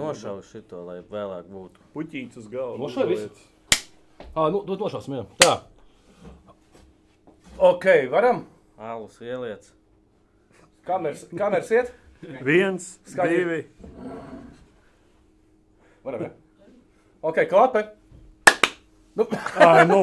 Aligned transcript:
nošauju 0.00 0.44
šito, 0.48 0.82
lai 0.88 1.00
vēlāk 1.12 1.48
būtu. 1.50 1.82
Puķītis 1.94 2.40
uz 2.42 2.48
galvas. 2.52 2.80
Nošauj 2.82 3.10
visu? 3.10 3.48
Ā, 4.34 4.46
nu, 4.52 4.62
nu 4.66 4.76
nošausim, 4.80 5.18
jā. 5.20 5.24
Tā. 5.40 5.54
Ok, 7.60 7.86
varam? 8.12 8.44
Alus 8.80 9.18
ieliec. 9.20 9.66
Kameras, 10.88 11.26
kameras 11.36 11.72
iet? 11.76 11.92
Viens, 12.44 12.86
Skaļi. 13.08 13.36
divi. 13.36 13.60
Varam, 16.04 16.24
jā. 16.28 16.32
Ok, 17.20 17.42
klape. 17.50 17.84
Nu, 19.16 19.26
Ai, 19.60 19.84
nu. 19.88 20.00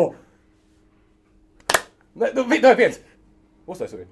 ne, 2.14 2.32
nu, 2.36 2.46
no, 2.46 2.76
viens. 2.78 3.02
Uztaisam 3.66 4.06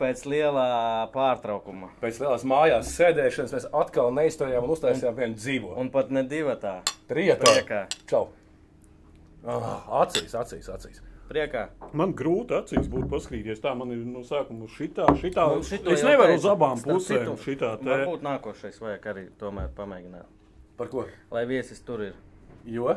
Pēc 0.00 0.22
lielā 0.24 0.66
pārtraukuma. 1.12 1.90
Pēc 2.00 2.22
lielās 2.22 2.44
mājās 2.48 2.88
sēdēšanas 2.96 3.52
mēs 3.52 3.66
atkal 3.76 4.08
neizturējām 4.16 4.64
un 4.64 4.72
uztaisījām 4.72 5.18
vienu 5.18 5.36
dzīvo. 5.36 5.74
Un 5.82 5.90
pat 5.92 6.08
ne 6.14 6.22
divatā. 6.24 6.78
Trietā. 7.10 7.44
Priekā. 7.44 7.82
Čau. 8.08 8.30
Ah, 9.44 9.84
acīs, 10.02 10.32
acīs, 10.36 10.68
acīs. 10.72 11.02
Priekā. 11.30 11.66
Man 11.94 12.10
grūti 12.18 12.56
acīs 12.56 12.88
būtu 12.90 13.06
paskatīties. 13.12 13.60
Tā 13.62 13.74
man 13.78 13.92
ir 13.94 14.00
no 14.08 14.24
sākuma 14.26 14.66
šitā. 14.72 15.06
šitā. 15.20 15.44
Nu, 15.60 15.92
es 15.94 16.02
nevaru 16.02 16.32
teicu. 16.34 16.40
uz 16.42 16.48
abām 16.50 16.80
pusēm. 16.82 17.30
Šitā 17.44 17.74
te. 17.78 17.86
Varbūt 17.92 18.24
nākošais 18.26 18.80
vajag 18.82 19.06
arī 19.12 19.26
tomēr 19.40 19.68
pamēģināt. 19.76 20.26
Par 20.80 20.90
ko? 20.90 21.04
Lai 21.30 21.44
viesis 21.48 21.80
tur 21.86 22.02
ir. 22.08 22.16
Jo? 22.64 22.96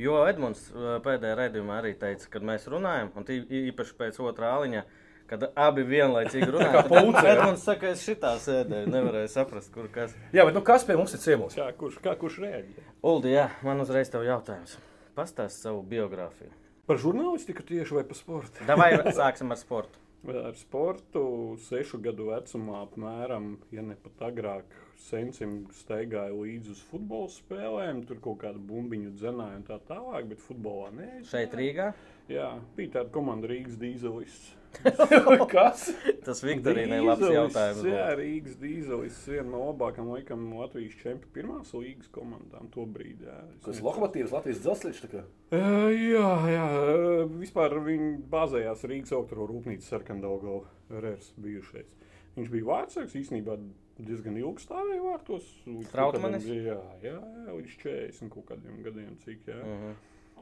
Jo 0.00 0.20
Edmunds 0.28 0.66
uh, 0.74 0.98
pēdējā 1.04 1.38
raidījumā 1.38 1.78
arī 1.80 1.94
teica, 1.98 2.28
kad 2.32 2.44
mēs 2.46 2.66
runājam, 2.72 3.10
un 3.16 3.26
tī- 3.28 3.42
īpaši 3.70 3.96
pēc 3.98 4.20
otrā 4.24 4.52
aliņa, 4.58 4.84
kad 5.30 5.46
abi 5.54 5.84
vienlaicīgi 5.86 6.50
runāja. 6.50 6.82
kā 6.90 7.00
jā. 7.24 7.34
Edmunds 7.36 7.64
saka, 7.66 7.92
es 7.94 8.02
šitā 8.06 8.34
sēdēju, 8.42 8.90
nevarēju 8.90 9.30
saprast, 9.30 9.70
kur 9.74 9.86
kas. 9.94 10.14
Jā, 10.34 10.44
bet 10.48 10.56
nu, 10.58 10.64
kas 10.66 10.86
pie 10.88 10.98
mums 10.98 11.14
ir 11.14 11.22
ciemos? 11.22 11.54
Kā 11.58 11.70
kurš, 11.78 12.00
kā 12.02 12.16
kurš 12.18 12.40
reaģē? 12.42 12.86
Uldi, 13.06 13.34
jā, 13.36 13.48
man 13.66 13.82
uzreiz 13.84 14.10
tev 14.10 14.26
jautājums. 14.26 14.76
Pastāst 15.14 15.62
savu 15.62 15.84
biogrāfiju. 15.86 16.50
Par 16.90 16.98
žurnālistiku 16.98 17.62
tieši 17.66 18.00
vai 18.00 18.06
par 18.08 18.18
sportu? 18.18 18.64
Davai 18.66 18.92
sāksim 19.14 19.54
ar 19.54 19.60
sportu. 19.60 20.00
Ar 20.50 20.52
sportu 20.52 21.22
sešu 21.64 21.96
gadu 22.04 22.26
vecumā, 22.28 22.82
apmēram, 22.84 23.54
ja 23.72 23.80
ne 23.80 23.94
pat 23.96 24.26
agrāk, 24.28 24.74
sencim 25.00 25.62
staigāju 25.72 26.42
līdzi 26.42 26.74
uz 26.74 26.82
futbola 26.90 27.30
spēlēm. 27.32 28.02
Tur 28.04 28.20
kaut 28.20 28.42
kādu 28.42 28.60
bumbiņu 28.68 29.14
dzenāju 29.16 29.62
un 29.62 29.64
tā 29.64 29.78
tālāk, 29.88 30.28
bet 30.34 30.44
futbolā 30.44 30.90
nē. 30.92 31.10
Šeit 31.30 31.56
Rīgā. 31.56 31.92
Jā, 32.28 32.50
bija 32.76 32.98
tāda 32.98 33.14
komanda 33.14 33.48
Rīgas 33.48 33.80
dīzelists. 33.80 34.59
kas? 35.54 35.86
Tas 36.24 36.42
Viktorīnai 36.44 37.00
labs 37.04 37.26
jautājums. 37.26 37.82
Jā. 37.88 38.06
Rīgas 38.18 38.56
dīzelists 38.60 39.28
viena 39.30 39.48
no 39.52 39.62
labākajām 39.70 40.10
laikam 40.14 40.46
Latvijas 40.58 40.96
čempionu 41.00 41.34
pirmās 41.34 41.72
līgas 41.76 42.10
komandām 42.14 42.70
to 42.74 42.86
brīdi. 42.88 43.28
Jā. 43.28 43.38
Kas 43.60 43.76
nezinu. 43.76 43.88
lokomotīvs 43.88 44.34
Latvijas 44.36 44.62
dzelzceļš? 44.64 45.02
Uh, 45.10 45.90
jā, 45.94 46.28
jā, 46.54 46.66
uh, 46.80 47.22
vispār 47.40 47.76
viņi 47.86 48.12
bāzējās 48.32 48.86
Rīgas 48.90 49.14
autora 49.16 49.48
rūpnīcas 49.50 49.90
sarkandaugo 49.94 50.62
rērs 50.90 51.32
bijušais. 51.40 51.90
Viņš 52.38 52.50
bija 52.52 52.68
vārdsargs, 52.68 53.16
īstenībā 53.18 53.56
diezgan 54.00 54.38
ilgi 54.40 54.64
stāvēja 54.64 55.02
vārtos. 55.02 55.48
Trautmanis? 55.90 56.46
Jā, 56.46 56.78
jā, 57.02 57.16
jā, 57.18 57.56
līdz 57.56 57.76
40 57.82 58.32
kaut 58.32 58.46
kādiem 58.52 58.80
gadiem, 58.86 59.16
cik, 59.24 59.44
jā. 59.50 59.58
Mhm. 59.60 59.98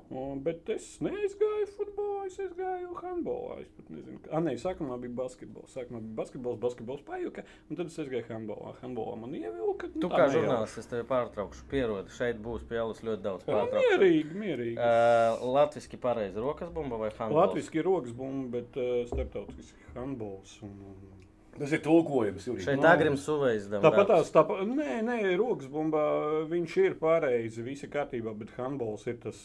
Un, 0.08 0.38
bet 0.40 0.68
es 0.72 0.84
neaizgāju 1.04 1.66
futbolā, 1.74 2.22
es 2.30 2.38
aizgāju 2.40 2.94
handbolā. 3.02 3.58
Es 3.60 3.68
pat 3.76 3.90
nezinu, 3.92 4.20
kā. 4.24 4.38
Nē, 4.40 4.54
sākumā 4.62 4.96
bija 5.02 5.12
basketbols. 5.18 5.74
Sākumā 5.76 6.00
bija 6.00 6.16
basketbols, 6.22 6.56
basketbols 6.62 7.02
pajuka, 7.04 7.44
un 7.68 7.76
tad 7.76 7.90
es 7.92 7.98
aizgāju 8.00 8.24
handbolā. 8.30 8.72
Handbolā 8.80 9.18
man 9.20 9.36
ievilka. 9.36 9.90
nu, 9.92 10.00
Tu 10.06 10.10
kā 10.14 10.30
žurnālists, 10.32 10.80
es 10.80 10.88
tevi 10.88 11.04
pārtraukšu. 11.12 11.66
Pierodi, 11.68 12.14
šeit 12.16 12.40
būs 12.40 12.64
pielas 12.70 13.04
ļoti 13.04 13.22
daudz 13.26 13.44
Jā, 13.44 13.52
pārtraukšu. 13.52 13.92
Mierīgi, 13.92 14.40
mierīgi. 14.46 14.80
Uh, 14.80 15.44
Latviski 15.58 16.00
pareizi 16.00 16.40
rokas 16.40 16.72
bumba 16.72 16.96
vai 17.04 17.12
handbols? 17.12 17.42
Latvijas 17.42 17.68
ir 17.76 17.84
rokas 17.90 18.16
bumba, 18.16 18.48
bet 18.56 18.80
uh, 18.80 19.02
starptautisks 19.12 19.92
handbols. 19.92 20.56
Un, 20.64 20.72
un, 20.88 21.27
Tas 21.58 21.72
ir 21.74 21.80
tulkojums, 21.84 22.44
Jurij. 22.46 22.64
Šeit 22.66 22.78
Nu, 22.80 22.86
Agrims 22.90 23.24
Suveizdam. 23.26 23.82
Tāpat 23.82 24.06
tās, 24.12 24.30
tāpat, 24.34 24.62
nē, 24.68 25.00
nē, 25.06 25.16
rokas 25.40 25.66
bumba, 25.72 26.02
viņš 26.50 26.76
ir 26.84 26.94
pareizi, 27.00 27.64
viss 27.66 27.82
ir 27.86 27.90
kārtībā, 27.92 28.34
bet 28.38 28.52
handbols 28.56 29.06
ir 29.10 29.18
tas, 29.22 29.40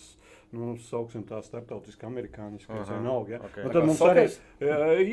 nu, 0.53 0.75
sauksim 0.89 1.23
tā 1.25 1.39
starptautiski 1.45 2.05
Aha, 2.85 2.99
vienalga. 2.99 3.35
Ja? 3.37 3.41
ok. 3.47 3.57
Nu, 3.63 3.69
Tā 3.69 3.73
tad 3.73 3.89
mums 3.89 4.03
arī, 4.05 4.25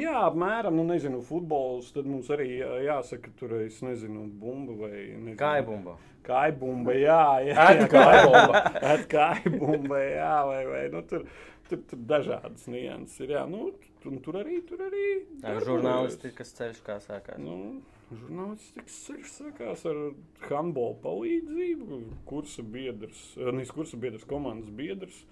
jā, 0.02 0.14
apmēram, 0.28 0.76
nu, 0.76 0.84
nezinu, 0.92 1.22
futbols, 1.24 1.92
tad 1.96 2.08
mums 2.10 2.28
arī 2.36 2.48
jā- 2.60 2.78
jāsaka, 2.90 3.32
tur 3.40 3.56
es 3.62 3.80
nezinu, 3.86 4.26
bumba 4.40 4.76
vai, 4.84 4.94
nezinu. 5.16 5.36
Kājbumba. 5.40 5.96
Kājbumba, 6.26 6.96
jā, 7.00 7.22
jā. 7.48 7.68
Ēd 7.70 7.86
kājbumba. 7.90 8.64
Ēd 8.92 9.06
kājbumba, 9.10 10.02
jā, 10.04 10.34
vai, 10.50 10.64
vai, 10.68 10.82
nu, 10.92 11.00
tur, 11.08 11.24
tur, 11.70 11.80
tur 11.88 12.04
dažādas 12.12 12.68
nianses 12.68 13.24
ir, 13.24 13.32
jā, 13.38 13.46
nu, 13.48 13.70
un 14.08 14.20
tur 14.24 14.38
arī, 14.40 14.60
tur 14.66 14.82
arī. 14.86 15.06
darbojas. 15.42 15.66
Žurnālistikas 15.68 16.54
ceļš 16.58 16.80
kā 16.86 16.96
sākās. 17.04 17.40
Nu, 17.42 17.82
žurnālistikas 18.10 18.96
ceļš 19.06 19.34
sākās 19.36 19.84
ar 19.90 20.00
handbola 20.48 20.96
palīdzību. 21.04 22.00
Kursa 22.28 22.62
biedrs, 22.62 23.22
eh, 23.36 23.52
nevis 23.52 23.72
kursa 23.74 24.00
biedrs, 24.00 24.26
komandas 24.30 24.70
biedrs. 24.70 25.24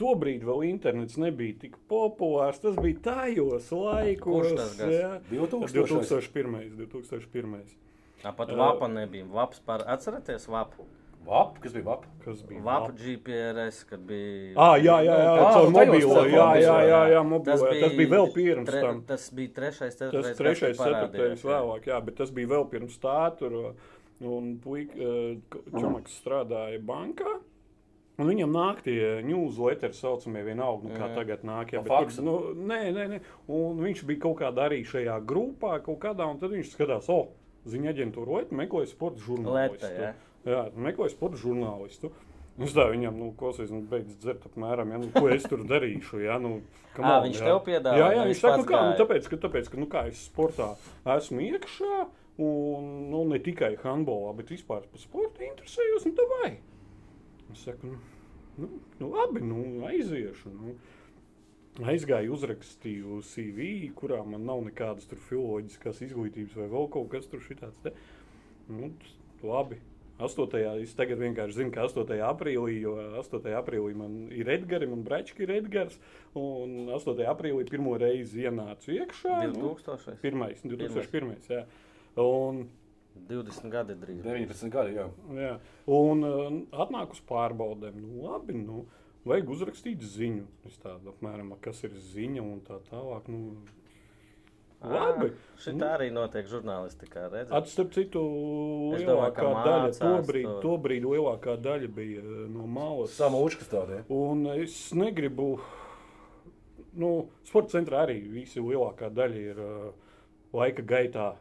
Tobrīd 0.00 0.46
vēl 0.48 0.64
internets 0.70 1.18
nebija 1.20 1.58
tik 1.66 1.76
populārs. 1.90 2.60
Tas 2.62 2.76
bija 2.80 3.02
tajos 3.04 3.68
laikos. 3.70 4.54
2000. 5.28 5.74
2001. 5.76 6.70
2001. 6.78 7.76
Tāpat 8.22 8.52
Ā. 8.52 8.56
vapa 8.56 8.88
nebija. 8.88 9.26
Vaps 9.28 9.60
par, 9.64 9.84
atceraties 9.86 10.48
vapu? 10.48 10.86
Vap, 11.26 11.58
kas 11.62 11.72
bija 11.76 11.84
vap? 11.84 12.04
Kas 12.24 12.40
bija? 12.48 12.60
Vapu 12.64 12.92
GPRS, 12.96 13.84
kad 13.86 14.00
bija. 14.08 14.54
Ah, 14.56 14.76
jā, 14.80 14.96
jā, 15.04 15.14
jā, 15.20 15.34
Nu, 15.36 15.42
caur 15.52 15.66
tā- 15.68 15.74
mobilo. 15.76 16.22
Jā, 16.26 16.46
jā, 16.56 16.76
jā, 16.88 17.00
jā, 17.12 17.20
Tas 17.20 17.60
mobilo. 17.60 17.80
Tas 17.80 17.92
bija 17.98 18.08
vēl 18.14 18.32
pirms 18.34 18.66
tre, 18.70 18.80
tam. 18.80 19.02
Tas 19.06 19.30
bija 19.30 19.48
trešais, 19.58 19.96
Tas 19.96 20.10
ceturtais. 20.10 20.36
trešais, 20.40 20.76
kad 20.76 20.86
parādījās, 20.86 21.12
ceturtais 21.12 21.44
vēlāk, 21.44 21.84
jā, 21.92 22.00
bet 22.04 22.16
tas 22.16 22.30
bija 22.30 22.48
vēl 22.48 22.64
pirms 22.70 22.98
tā. 22.98 23.36
Tur, 23.38 23.74
un 24.20 24.58
puika, 24.64 24.96
eh, 24.96 25.36
Čomaks 25.78 26.20
strādāja 26.24 26.80
bankā. 26.84 27.40
Un 28.18 28.26
viņam 28.26 28.50
nāk 28.52 28.82
tie 28.82 29.22
newsletteri, 29.24 29.94
saucamie 29.94 30.42
vienalga, 30.44 30.82
nu, 30.84 30.90
kā 30.90 31.08
Mhm. 31.08 31.14
tagad 31.16 31.42
nāk. 31.42 31.70
Jā, 31.72 31.82
bet 31.82 32.18
nu, 32.22 32.54
nē, 32.54 32.92
nē, 32.92 33.08
nē. 33.08 33.20
Un 33.48 33.78
viņš 33.78 34.04
bija 34.04 34.20
kaut 34.20 34.38
kādā 34.40 34.68
arī 34.68 34.84
šajā 34.84 35.24
grupā, 35.24 35.82
kaut 35.82 36.00
kādā, 36.00 36.28
un 36.30 36.38
tad 36.38 36.50
viņš 36.50 36.74
skatās, 36.76 37.08
o, 37.08 37.28
ziņa 37.66 37.94
aģentūra, 37.94 38.36
Leta 38.40 38.54
meklē 38.54 38.86
sporta 38.86 39.16
žurnālistu. 39.20 39.82
Leta, 39.88 40.14
jā. 40.44 40.50
Jā, 40.50 40.66
meklē 40.76 41.10
sporta 41.12 41.40
žurnālistu. 41.40 42.12
Es 42.60 42.74
tā 42.76 42.84
viņam, 42.90 43.16
nu, 43.16 43.30
klausies, 43.40 43.70
nu, 43.72 43.80
beidz 43.88 44.18
dzert 44.20 44.42
apmēram, 44.50 44.90
ja, 44.92 44.98
nu, 45.00 45.08
ko 45.14 45.30
es 45.32 45.46
tur 45.48 45.62
darīšu. 45.68 46.20
Ja, 46.26 46.36
nu, 46.42 46.58
Ā, 46.98 47.20
on, 47.20 47.28
viņš 47.28 47.38
jā. 47.38 47.46
tev 47.46 47.60
piedāvā, 47.64 47.96
Jā, 47.96 48.08
jā 48.18 48.24
viņš 48.28 48.42
saka, 48.42 48.56
nu, 48.60 48.66
kā, 48.68 48.80
nu, 48.84 48.96
tāpēc, 48.98 49.28
ka, 49.30 49.38
tāpēc, 49.46 49.70
ka, 49.72 49.80
nu, 49.80 49.88
kā 49.90 50.02
es 50.10 50.24
sportā 50.28 50.70
esmu 51.16 51.44
iekšā, 51.46 52.00
un 52.44 52.90
nu, 53.12 53.22
ne 53.30 53.40
tikai 53.40 53.72
handbolā, 53.80 54.34
bet 54.36 54.52
vispār 54.52 54.84
par 54.90 55.00
sportu 55.00 55.46
interesējos, 55.46 56.08
nu, 56.10 56.28
vai. 56.34 56.50
Es 57.54 57.64
saku, 57.64 57.94
nu, 57.94 58.00
nu, 58.60 58.70
nu 59.00 59.12
labi, 59.14 59.44
nu, 59.46 59.60
aiziešu. 59.88 60.52
Nu. 60.52 60.76
Aizgāju, 61.86 62.34
uzrakstīju 62.34 63.20
CV, 63.24 63.70
kurā 63.96 64.18
man 64.26 64.42
nav 64.44 64.60
nekādas 64.66 65.06
tur 65.08 65.20
filoloģiskās 65.30 66.02
izglītības 66.04 66.58
vai 66.58 66.66
vēl 66.68 66.90
kaut 66.92 67.14
kas. 67.14 67.30
Te. 67.30 67.94
Nu, 68.68 68.90
labi. 69.46 69.78
8. 70.26 70.58
Es 70.84 70.94
tagad 70.98 71.20
vienkārši 71.22 71.56
zinu, 71.56 71.72
ka 71.74 71.86
8. 71.88 72.18
aprīlī, 72.28 72.80
jo 72.84 72.96
8. 73.22 73.46
aprīlī 73.60 73.94
man 73.98 74.18
ir 74.34 74.50
Edgars, 74.52 74.90
man 74.90 75.04
Brečki 75.06 75.46
ir 75.46 75.54
Edgars, 75.58 75.96
un 76.38 76.90
8. 76.92 77.24
aprīlī 77.32 77.66
pirmo 77.70 77.96
reizi 78.00 78.46
ienācu 78.46 78.94
iekšā. 78.98 79.40
Nu, 79.54 79.74
2000. 79.80 80.18
pirmais, 80.22 80.62
2001. 80.66 81.34
Jā. 81.50 81.64
Un, 82.20 82.66
20 83.28 83.70
gadi 83.72 83.96
drīz. 83.98 84.22
19 84.24 84.72
gadi, 84.72 84.96
jā. 84.98 85.08
Jā. 85.36 85.52
Un 85.90 86.24
uh, 86.26 86.48
atnāk 86.84 87.14
uz 87.16 87.20
pārbaudēm. 87.28 87.98
Nu, 88.00 88.24
labi, 88.28 88.56
nu, 88.58 88.84
vajag 89.28 89.52
uzrakstīt 89.56 90.04
ziņu. 90.06 90.46
Es 90.70 90.78
tādu 90.82 91.12
apmēram, 91.14 91.52
kas 91.64 91.82
ir 91.86 91.96
ziņa 92.12 92.44
un 92.44 92.62
tā 92.66 92.80
tālāk. 92.90 93.28
Nu, 93.32 93.58
labi. 94.82 95.30
Šī 95.60 95.74
Nu. 95.76 95.84
arī 95.86 96.10
notiek 96.12 96.46
žurnālistikā. 96.48 97.30
redzat? 97.30 97.52
Atstarp 97.52 97.92
citu, 97.92 98.18
domāju, 98.20 99.06
lielākā 99.06 99.34
ka 99.34 99.64
daļa, 99.66 99.90
tobrīd, 100.00 100.44
to. 100.44 100.60
tobrīd 100.62 101.04
lielākā 101.04 101.56
daļa 101.60 101.88
bija 101.94 102.22
no 102.48 102.66
malas. 102.66 103.10
Sama 103.12 103.36
učkas 103.38 103.68
tāda, 103.68 103.98
jā. 104.00 104.04
Un 104.08 104.46
es 104.46 104.92
negribu, 104.92 105.60
nu, 106.94 107.28
sporta 107.44 107.78
centrā 107.78 108.06
arī 108.06 108.22
visi 108.32 108.58
lielākā 108.60 109.10
daļa 109.12 109.36
ir 109.36 109.60
uh, 109.60 109.92
laika 110.52 110.82
gaitā 110.82 111.36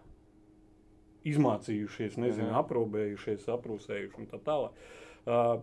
izmācījušies, 1.25 2.17
nezinu, 2.17 2.49
Mhm. 2.51 2.59
aprobējušies, 2.63 3.47
aprūsējuši 3.47 4.17
un 4.17 4.27
tā 4.27 4.39
tālāk. 4.39 4.71
Uh, 5.27 5.59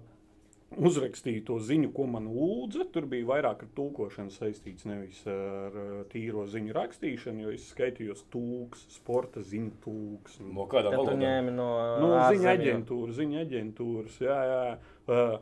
uzrakstīju 0.75 1.45
to 1.47 1.57
ziņu, 1.63 1.93
ko 1.95 2.07
man 2.11 2.27
lūdza. 2.29 2.87
Tur 2.93 3.07
bija 3.09 3.27
vairāk 3.29 3.63
ar 3.65 3.69
tulkošanu 3.77 4.33
saistīts, 4.35 4.85
nevis 4.89 5.21
ar 5.31 5.77
uh, 5.79 6.05
tīro 6.11 6.47
ziņu 6.51 6.75
rakstīšanu, 6.77 7.45
jo 7.47 7.53
es 7.55 7.69
skaitījos 7.73 8.25
tūks, 8.35 8.87
sporta 8.97 9.41
ziņu 9.47 9.71
tūks. 9.85 10.41
un- 10.43 10.55
No 10.57 10.67
tu 10.67 10.77
valodām? 10.99 11.21
ņēmi 11.23 11.53
no 11.55 11.69
Nu, 12.01 12.09
ziņa 12.11 12.23
ārzemju. 12.31 12.55
aģentūra, 12.57 13.13
ziņa 13.21 13.45
aģentūras, 13.47 14.19
jā, 14.21 14.39
jā. 14.53 14.79
Uh, 15.07 15.39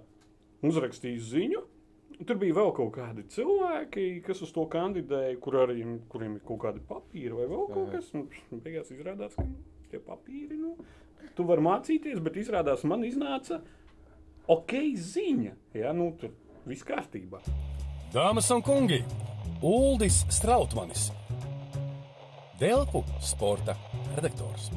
uzrakstīju 0.62 1.20
ziņu. 1.20 1.62
Tur 2.26 2.36
bija 2.38 2.54
vēl 2.54 2.70
kaut 2.76 2.92
kādi 2.94 3.24
cilvēki, 3.26 4.22
kas 4.22 4.40
uz 4.42 4.52
to 4.54 4.66
kandidēja, 4.70 5.38
kur 5.42 5.54
arī, 5.64 5.80
kuriem 6.08 6.36
ir 6.36 6.44
kaut 6.46 6.60
kādi 6.62 6.80
papīri 6.86 7.32
vai 7.34 7.48
vēl 7.50 7.64
kaut 7.74 7.90
kas. 7.90 8.12
Nu, 8.14 8.28
beigās 8.62 8.92
izrādās, 8.94 9.34
ka 9.34 9.42
tie 9.90 9.98
papīri, 9.98 10.54
nu, 10.60 10.76
tu 11.34 11.42
vari 11.48 11.60
mācīties, 11.66 12.22
bet 12.22 12.34
izrādās 12.38 12.84
man 12.84 13.02
iznāca 13.02 13.58
ok 14.48 14.72
ziņa. 15.00 15.52
Jā, 15.74 15.92
nu, 15.96 16.10
tur 16.20 16.32
viss 16.68 16.84
kārtībā. 16.86 17.40
Dāmas 18.14 18.50
un 18.54 18.62
kungi, 18.62 19.00
Uldis 19.64 20.22
Strautmanis, 20.32 21.08
Delfu 22.60 23.02
sporta 23.24 23.74
redaktors. 24.14 24.68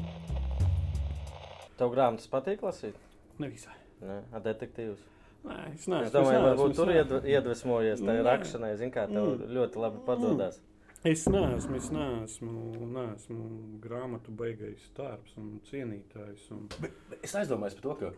Tev 1.78 1.92
grāmatas 1.94 2.26
patīk 2.30 2.64
lasīt? 2.66 2.96
Nevisai. 3.38 3.76
Nē, 4.02 4.16
a, 4.34 4.40
detektīvs. 4.42 4.98
Nē, 5.46 5.58
es 5.76 5.84
neesmu. 5.86 6.06
Es 6.08 6.14
domāju, 6.14 6.40
neesmu, 6.40 6.48
varbūt 6.48 6.74
tur 6.74 6.90
iedv- 6.90 7.28
iedvesmojies 7.30 8.02
tajā 8.02 8.24
rakšanai. 8.26 8.72
Zini, 8.80 8.90
kā 8.94 9.04
tev 9.10 9.44
ļoti 9.54 9.78
labi 9.84 10.02
padodas. 10.06 10.58
Es 11.06 11.22
neesmu, 11.30 11.78
es 11.78 11.86
neesmu, 11.94 12.54
neesmu 12.96 13.44
grāmatu 13.84 14.34
beigais 14.34 14.82
tārps 14.98 15.36
un 15.38 15.60
cienītājs. 15.70 16.48
Un... 16.56 16.66
Bet 16.82 17.22
Es 17.22 17.36
aizdomājos 17.38 17.78
par 17.78 17.86
to, 17.86 17.94
ka 18.02 18.10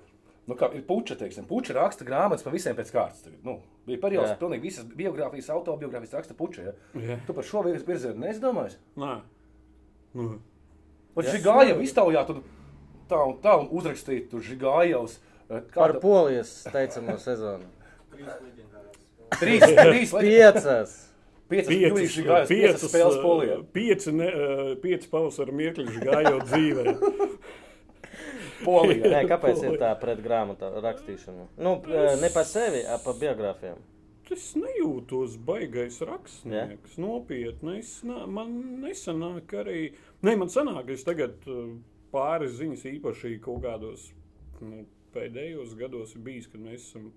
nu, 0.49 0.55
kā, 0.57 0.71
ir 0.75 0.83
puķa, 0.89 1.17
teiksim, 1.21 1.45
puķa 1.49 1.75
raksta 1.77 2.05
grāmatas 2.05 2.43
par 2.47 2.53
visiem 2.53 2.77
pēc 2.77 2.91
kārtas. 2.95 3.23
Tagad, 3.25 3.39
Nu, 3.45 3.59
bija 3.87 4.01
periods, 4.01 4.31
kad 4.33 4.41
pilnīgi 4.41 4.63
visas 4.63 4.85
biogrāfijas, 4.85 5.51
autobiogrāfijas 5.51 6.13
raksta 6.19 6.35
puķa. 6.35 6.65
Ja? 6.65 6.73
Jā. 7.01 7.19
Tu 7.27 7.35
par 7.35 7.45
šo 7.45 7.63
virzienu 7.67 8.19
neizdomājies? 8.25 8.79
Nē, 8.97 9.21
nu, 10.15 10.39
Pat 11.15 11.27
Jā. 11.27 11.33
žigāja 11.37 11.75
iztaujā, 11.83 12.21
tur 12.27 12.43
tā 13.11 13.19
un 13.27 13.37
tā 13.43 13.57
un 13.59 13.69
uzrakstīt, 13.75 14.29
tur 14.31 14.41
žigājos. 14.41 15.19
eh, 15.51 15.61
Par 15.75 15.93
kāda- 15.93 16.01
polijas 16.01 16.53
teicamo 16.71 17.17
sezonu. 17.19 17.65
Trīs, 19.41 19.63
trīs, 19.63 20.11
Piecas! 20.13 20.65
piecas, 20.71 20.93
piecas, 21.51 21.69
piecas, 21.69 22.15
žigājos, 22.15 22.49
piecas 22.51 22.85
spēles 22.87 23.19
polijā. 23.23 23.57
Pieci, 23.75 24.13
ne, 24.15 24.27
uh, 24.27 24.75
pieci 24.83 25.09
pavasara 25.11 25.53
mirkļi 25.55 26.03
gājot 26.05 26.45
dzīvē. 26.51 26.85
Polijā. 28.65 29.13
Nē, 29.15 29.23
kāpēc 29.33 29.63
ir 29.67 29.79
tā 29.81 29.93
pret 30.01 30.21
grāmatu 30.25 30.73
rakstīšanu? 30.85 31.49
Nu, 31.61 31.79
p- 31.85 32.05
ne 32.21 32.31
par 32.35 32.47
sevi, 32.49 32.85
bet 32.87 33.07
par 33.07 33.19
biogrāfiem. 33.21 33.81
Es 34.31 34.53
nejūtos 34.55 35.35
baigais 35.43 35.97
rakstnieks. 36.07 36.95
Nopietni. 37.03 37.81
Es, 37.81 37.97
nā, 38.07 38.23
man 38.31 38.53
nesanāk 38.85 39.51
arī. 39.59 39.89
Nē, 40.23 40.37
man 40.39 40.53
sanāk, 40.53 40.85
ka 40.87 40.95
es 40.95 41.03
tagad 41.07 41.49
uh, 41.51 41.73
pāris 42.15 42.55
ziņas 42.61 42.85
īpaši 42.93 43.41
kaut 43.43 43.65
kādos 43.65 44.05
nu, 44.63 44.85
pēdējos 45.17 45.75
gados 45.81 46.15
ir 46.15 46.23
bijis, 46.29 46.47
kad 46.53 46.63
mēs 46.63 46.87
esam 46.93 47.11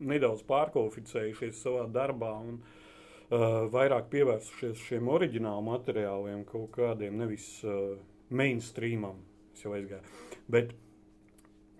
nedaudz 0.00 0.44
pārkvalificējušies 0.48 1.64
savā 1.64 1.86
darbā 1.92 2.34
un 2.44 2.60
uh, 2.60 3.64
vairāk 3.72 4.10
pievērsušies 4.12 4.84
šiem 4.84 5.08
oriģinālu 5.16 5.64
materiāliem, 5.70 6.44
kaut 6.48 6.70
kādiem 6.76 7.16
nevis 7.20 7.48
uh, 7.64 7.96
mainstreamam. 8.28 9.16
Es 9.60 9.66
jau 9.66 9.74
aizgāju. 9.76 10.00
Bet, 10.48 10.70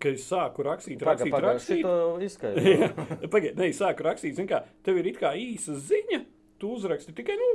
kad 0.05 0.13
es 0.13 0.27
sāku 0.29 0.65
rakstīt, 0.67 1.01
rakstīt, 1.01 1.33
Pagaidām, 1.33 1.55
rakstīt, 1.55 1.79
šito 1.81 2.19
izskaidro. 2.27 2.89
Pagaidiet, 3.33 3.57
ne, 3.57 3.69
es 3.73 3.79
sāku 3.81 4.05
rakstīt, 4.05 4.35
zini, 4.37 4.51
kā 4.51 4.59
tev 4.85 4.99
ir 5.01 5.07
it 5.09 5.21
kā 5.21 5.31
īsa 5.41 5.79
ziņa, 5.81 6.19
tu 6.61 6.75
uzraksti 6.77 7.15
tikai 7.17 7.39
nu, 7.41 7.53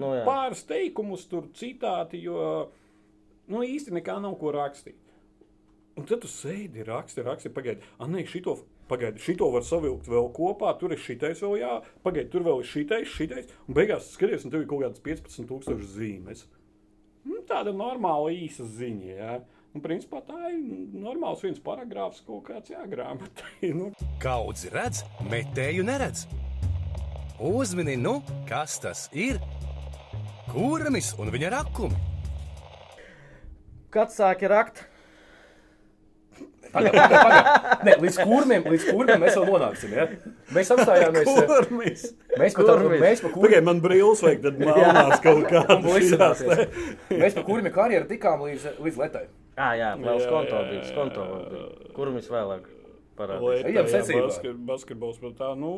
Nu, 0.00 0.14
jā. 0.16 0.22
pāris 0.24 0.62
teikumus, 0.64 1.26
tur 1.28 1.50
citāti, 1.52 2.22
jo 2.24 2.38
nu, 3.52 3.60
īsti 3.68 3.92
nekā 3.98 4.16
nav 4.24 4.38
ko 4.40 4.54
rakstīt. 4.56 4.96
Un 6.00 6.08
tad 6.08 6.22
tu 6.24 6.30
sēdi, 6.32 6.80
raksti, 6.88 7.24
raksti, 7.24 7.52
pagaidi, 7.52 7.84
ah, 8.00 8.08
nē, 8.08 8.24
šito, 8.32 8.54
pagaidi, 8.88 9.20
šito 9.26 9.50
var 9.52 9.64
savilkt 9.64 10.08
vēl 10.08 10.30
kopā, 10.36 10.72
tur 10.80 10.96
ir 10.96 11.00
šitais 11.04 11.44
vēl 11.44 11.58
jā, 11.60 11.74
pagaidi, 12.04 12.32
tur 12.32 12.48
vēl 12.48 12.64
ir 12.64 12.70
šitais, 12.72 13.12
šitais, 13.12 13.52
un 13.68 13.76
beigās 13.76 14.08
skaties, 14.16 14.48
un 14.48 14.56
tev 14.56 14.64
ir 14.64 14.70
kaut 14.72 14.86
kādas 14.86 15.04
15,000 15.04 15.84
zīmes. 15.98 16.46
Nu, 17.26 17.42
tāda 17.48 17.72
normāla 17.76 18.32
īsa 18.32 18.64
ziņa, 18.76 19.12
jā. 19.20 19.36
Un, 19.76 19.82
principā, 19.84 20.22
tā 20.24 20.38
ir 20.54 20.60
normāls 20.96 21.42
viens 21.44 21.58
paragrāfs 21.60 22.22
kaut 22.24 22.46
kāds 22.48 22.72
jāgrāmatai. 22.72 23.68
Nu, 23.76 23.90
Kaudzi 24.22 24.70
redz, 24.72 25.02
metēju 25.28 25.84
neredz. 25.84 26.22
Uzmini, 27.44 27.98
nu, 28.00 28.22
kas 28.48 28.78
tas 28.80 29.02
ir? 29.12 29.36
Kurmis 30.48 31.10
un 31.20 31.28
viņa 31.34 31.50
rakumi. 31.58 32.00
Kad 33.92 34.16
sāki 34.16 34.48
rakt? 34.48 34.86
Pagaid, 36.76 36.92
pagaid, 36.92 37.16
pagaid. 37.16 37.84
Ne, 37.86 37.96
līdz 38.04 38.18
kurmiem, 38.20 38.68
līdz 38.74 38.86
kurmiem 38.90 39.24
mēs 39.24 39.38
vēl 39.38 39.48
nonāksim. 39.50 39.96
Ja? 39.96 40.06
Mēs 40.56 40.72
apstājāmies. 40.74 41.30
Kurmis? 41.30 42.06
Mēs 42.36 42.56
par 42.58 42.68
Kurmis? 42.68 43.02
mēs 43.02 43.24
pa 43.24 43.32
kurmiem. 43.32 43.46
Pagaidiet, 43.46 43.66
man 43.70 43.82
brīvs 43.84 44.22
vajag, 44.26 44.44
tad 44.46 44.62
melnās 44.62 45.24
kaut 45.24 45.50
kādas 45.50 46.44
Mēs 47.24 47.36
par 47.38 47.46
kurmiem 47.48 47.74
karjeru 47.74 48.08
tikām 48.10 48.46
līdz, 48.46 48.70
līdz 48.84 49.02
letai. 49.04 49.26
Ah, 49.56 49.72
jā, 49.78 49.94
vēl 50.00 50.20
skonto 50.20 50.64
bija. 50.68 50.82
Skonto 50.90 51.28
bija. 51.32 51.60
jā. 51.62 51.92
Kur 51.96 52.12
mums 52.12 52.28
vēlāk? 52.32 52.72
Lietā, 53.16 53.70
jā, 53.72 53.82
basket, 54.20 54.56
basketbols, 54.68 55.16
bet 55.22 55.38
tā, 55.38 55.54
nu, 55.56 55.70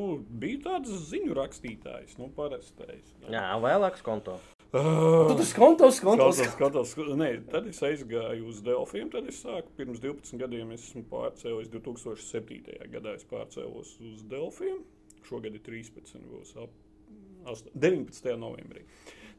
bija 0.43 0.59
tāds 0.65 0.91
ziņu 1.13 1.37
rakstītājs, 1.39 2.17
nu, 2.19 2.33
parastais. 2.35 3.13
Jā, 3.31 3.45
vēlāk 3.63 4.01
skonto. 4.01 4.41
Tu 4.71 5.35
tas 5.39 5.53
kontos, 5.57 6.01
kontos. 6.05 6.37
Skatos, 6.53 6.91
skatos, 6.93 7.15
nē, 7.17 7.29
tad 7.49 7.67
es 7.71 7.79
aizgāju 7.87 8.51
uz 8.51 8.59
Delfiem, 8.67 9.09
tad 9.13 9.25
es 9.31 9.39
sāku 9.41 9.73
pirms 9.79 10.01
12 10.03 10.37
gadiem, 10.43 10.75
es 10.77 10.85
esmu 10.91 11.07
pārcēlies 11.09 11.71
2007. 11.73 12.77
gadā, 12.93 13.15
es 13.17 13.25
pārcēlos 13.31 13.95
uz 14.11 14.27
Delfiem, 14.29 14.83
šogad 15.25 15.57
ir 15.57 15.65
13, 15.65 16.21
būs 16.29 16.53
ap 16.61 17.49
ast- 17.49 17.71
19. 17.75 18.37
novembrī. 18.37 18.85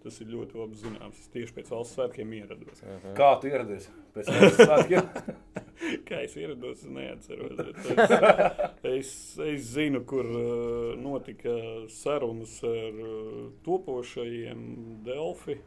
Tas 0.03 0.21
ir 0.23 0.29
ļoti 0.31 0.55
labi 0.55 0.77
zināms. 0.79 1.17
Es 1.19 1.31
tieši 1.33 1.55
pēc 1.57 1.71
valsts 1.73 1.97
svētkiem 1.97 2.35
ierados. 2.37 2.83
Kā 3.17 3.33
tu 3.41 3.49
ieradies? 3.51 3.89
Pēc 4.15 4.29
tam 4.29 4.53
svētkiem. 4.55 5.09
Kā 6.07 6.21
es 6.25 6.35
ierados, 6.39 6.83
es 6.83 6.91
neatceros. 6.91 7.59
Es, 7.59 8.13
es, 8.91 9.11
es 9.43 9.67
zinu, 9.73 10.03
kur 10.07 10.27
uh, 10.27 10.93
notika 10.99 11.55
sarunas 11.91 12.57
ar 12.67 13.01
uh, 13.03 13.43
topošajiem 13.65 14.63
Delfi 15.07 15.57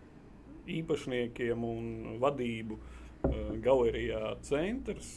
īpašniekiem 0.73 1.65
un 1.67 2.17
vadību 2.23 2.79
uh, 2.79 3.39
galerijā 3.65 4.37
centrs. 4.47 5.13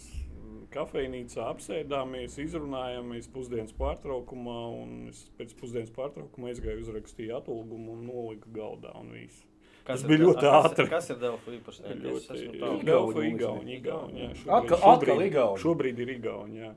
Kafejnīcā 0.76 1.46
apsēdāmies, 1.54 2.36
izrunājāmies 2.44 3.30
pusdienas 3.32 3.72
pārtraukumā, 3.80 4.58
pēc 5.40 5.54
pusdienas 5.60 5.92
pārtraukuma 5.96 6.52
aizgāju, 6.52 6.82
uzrakstīju 6.84 7.38
atalgumu 7.40 7.94
un 7.96 8.08
noliku 8.10 8.52
galdā. 8.56 8.92
Un 9.00 9.12
viss. 9.16 9.46
Tas 9.86 10.02
ir 10.02 10.08
bija 10.10 10.18
Del- 10.18 10.28
ļoti 10.32 10.42
kas- 10.42 10.66
ātri. 10.72 10.88
Kas 10.90 11.10
ir 11.14 11.18
Delfu 11.22 11.52
īpašnieks? 11.60 12.02
Ļoti 12.04 12.36
esmu 12.36 12.54
tālu. 12.60 12.84
Delfu, 12.84 13.22
Igauni, 13.22 13.36
Igauni, 13.36 13.76
Igauni, 13.80 14.20
jā, 14.20 14.30
šobrīd- 14.34 14.56
Atkal- 14.58 14.86
atkal 14.92 15.58
šobrīd- 15.64 16.00
ir 16.00 16.10
Igauni, 16.20 16.58
jā. 16.66 16.72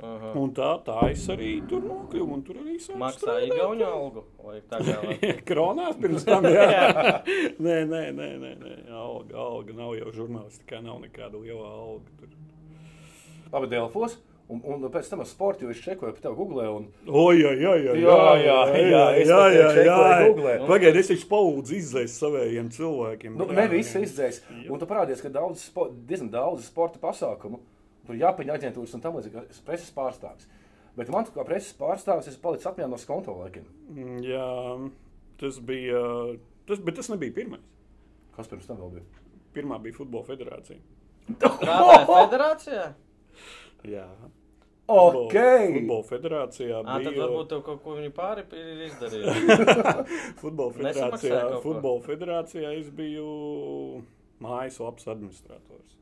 Aha. 0.00 0.32
Un 0.40 0.50
tā, 0.56 0.70
tā 0.86 0.96
es 1.12 1.26
arī 1.30 1.50
tur 1.68 1.84
nokļuvu, 1.84 2.28
un 2.34 2.40
tur 2.46 2.62
arī 2.62 2.78
sāku 2.80 2.98
Maksā 3.02 3.20
strādāt. 3.20 3.52
Igauņu 3.52 3.86
algu? 3.86 4.24
Kronās 5.48 6.00
pirms 6.00 6.24
tam, 6.26 6.48
jā. 6.48 6.64
nē, 7.66 7.76
nē, 7.90 8.02
nē, 8.16 8.30
nē, 8.40 8.52
nē. 8.64 8.74
Alga, 8.96 9.36
alga 9.44 9.76
nav 9.76 9.94
jau 10.00 10.14
žurnālistikā, 10.16 10.80
nav 10.82 10.98
nekāda 11.04 11.38
liela 11.38 11.68
alga. 11.68 12.18
Tur. 12.18 12.32
Labi, 13.52 13.72
Delfos. 13.74 14.18
Un, 14.52 14.58
un 14.68 14.82
pēc 14.92 15.06
tam 15.08 15.22
ar 15.22 15.28
sportu, 15.30 15.68
es 15.72 15.78
čekoju 15.80 16.12
par 16.12 16.24
tevi 16.24 16.36
Google. 16.36 16.64
Un... 16.74 16.88
O, 17.06 17.28
jā, 17.32 17.52
jā, 17.56 17.76
jā, 17.78 17.94
Jā, 18.02 18.16
jā, 18.42 18.56
jā, 18.82 19.04
es 19.20 19.30
jā, 19.30 19.42
jā, 19.54 19.68
jā. 19.86 20.00
Googlē. 20.26 20.56
Pagaid, 20.68 20.98
es 21.00 21.08
taču 21.12 21.28
palūdzu 21.30 21.76
izdzēst 21.78 22.18
savējiem 22.20 22.68
cilvēkiem. 22.74 23.38
Nu, 23.38 23.46
Jā, 23.48 23.56
ne 23.62 23.68
visi 23.72 23.96
jā. 23.96 24.02
izdzēs. 24.08 24.42
Un 24.66 24.82
tu 24.82 24.88
parādies, 24.90 25.22
ka 25.24 25.30
daudz, 25.32 25.62
diezgan 26.10 26.28
daudz 26.34 26.66
sporta 26.68 27.00
pasākumu. 27.00 27.62
Tur 28.06 28.18
jāpaņem 28.18 28.56
aģentūras 28.56 28.96
un 28.96 29.02
tam 29.04 29.16
līdzīgi 29.18 29.36
kā 29.36 29.62
preses 29.66 29.92
pārstāvis. 29.94 30.48
Bet 30.98 31.08
man 31.12 31.28
kā 31.32 31.44
preses 31.48 31.72
pārstāvis 31.78 32.28
es 32.32 32.40
palicu 32.40 32.68
atmiņā 32.68 32.88
no 32.90 32.98
skonto 33.00 33.34
laikiem. 33.38 33.68
Mm, 33.94 34.18
Jā, 34.26 34.48
tas 35.40 35.60
bija, 35.64 36.02
tas, 36.68 36.82
bet 36.84 36.98
tas 36.98 37.08
nebija 37.12 37.36
pirmais. 37.38 37.62
Kas 38.36 38.48
pirms 38.50 38.66
tam 38.68 38.80
vēl 38.80 38.98
bija? 38.98 39.22
Pirmā 39.54 39.78
bija 39.84 39.96
futbola 39.96 40.24
federācija. 40.26 40.80
Strādāja 41.38 42.04
federācijā? 42.08 42.84
Jā. 43.92 44.06
Ok! 44.92 45.34
Futbola 45.36 46.04
federācijā 46.08 46.80
Ā, 46.82 46.96
tad 46.98 47.06
bija. 47.12 47.22
varbūt 47.22 47.50
tev 47.52 47.62
kaut 47.68 47.82
ko 47.84 47.96
viņi 48.00 48.12
pāri 48.16 48.44
ir 48.58 48.82
izdarījuši. 48.88 49.56
Futbola 50.42 50.74
federācijā, 50.76 51.40
futbola 51.62 52.02
federācijā 52.08 52.72
es 52.80 52.90
biju 52.98 54.02
mājas 54.42 54.80
labs 54.82 55.06
administrators. 55.12 55.96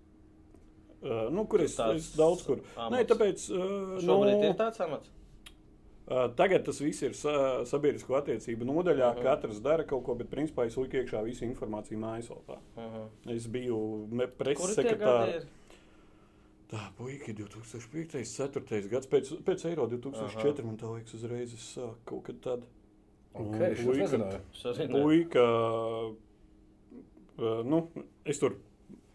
Uh, 1.02 1.30
nu, 1.32 1.46
kur 1.48 1.62
es, 1.64 1.78
es 1.78 2.10
daudz 2.16 2.42
kur. 2.44 2.58
amats. 2.76 2.92
Nē, 2.96 3.04
tāpēc. 3.08 3.46
Uh, 3.50 4.00
Šobrīd 4.04 4.36
nu, 4.36 4.44
ir 4.50 4.54
tāds 4.58 4.80
amats. 4.84 5.08
Uh, 6.10 6.26
tagad 6.34 6.64
tas 6.66 6.80
viss 6.82 7.02
ir 7.06 7.14
sa 7.14 7.64
sabiedrisko 7.64 8.16
attiecību 8.18 8.64
nodaļā. 8.66 9.10
Uh 9.10 9.14
Mhm. 9.14 9.20
-huh. 9.20 9.22
Katrs 9.22 9.60
dara 9.62 9.84
kaut 9.84 10.04
ko, 10.04 10.14
bet 10.14 10.28
principā 10.30 10.66
es 10.66 10.76
liku 10.76 10.96
iekšā 10.96 11.22
visu 11.24 11.44
informāciju 11.44 11.98
mājaslapā. 11.98 12.58
Uh 12.76 12.82
-huh. 12.82 13.08
Es 13.36 13.46
biju 13.46 14.08
preses 14.38 14.74
sekretārs. 14.76 15.36
ir? 15.36 15.46
Tā 16.70 16.78
puika 16.98 17.32
2005. 17.32 18.24
4. 18.24 18.88
gads 18.88 19.06
pēc, 19.10 19.42
pēc 19.44 19.64
eiro 19.68 19.86
2004. 19.86 20.52
Aha. 20.62 20.66
man 20.66 20.76
tā 20.78 20.94
liekas 20.94 21.14
uzreiz 21.14 21.54
es 21.54 21.76
sāku 21.78 21.96
kaut 22.04 22.22
kad 22.24 22.40
tad. 22.40 22.60
Ok, 23.34 23.46
Un 23.46 23.54
šo 23.76 23.92
es 23.92 24.10
puika-. 24.10 24.88
Puika, 25.02 25.44
uh, 27.38 27.64
nu, 27.64 27.88
es 28.24 28.38
tur, 28.38 28.54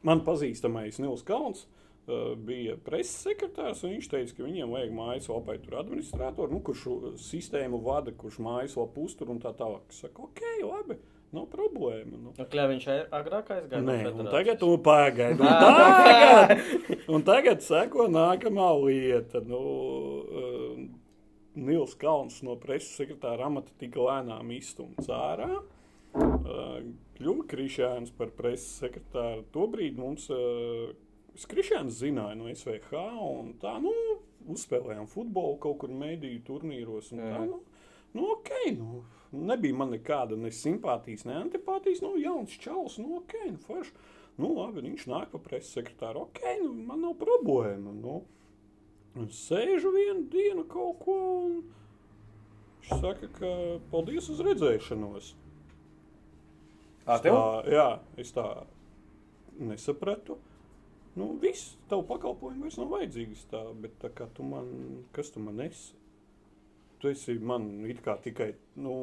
man 0.05 0.21
pazīstamais 0.25 1.01
Nils 1.01 1.25
Kalns. 1.25 1.65
Uh, 2.05 2.35
bija 2.37 2.75
preses 2.85 3.15
sekretārs, 3.25 3.79
un 3.81 3.95
viņš 3.95 4.07
teica, 4.11 4.33
ka 4.37 4.43
viņiem 4.45 4.69
vajag 4.75 4.91
mājaslapā 4.93 5.55
tur 5.63 5.79
administratoru, 5.79 6.53
nu, 6.53 6.59
kurš 6.61 6.83
sistēmu 7.17 7.79
vada, 7.81 8.13
kurš 8.13 8.37
mājaslapu 8.45 9.07
uztur 9.07 9.31
un 9.33 9.39
tā 9.41 9.49
tālāk. 9.57 9.87
Es 9.89 10.03
saku, 10.03 10.27
ok, 10.27 10.43
labi, 10.61 10.99
nav 11.33 11.47
problēma. 11.49 12.13
Nu. 12.13 12.35
Nu, 12.37 12.45
Kļāviņš 12.51 12.85
ir 12.93 13.01
agrākais 13.09 13.65
gads. 13.71 13.87
Nē, 13.89 13.97
un 14.13 14.29
tagad 14.29 14.61
tu 14.61 14.69
pagaidi. 14.85 15.41
Un 15.41 15.65
tagad, 15.65 16.53
un 17.17 17.25
tagad 17.25 17.65
seko 17.65 18.05
nākamā 18.13 18.69
lieta. 18.85 19.41
Nu, 19.49 19.63
uh, 20.21 20.85
Nils 21.57 21.97
Kalns 21.97 22.43
no 22.45 22.53
preses 22.61 22.93
sekretāra 22.99 23.49
amata 23.49 23.73
tika 23.81 24.05
lēnām 24.05 24.53
izstumts 24.53 25.09
ārā. 25.09 25.55
Uh, 25.57 25.74
Kļuva 26.15 27.45
Krišāns 27.51 28.11
par 28.15 28.31
preses 28.35 28.69
sekretāru. 28.79 29.43
Tobrīd 29.55 29.99
mums 29.99 30.29
Krišāns 31.51 31.99
zināja 31.99 32.37
no 32.39 32.47
SVH, 32.51 33.01
un 33.27 33.53
tā, 33.59 33.75
nu, 33.83 33.91
uzspēlējām 34.51 35.07
futbolu 35.11 35.57
kaut 35.63 35.81
kur 35.83 35.91
mediju 35.91 36.43
turnīros. 36.47 37.11
Tā, 37.11 37.43
nu, 37.49 37.61
nu, 38.15 38.27
ok, 38.37 38.51
nu, 38.77 39.03
nebija 39.35 39.75
man 39.75 39.91
nekāda 39.95 40.37
ne 40.39 40.51
simpātijas, 40.55 41.25
ne 41.27 41.39
antipātijas. 41.41 42.03
Nu, 42.05 42.15
jauns 42.21 42.55
čels, 42.61 42.99
nu, 43.01 43.19
ok, 43.21 43.35
nu, 43.51 43.59
forši. 43.67 43.95
Nu, 44.39 44.51
labi, 44.57 44.83
viņš 44.83 45.07
nāk 45.11 45.31
pa 45.31 45.39
preses 45.43 45.71
sekretāru. 45.75 46.27
Ok, 46.29 46.43
nu, 46.63 46.73
man 46.87 47.03
nav 47.03 47.15
problēma. 47.19 47.95
Nu, 47.95 48.19
sēžu 49.31 49.91
vienu 49.95 50.25
dienu 50.31 50.65
kaut 50.71 50.99
ko, 51.03 51.15
un 51.47 51.59
viņš 52.83 53.01
saka, 53.03 53.31
ka 53.39 53.51
paldies 53.91 54.27
uz 54.31 54.43
redzēšanos. 54.43 55.33
Tev? 57.05 57.35
Tā, 57.37 57.61
jā, 57.69 57.87
es 58.21 58.33
tā 58.33 58.45
nesapratu. 59.61 60.39
Nu, 61.15 61.29
viss, 61.39 61.75
tavu 61.89 62.03
pakalpojumu 62.09 62.65
vairs 62.65 62.79
nav 62.81 62.89
vajadzīgs. 62.91 63.45
Tā, 63.51 63.61
bet 63.79 63.93
tā 64.01 64.11
kā 64.11 64.27
tu 64.35 64.43
man, 64.47 64.71
kas 65.15 65.29
tu 65.31 65.43
man 65.43 65.61
esi? 65.63 65.93
Tu 66.99 67.11
esi 67.11 67.37
man 67.39 67.69
it 67.87 68.01
kā 68.03 68.17
tikai, 68.23 68.53
nu, 68.81 68.97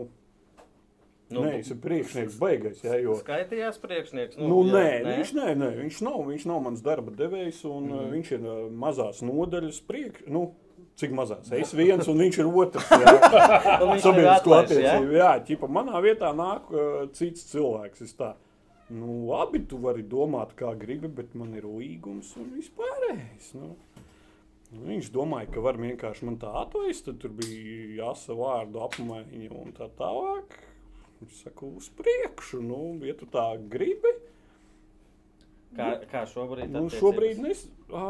Nu, 1.33 1.41
nu 1.41 1.47
nē, 1.47 1.53
es 1.61 1.71
esmu 1.71 1.81
priekšnieks 1.81 2.35
baigais, 2.41 2.81
jā, 2.85 2.99
jo. 3.01 3.15
Skaitījās 3.23 3.79
priekšnieks. 3.83 4.39
Nu, 4.41 4.59
jā, 4.67 4.75
nē, 4.75 4.89
nē, 5.07 5.15
viņš, 5.21 5.31
nē, 5.39 5.47
nē, 5.61 5.71
viņš 5.79 6.01
nav. 6.05 6.19
Viņš 6.29 6.47
nav 6.51 6.61
mans 6.67 6.83
darba 6.85 7.15
devējs, 7.17 7.63
un 7.69 7.89
mm. 7.89 8.11
Viņš 8.13 8.33
ir 8.37 8.45
mazās 8.83 9.23
nodaļas 9.25 9.81
priekš. 9.89 10.27
Nu, 10.33 10.45
cik 11.01 11.13
mazās? 11.17 11.51
Es 11.57 11.75
viens, 11.77 12.07
un 12.11 12.23
viņš 12.23 12.39
ir 12.43 12.49
otrs. 12.49 12.89
Viņš 13.91 14.07
sabiedrisko 14.07 14.57
atlaiž, 14.59 15.11
jā? 15.17 15.33
ķipa, 15.49 15.69
manā 15.71 16.01
vietā 16.05 16.33
nāk 16.37 16.71
uh, 16.73 17.05
cits 17.17 17.47
cilvēks. 17.51 18.05
Es 18.07 18.17
tā, 18.19 18.33
nu, 18.93 19.23
labi, 19.31 19.63
tu 19.69 19.81
vari 19.83 20.05
domāt, 20.07 20.57
kā 20.59 20.75
gribi, 20.79 21.11
bet 21.13 21.37
man 21.39 21.55
ir 21.59 21.69
līgums 21.69 22.35
un 22.41 22.53
vispārējais. 22.57 23.53
Nu. 23.59 23.75
Nu, 24.73 24.87
Viņš 24.89 25.11
domāja, 25.13 25.51
ka 25.53 25.63
var 25.65 25.77
vienkārši 25.81 26.27
man 26.29 26.39
tā 26.41 26.51
atlaist, 26.63 27.05
tad 27.05 27.19
tur 27.21 27.35
bija 27.37 27.89
jāsa 27.99 28.37
vārdu 28.37 28.81
apmaiņa 28.87 29.51
un 29.61 29.75
tā 29.77 29.91
tālāk. 29.99 30.57
Es 31.23 31.43
saku, 31.45 31.75
uz 31.79 31.91
priekšu, 31.95 32.63
nu, 32.65 32.81
ja 33.07 33.15
tu 33.19 33.29
tā 33.31 33.53
gribi. 33.71 34.15
Kā, 35.77 35.89
kā 36.11 36.23
šobrīd? 36.29 36.69
Nu, 36.73 36.85
šobrīd 36.93 37.41
nes, 37.41 37.65
ā, 37.97 38.05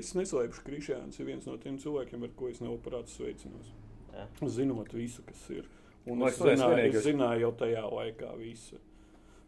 es 0.00 0.10
neslēpšu, 0.18 0.62
ka 0.62 0.66
Krišjāns 0.66 1.20
ir 1.20 1.28
viens 1.28 1.46
no 1.46 1.54
tiem 1.62 1.78
cilvēkiem, 1.82 2.24
ar 2.26 2.32
ko 2.38 2.50
es 2.50 2.58
neoperātu 2.64 3.12
sveicinos. 3.12 3.70
Jā. 4.16 4.26
Zinot 4.50 4.90
visu, 4.96 5.22
kas 5.28 5.44
ir. 5.54 5.68
Un 6.06 6.22
es, 6.26 6.38
liekas, 6.38 6.40
tu 6.40 6.50
esi 6.50 6.62
zināju, 6.62 6.90
es 6.90 7.06
zināju 7.06 7.44
jau 7.44 7.52
tajā 7.62 7.84
laikā 7.92 8.32
visu. 8.40 8.80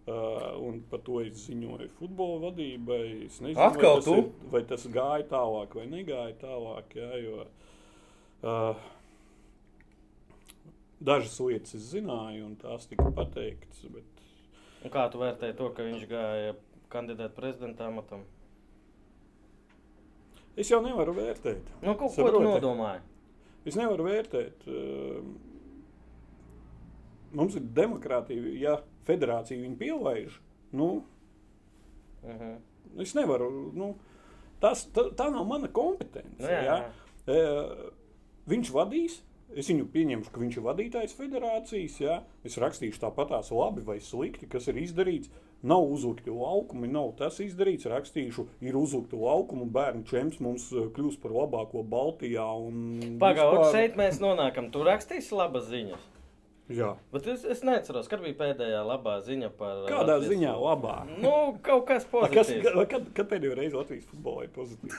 Uh, 0.08 0.54
un 0.64 0.78
par 0.88 1.02
to 1.04 1.18
es 1.20 1.42
ziņoju 1.44 1.90
futbola 1.98 2.38
vadībai. 2.46 3.02
Es 3.26 3.42
nezinu, 3.44 3.60
Atkal 3.60 3.98
vai, 3.98 4.04
tas 4.04 4.14
ir, 4.14 4.28
vai 4.54 4.62
tas 4.70 4.86
gāja 4.94 5.26
tālāk 5.34 5.74
vai 5.76 5.84
negāja 5.90 6.36
tālāk. 6.40 6.94
Jā, 6.96 7.18
jo, 7.20 7.44
uh, 8.46 8.86
dažas 11.10 11.36
lietas 11.44 11.76
es 11.76 11.90
zināju, 11.92 12.46
un 12.46 12.56
tās 12.62 12.88
tika 12.88 13.10
pateiktas. 13.18 13.82
Bet, 13.92 14.14
Un 14.86 14.94
kā 14.94 15.08
tu 15.10 15.20
vērtēji 15.20 15.58
to, 15.58 15.68
ka 15.74 15.84
viņš 15.84 16.06
gāja 16.10 16.54
kandidēt 16.92 17.34
prezidenta 17.36 17.86
amatam? 17.86 18.24
es 20.58 20.70
jau 20.70 20.80
nevaru 20.82 21.12
vērtēt. 21.14 21.68
Nu, 21.82 21.92
ko, 21.94 22.08
ko 22.10 22.30
tu 22.34 22.40
nodomāji? 22.42 23.00
Es 23.68 23.76
nevaru 23.78 24.08
vērtēt. 24.08 24.64
ehm, 24.66 25.36
Mums 27.38 27.54
ir 27.58 27.62
demokrātija, 27.76 28.40
ja 28.56 28.78
federācija 29.04 29.60
viņu 29.60 29.76
pielaiž. 29.78 30.38
Nu, 30.72 31.04
Uh 32.22 32.30
-huh. 32.34 32.56
es 32.98 33.14
nevaru. 33.14 33.70
Nu, 33.74 33.94
tas, 34.60 34.88
tā, 34.92 35.10
tā 35.14 35.30
nav 35.30 35.46
mana 35.46 35.68
kompetence. 35.68 36.42
Nu, 36.42 36.48
jā, 36.48 36.62
ja? 36.64 36.76
jā. 37.26 37.34
E, 37.34 37.90
viņš 38.48 38.72
vadīs. 38.72 39.22
Es 39.54 39.68
viņu 39.68 39.86
pieņemšu, 39.92 40.30
ka 40.32 40.40
viņš 40.40 40.56
ir 40.56 40.62
vadītājs 40.62 41.14
federācijas. 41.16 42.00
Ja? 42.00 42.22
Es 42.44 42.58
rakstīšu 42.58 43.00
tāpatās 43.00 43.50
labi 43.50 43.80
vai 43.80 44.00
slikti, 44.00 44.46
kas 44.46 44.68
ir 44.68 44.74
izdarīts. 44.76 45.30
Nav 45.62 45.82
uzlikti 45.90 46.30
laukumi, 46.30 46.86
nav 46.86 47.08
tas 47.18 47.40
izdarīts. 47.42 47.88
Rakstīšu, 47.90 48.44
ir 48.62 48.76
uzlikti 48.78 49.18
laukumi, 49.18 49.64
un 49.66 49.72
bērnu 49.74 50.04
čempions 50.06 50.38
mums 50.44 50.68
eh, 50.72 50.84
kļūs 50.94 51.16
par 51.22 51.32
labāko 51.34 51.82
Baltijā. 51.82 52.44
un 52.68 53.18
Pagaidām, 53.18 53.56
vispār- 53.56 53.72
šeit 53.74 53.96
mēs 53.98 54.20
nonākam. 54.22 54.68
Tu 54.70 54.84
rakstīsi 54.86 55.34
labas 55.34 55.66
ziņas. 55.72 56.04
Jā. 56.68 56.92
Bet 57.10 57.26
es, 57.32 57.42
es 57.48 57.62
neatceros, 57.64 58.06
kad 58.12 58.20
bija 58.22 58.36
pēdējā 58.38 58.84
labā 58.86 59.16
ziņa 59.26 59.50
par. 59.58 59.82
uh, 59.82 59.88
Kādā 59.90 60.18
Latvijas- 60.20 60.30
ziņā 60.36 60.54
labā? 60.62 60.96
Nu, 61.18 61.34
kaut 61.64 61.86
kas 61.88 62.04
A, 62.12 62.28
Kas, 62.28 62.52
pozitīvs. 62.52 62.88
kad, 62.92 63.06
kad, 63.16 63.28
pēdējo 63.34 63.56
reizi 63.58 63.74
Latvijas 63.80 64.04
futbolā 64.12 64.44
ir 64.46 64.52
pozitīvs? 64.54 64.98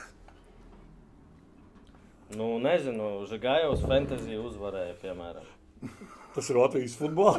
Nu, 2.36 2.58
nezinu, 2.62 3.24
Žigājos 3.30 3.80
fantasy 3.88 4.36
uzvarēja, 4.38 4.92
piemēram. 5.02 5.46
Tas 6.34 6.50
ir 6.52 6.58
Latvijas 6.60 6.98
futbolā. 7.00 7.38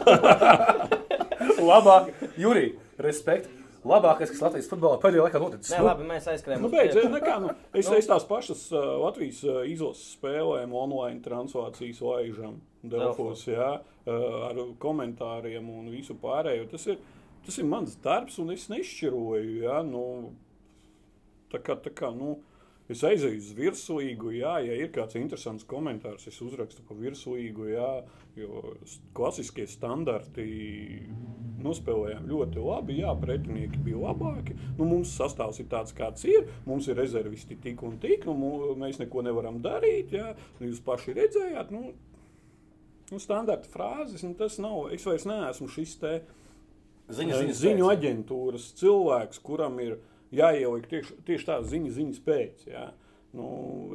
Labāk, 1.71 2.09
Jurij, 2.41 2.73
respekt. 3.05 3.49
Labākais, 3.81 4.29
kas 4.29 4.41
Latvijas 4.43 4.67
futbolā 4.69 4.99
pēdējā 5.01 5.23
laikā 5.25 5.39
noticis. 5.41 5.71
Nē, 5.73 5.79
labi, 5.87 6.03
mēs 6.05 6.27
aizskrējām. 6.29 6.61
nu, 6.61 6.69
beidz, 6.69 6.99
nekā, 7.09 7.37
nu, 7.41 7.53
es, 7.79 7.87
Nu. 7.89 7.95
es 7.97 8.09
tās 8.09 8.27
pašas 8.29 8.67
uh, 8.75 8.83
Latvijas 9.01 9.39
uh, 9.47 9.63
izlases 9.65 10.11
spēlēm 10.19 10.75
online 10.77 11.17
translācijas 11.25 12.03
laižam 12.05 12.59
Delfos, 12.85 13.47
jā, 13.49 13.71
uh, 13.81 14.13
ar 14.51 14.61
komentāriem 14.81 15.65
un 15.73 15.89
visu 15.89 16.13
pārējo. 16.21 16.67
Tas 16.69 16.85
ir, 16.93 17.01
tas 17.47 17.57
ir 17.57 17.65
mans 17.71 17.97
darbs, 18.05 18.37
un 18.43 18.53
es 18.53 18.67
nešķiroju, 18.69 19.57
jā, 19.63 19.81
nu, 19.89 20.05
tā 21.49 21.63
kā, 21.65 21.79
tā 21.81 21.89
kā, 21.89 22.13
nu, 22.13 22.35
es 22.93 23.03
aizēju 23.07 23.39
uz 23.39 23.49
virslīgu, 23.57 24.33
jā, 24.39 24.55
ja 24.65 24.77
ir 24.79 24.91
kāds 24.95 25.17
interesants 25.19 25.65
komentārs, 25.67 26.27
es 26.29 26.39
uzrakstu 26.43 26.83
pa 26.87 26.97
virslīgu, 26.97 27.67
jā, 27.71 27.91
jo 28.39 28.75
klasiskie 29.17 29.67
standarti 29.69 30.45
nospēlējām 31.61 32.27
ļoti 32.29 32.63
labi, 32.65 32.99
jā, 33.01 33.13
pretinieki 33.21 33.81
bija 33.85 34.01
labāki, 34.07 34.55
nu, 34.79 34.87
mums 34.87 35.13
sastāvs 35.17 35.61
ir 35.61 35.69
tāds, 35.71 35.95
kāds 35.97 36.25
ir, 36.27 36.47
mums 36.65 36.89
ir 36.89 36.97
rezervisti 36.99 37.57
tik 37.61 37.83
un 37.85 37.97
tik, 38.01 38.25
nu, 38.29 38.75
mēs 38.81 39.01
neko 39.01 39.25
nevaram 39.27 39.61
darīt, 39.63 40.15
jā, 40.17 40.31
nu, 40.59 40.69
jūs 40.71 40.81
paši 40.85 41.17
redzējāt, 41.17 41.73
nu, 41.75 41.93
nu 43.11 43.21
standarta 43.21 43.69
frāzes, 43.71 44.25
nu, 44.25 44.35
tas 44.39 44.57
nav, 44.63 44.87
es 44.95 45.05
vairs 45.07 45.27
neesmu 45.29 45.69
šis 45.71 45.97
te, 46.01 46.15
ziņu, 47.11 47.43
ziņu 47.51 47.85
pēc. 47.85 47.91
aģentūras 47.97 48.71
cilvēks, 48.81 49.41
kuram 49.45 49.79
ir 49.83 49.99
jāieliek 50.35 50.89
tieši, 50.91 51.17
tieši 51.27 51.47
tā 51.47 51.61
ziņa, 51.67 51.93
ziņas 51.97 52.21
pēc. 52.25 52.67
Jā. 52.71 52.89
Nu, 53.37 53.47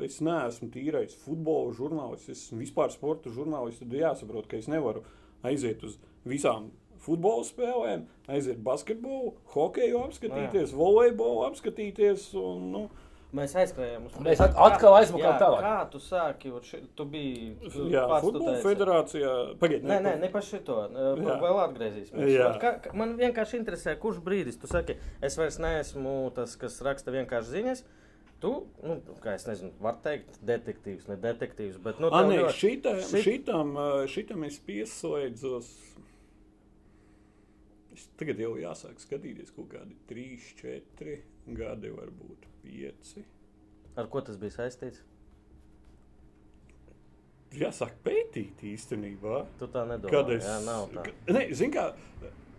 es 0.04 0.18
neesmu 0.24 0.70
tīrais 0.72 1.16
futbola 1.26 1.74
žurnālists, 1.76 2.30
es 2.32 2.46
esmu 2.46 2.62
vispār 2.62 2.92
sporta 2.94 3.32
žurnālists. 3.32 3.82
Tad 3.84 3.96
jāsaprot, 3.98 4.48
ka 4.48 4.60
es 4.60 4.68
nevaru 4.72 5.04
aiziet 5.44 5.84
uz 5.84 5.98
visām 6.24 6.70
futbola 7.06 7.44
spēlēm, 7.46 8.06
aiziet 8.32 8.62
basketbolu, 8.64 9.34
hokeju 9.52 10.00
apskatīties, 10.06 10.72
volejbolu 10.76 11.44
apskatīties. 11.50 12.30
Un, 12.40 12.70
nu, 12.72 12.86
Mēs 13.36 13.52
aizskrējām 13.60 14.06
uz 14.08 14.14
Mēs 14.24 14.40
at- 14.40 14.54
atkal 14.66 14.94
aizmukām 14.96 15.36
tālāk. 15.40 15.60
Kā 15.66 15.90
tu 15.92 15.98
sāki? 16.00 16.52
ši- 16.64 16.80
Tu 16.96 17.04
biji. 17.04 17.56
tu 17.72 17.88
Jā, 17.92 18.04
futbola 18.22 18.54
federācijā. 18.64 19.32
Pagaid, 19.60 19.84
Nē, 19.84 19.98
nē, 20.06 20.14
ne 20.20 20.28
par 20.32 20.42
šito. 20.46 20.78
Jā. 20.94 21.36
Vēl 21.42 21.60
atgriezīsimies. 21.66 22.60
Kā, 22.62 22.94
man 22.94 23.16
vienkārši 23.18 23.60
interesē, 23.60 23.96
kurš 24.00 24.22
brīdis 24.24 24.58
tu 24.60 24.66
saki, 24.66 24.96
es 25.22 25.36
vairs 25.36 25.58
neesmu 25.58 26.32
tas, 26.34 26.56
kas 26.56 26.80
raksta 26.82 27.12
vienkārši 27.12 27.52
ziņas. 27.58 27.84
Tu, 28.38 28.50
nu, 28.84 29.00
kā 29.24 29.32
es 29.34 29.46
nezinu, 29.48 29.70
var 29.80 29.94
teikt, 30.04 30.36
detektīvs, 30.44 31.06
ne 31.08 31.16
detektīvs, 31.16 31.78
bet, 31.82 31.98
nu, 32.00 32.10
nē, 32.10 32.36
ļoti- 32.44 32.52
šitam, 32.52 32.98
šit- 33.00 33.24
šitam, 33.24 33.70
šitam 34.12 34.44
es 34.44 34.58
pieslēdzos. 34.60 35.70
Es 37.96 38.08
tagad 38.20 38.36
jau 38.42 38.50
jāsāk 38.60 38.98
skatīties 39.00 39.54
kaut 39.56 39.70
kādi 39.72 39.94
3, 40.10 40.36
4 40.60 41.14
gadi, 41.56 41.88
varbūt 41.96 42.44
5. 42.66 43.20
Ar 43.96 44.08
ko 44.12 44.22
tas 44.24 44.38
bija 44.40 44.54
saistīts? 44.58 45.04
Jāsāk 47.56 47.94
pētīt 48.04 48.60
īstenībā. 48.74 49.44
Tu 49.60 49.68
tā 49.72 49.86
nedomā. 49.88 50.12
Kad 50.12 50.32
es, 50.34 50.44
Jā, 50.44 50.58
nav 50.66 50.90
tā. 50.92 51.06
Nē, 51.32 51.46
zin 51.56 51.72
kā, 51.72 51.86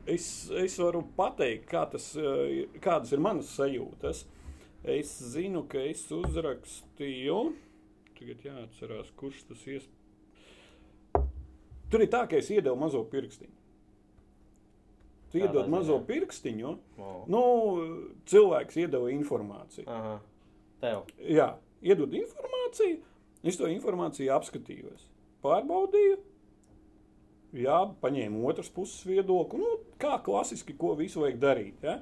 es, 0.09 0.25
es 0.63 0.77
varu 0.81 1.03
pateikt, 1.17 1.67
kā 1.69 1.83
tas, 1.91 2.09
eh, 2.17 2.79
kādas 2.81 3.13
ir 3.13 3.21
manas 3.21 3.51
sajūtas. 3.57 4.23
Es 4.87 5.11
zinu, 5.33 5.65
ka 5.67 5.81
es 5.83 6.05
uzrakstīju, 6.15 7.37
tagad 8.17 8.47
jāatcerās, 8.47 9.11
kurš 9.19 9.43
tas 9.51 9.67
ir. 9.67 9.85
Tur 11.91 12.03
ir 12.03 12.11
tā, 12.11 12.23
ka 12.29 12.39
es 12.39 12.49
iedevu 12.53 12.79
mazo 12.79 13.03
pirkstiņu. 13.11 13.56
Iedod 15.37 15.69
mazo 15.71 15.97
pirkstiņu, 16.07 16.73
O. 16.97 17.11
nu, 17.31 17.43
cilvēks 18.29 18.79
iedeva 18.83 19.11
informāciju. 19.13 19.87
Aha. 19.91 20.17
Tev. 20.81 21.07
Jā, 21.23 21.51
iedod 21.81 22.13
informāciju, 22.17 22.99
es 23.47 23.57
to 23.57 23.69
informāciju 23.71 24.33
apskatījos, 24.35 25.07
pārbaudīju. 25.45 26.19
Jā, 27.57 27.79
paņēmu 28.03 28.43
otras 28.49 28.69
puses 28.73 29.05
viedokli, 29.07 29.61
nu, 29.63 29.79
kā 30.01 30.17
klasiski, 30.23 30.75
ko 30.77 30.93
visu 30.99 31.23
vajag 31.23 31.39
darīt. 31.41 31.85
Ja? 31.85 31.97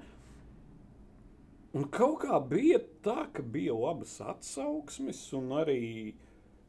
Un 1.75 1.86
kaut 1.92 2.22
kā 2.24 2.39
bija 2.39 2.80
tā, 3.06 3.27
ka 3.36 3.44
bija 3.44 3.75
labas 3.75 4.18
atsauksmes, 4.24 5.22
un 5.38 5.51
arī 5.60 5.82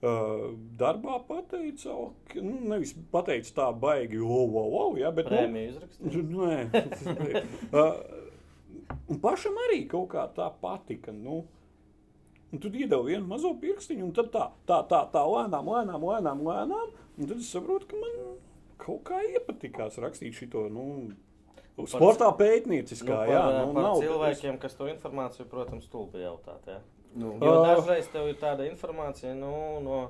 darbā 0.02 1.16
pateica, 1.26 1.92
ok, 1.92 2.36
nu, 2.44 2.58
nevis 2.72 2.92
pateica 3.12 3.52
tā 3.56 3.68
baigi, 3.80 4.20
wow, 4.20 4.44
wow, 4.52 4.68
wow, 4.74 4.96
ja, 5.00 5.10
bet 5.14 5.30
nu, 5.30 5.36
Prēmiju 5.36 5.70
izrakstīt. 5.72 6.16
Nē, 6.36 7.82
un 9.10 9.20
pašam 9.22 9.56
arī 9.66 9.84
kaut 9.90 10.10
kā 10.12 10.26
tā 10.36 10.50
patika. 10.60 11.14
Nu, 11.16 11.44
un 12.52 12.62
tad 12.62 12.76
iedevu 12.76 13.08
vienu 13.08 13.24
mazo 13.30 13.54
pirkstiņu, 13.60 14.08
un 14.08 14.16
tad 14.16 14.32
tā, 14.34 14.48
tā, 14.68 14.82
tā, 14.90 15.04
tā 15.14 15.22
lēnām, 15.24 15.70
lēnām, 15.72 16.08
lēnām, 16.12 16.44
lēnām. 16.44 16.90
Un 17.16 17.30
tad 17.30 17.38
es 17.40 17.48
saprotu, 17.48 17.88
ka 17.90 18.00
man 18.00 18.36
kaut 18.82 19.06
kā 19.08 19.22
iepatikās 19.32 19.96
rakstīt 20.02 20.36
šo 20.36 20.66
nu, 20.68 20.84
sportā 21.88 22.28
pētnieciskā. 22.36 23.08
Nu, 23.08 23.16
par, 23.16 23.32
jā, 23.32 23.46
nu, 23.48 23.64
nu, 23.70 23.72
par 23.78 23.88
nav, 23.88 24.02
cilvēkiem, 24.04 24.60
kas 24.60 24.76
to 24.76 24.90
informāciju, 24.92 25.48
protams, 25.50 25.88
stulbi 25.88 26.20
jautāt. 26.20 26.68
Jā. 26.68 26.82
Nu, 27.16 27.32
Jo 27.40 27.54
Ā. 27.62 27.64
dažreiz 27.70 28.08
tev 28.12 28.28
ir 28.28 28.36
tāda 28.40 28.66
informācija, 28.68 29.32
nu, 29.38 29.52
no. 29.84 30.00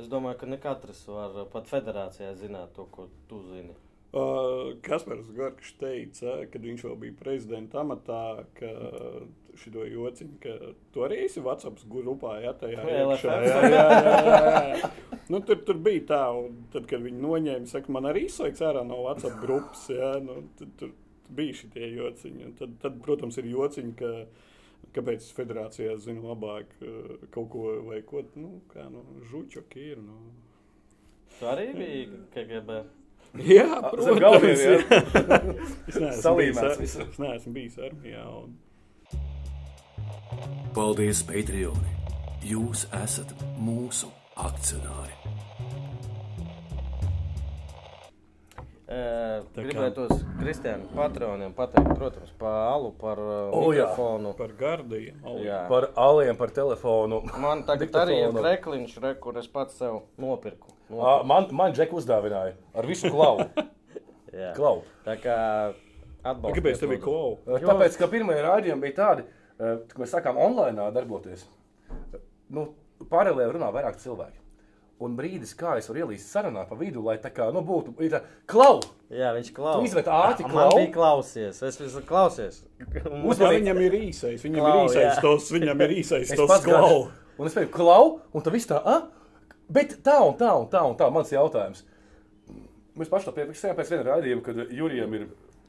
Es 0.00 0.08
domāju, 0.10 0.38
ka 0.40 0.48
ne 0.48 0.58
katrs 0.58 1.04
var 1.06 1.44
pat 1.52 1.68
federācijā 1.70 2.32
zināt 2.40 2.72
to, 2.74 2.88
ko 2.90 3.06
tu 3.30 3.42
zini. 3.52 3.74
Uh, 4.12 4.74
Kaspars 4.84 5.30
Gorčs 5.32 5.72
teica, 5.80 6.42
kad 6.52 6.64
viņš 6.64 6.82
vēl 6.84 6.96
bija 7.00 7.14
prezidenta 7.16 7.80
amatā, 7.80 8.44
ka 8.58 8.68
šo 9.56 9.84
jociņu, 9.88 10.34
ka 10.42 10.56
tu 10.92 11.04
arī 11.06 11.22
esi 11.26 11.40
WhatsApp 11.44 11.80
grupā, 11.88 12.34
ja 12.44 12.52
tajā 12.56 12.82
iekšā. 12.92 13.38
Jā, 13.46 13.62
jā, 13.72 13.86
jā, 13.94 14.18
jā, 14.26 14.66
jā. 14.82 14.90
Nu, 15.32 15.40
tur, 15.40 15.62
tur 15.64 15.80
bija 15.80 16.04
tā, 16.10 16.20
un 16.36 16.64
tad, 16.74 16.88
kad 16.90 17.04
viņi 17.04 17.22
noņēma, 17.24 17.70
saka, 17.70 17.92
man 17.94 18.10
arī 18.10 18.26
izslēgts 18.28 18.64
ārā 18.68 18.82
no 18.84 19.00
WhatsApp 19.06 19.38
grupas, 19.44 19.86
ja, 19.92 20.12
nu, 20.24 20.42
tad, 20.58 20.74
tur 20.80 20.92
bija 21.32 21.56
šie 21.62 21.92
jociņi. 21.96 22.48
Un 22.50 22.56
Tad, 22.58 22.74
tad, 22.82 22.98
protams, 23.04 23.38
ir 23.40 23.48
jociņi, 23.52 23.94
ka, 23.96 24.12
kāpēc 24.96 25.28
federācijā 25.36 25.94
zina 26.02 26.24
labāk 26.32 26.72
uh, 26.82 27.14
kaut 27.34 27.48
ko 27.54 27.68
vai 27.88 28.00
ko, 28.06 28.22
nu, 28.36 28.58
kā, 28.72 28.88
nu, 28.92 29.04
žučoki 29.30 29.86
ir, 29.94 30.02
nu. 30.04 30.18
Tu 31.38 31.48
arī 31.48 31.68
biji 31.76 32.02
KGB. 32.34 32.82
Jā, 33.48 33.78
zem 34.04 34.18
galviem, 34.20 34.58
jā. 34.60 34.74
es 35.88 35.96
neesmu 35.96 36.34
bijis, 36.36 36.58
ar- 36.60 36.82
es 37.08 37.18
neesmu 37.22 37.54
bijis 37.56 37.78
armijā. 37.80 38.26
Un... 38.42 38.58
Paldies, 40.76 41.22
Patreoni! 41.28 41.96
Jūs 42.42 42.86
esat 42.98 43.32
mūsu 43.62 44.10
akcionāri! 44.36 45.21
Gribētos 49.56 50.24
Kristiānam 50.40 50.88
patroniem 50.96 51.52
pateikt, 51.56 51.92
protams, 51.98 52.32
par 52.40 52.56
alu, 52.72 52.90
par 53.00 53.20
uh, 53.22 53.54
O, 53.54 53.70
jā. 53.72 53.86
mikrofonu. 53.86 54.32
Par 54.38 54.54
gardiem. 54.58 55.20
Jā. 55.44 55.62
Par 55.70 55.88
aliem, 56.00 56.36
par 56.38 56.52
telefonu. 56.54 57.22
Man 57.42 57.64
tagad 57.68 57.96
arī 58.04 58.18
ir 58.24 58.36
krekliņš, 58.36 58.98
re, 59.04 59.14
kur 59.22 59.38
es 59.40 59.48
pats 59.52 59.78
sev 59.80 60.02
nopirku. 60.20 60.74
Nopirku. 60.90 61.28
Man, 61.30 61.48
man 61.56 61.76
Džek 61.76 61.94
uzdāvināja 61.96 62.56
ar 62.74 62.88
visu 62.88 63.12
klauvu. 63.12 63.48
Jā. 64.42 64.52
Klau. 64.56 64.82
Tā 65.04 65.16
kā 65.20 65.38
atbalsts. 66.24 66.58
Kāpēc 66.58 66.78
tev 66.80 66.92
bija 66.94 67.02
klau? 67.04 67.32
Tāpēc, 67.48 67.98
ka 68.00 68.08
pirmie 68.12 68.36
rādījumi 68.40 68.86
bija 68.86 68.98
tādi, 69.00 69.26
eh, 69.58 69.82
ka 69.90 70.00
mēs 70.00 70.14
sākām 70.14 70.38
online 70.40 70.90
darboties. 70.94 71.44
Nu, 72.52 72.70
paralēli 73.12 73.58
runā 73.58 73.68
vairāk 73.74 73.98
cilvēki. 74.00 74.41
Un 75.02 75.16
brīdis, 75.18 75.54
kā 75.58 75.74
es 75.80 75.88
varu 75.90 76.04
ielīst 76.04 76.30
sarunā 76.30 76.62
pa 76.68 76.76
vidu, 76.78 77.00
lai 77.02 77.16
tā 77.22 77.32
kā 77.34 77.48
nu, 77.54 77.62
būtu 77.66 77.94
ir 78.06 78.14
klau! 78.50 78.76
Jā, 79.12 79.32
viņš 79.34 79.48
klausās. 79.56 79.80
Tu 79.82 79.88
izmet 79.90 80.10
ātri 80.14 80.46
klau? 80.46 80.68
bija 80.76 80.90
klausies. 80.94 81.58
Es 81.66 81.78
visu 81.80 82.02
klausies. 82.06 82.60
Uzmanīgi. 82.80 83.56
viņam 83.58 83.80
ir 83.86 83.96
īsais, 83.98 84.44
viņam 84.46 84.62
Klau, 84.62 84.76
ir 84.84 84.90
īsais 84.92 85.08
jā. 85.08 85.16
tos, 85.24 85.48
viņam 85.52 85.82
ir 85.86 85.94
īsais 85.98 86.32
tos 86.38 86.54
klau. 86.64 87.08
Un 87.36 87.48
es 87.50 87.56
teicu, 87.56 87.72
klau, 87.74 88.20
un 88.32 88.44
tā 88.46 88.52
viss 88.54 88.68
tā, 88.70 88.78
ah, 88.84 89.08
bet 89.72 89.98
tā 90.06 90.18
un 90.22 90.36
tā 90.38 90.52
un 90.60 90.68
tā 90.72 90.84
un 90.86 90.94
tā. 91.00 91.10
Mans 91.12 91.32
jautājums. 91.34 91.82
Mēs 92.96 93.08
paši 93.08 93.28
to 93.28 93.34
piefiksējām 93.36 93.76
pēc 93.78 93.92
viena 93.94 94.06
raidījuma, 94.10 94.44
kad 94.44 94.62
Jurijam 94.70 95.14
ir 95.16 95.26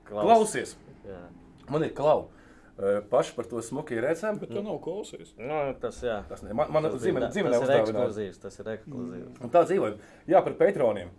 Klaus. 0.08 0.26
klausies. 0.28 0.76
Jā. 1.08 1.22
Man 1.72 1.86
ir 1.88 1.94
klau. 1.96 2.28
Paši 3.10 3.36
par 3.36 3.46
to 3.46 3.62
smuki 3.62 4.00
redzam. 4.02 4.40
Bet 4.42 4.50
tu 4.50 4.64
nav 4.66 4.80
klausies. 4.82 5.36
Nu, 5.38 5.60
tas 5.82 6.00
jā. 6.02 6.24
Tas 6.30 6.42
ne, 6.42 6.56
man, 6.58 6.72
man 6.74 6.88
Tas, 6.90 6.98
dzimene, 7.04 7.30
dzimene 7.30 7.60
tas 7.60 7.70
ir 7.70 7.76
ekskluzīvs. 7.84 8.40
Tas 8.42 8.58
ir 8.60 8.72
ekskluzīvs. 8.74 9.44
Un 9.46 9.54
tā 9.54 9.62
dzīvojam. 9.70 10.00
Jā, 10.32 10.42
par 10.42 10.58
patroniem. 10.58 11.12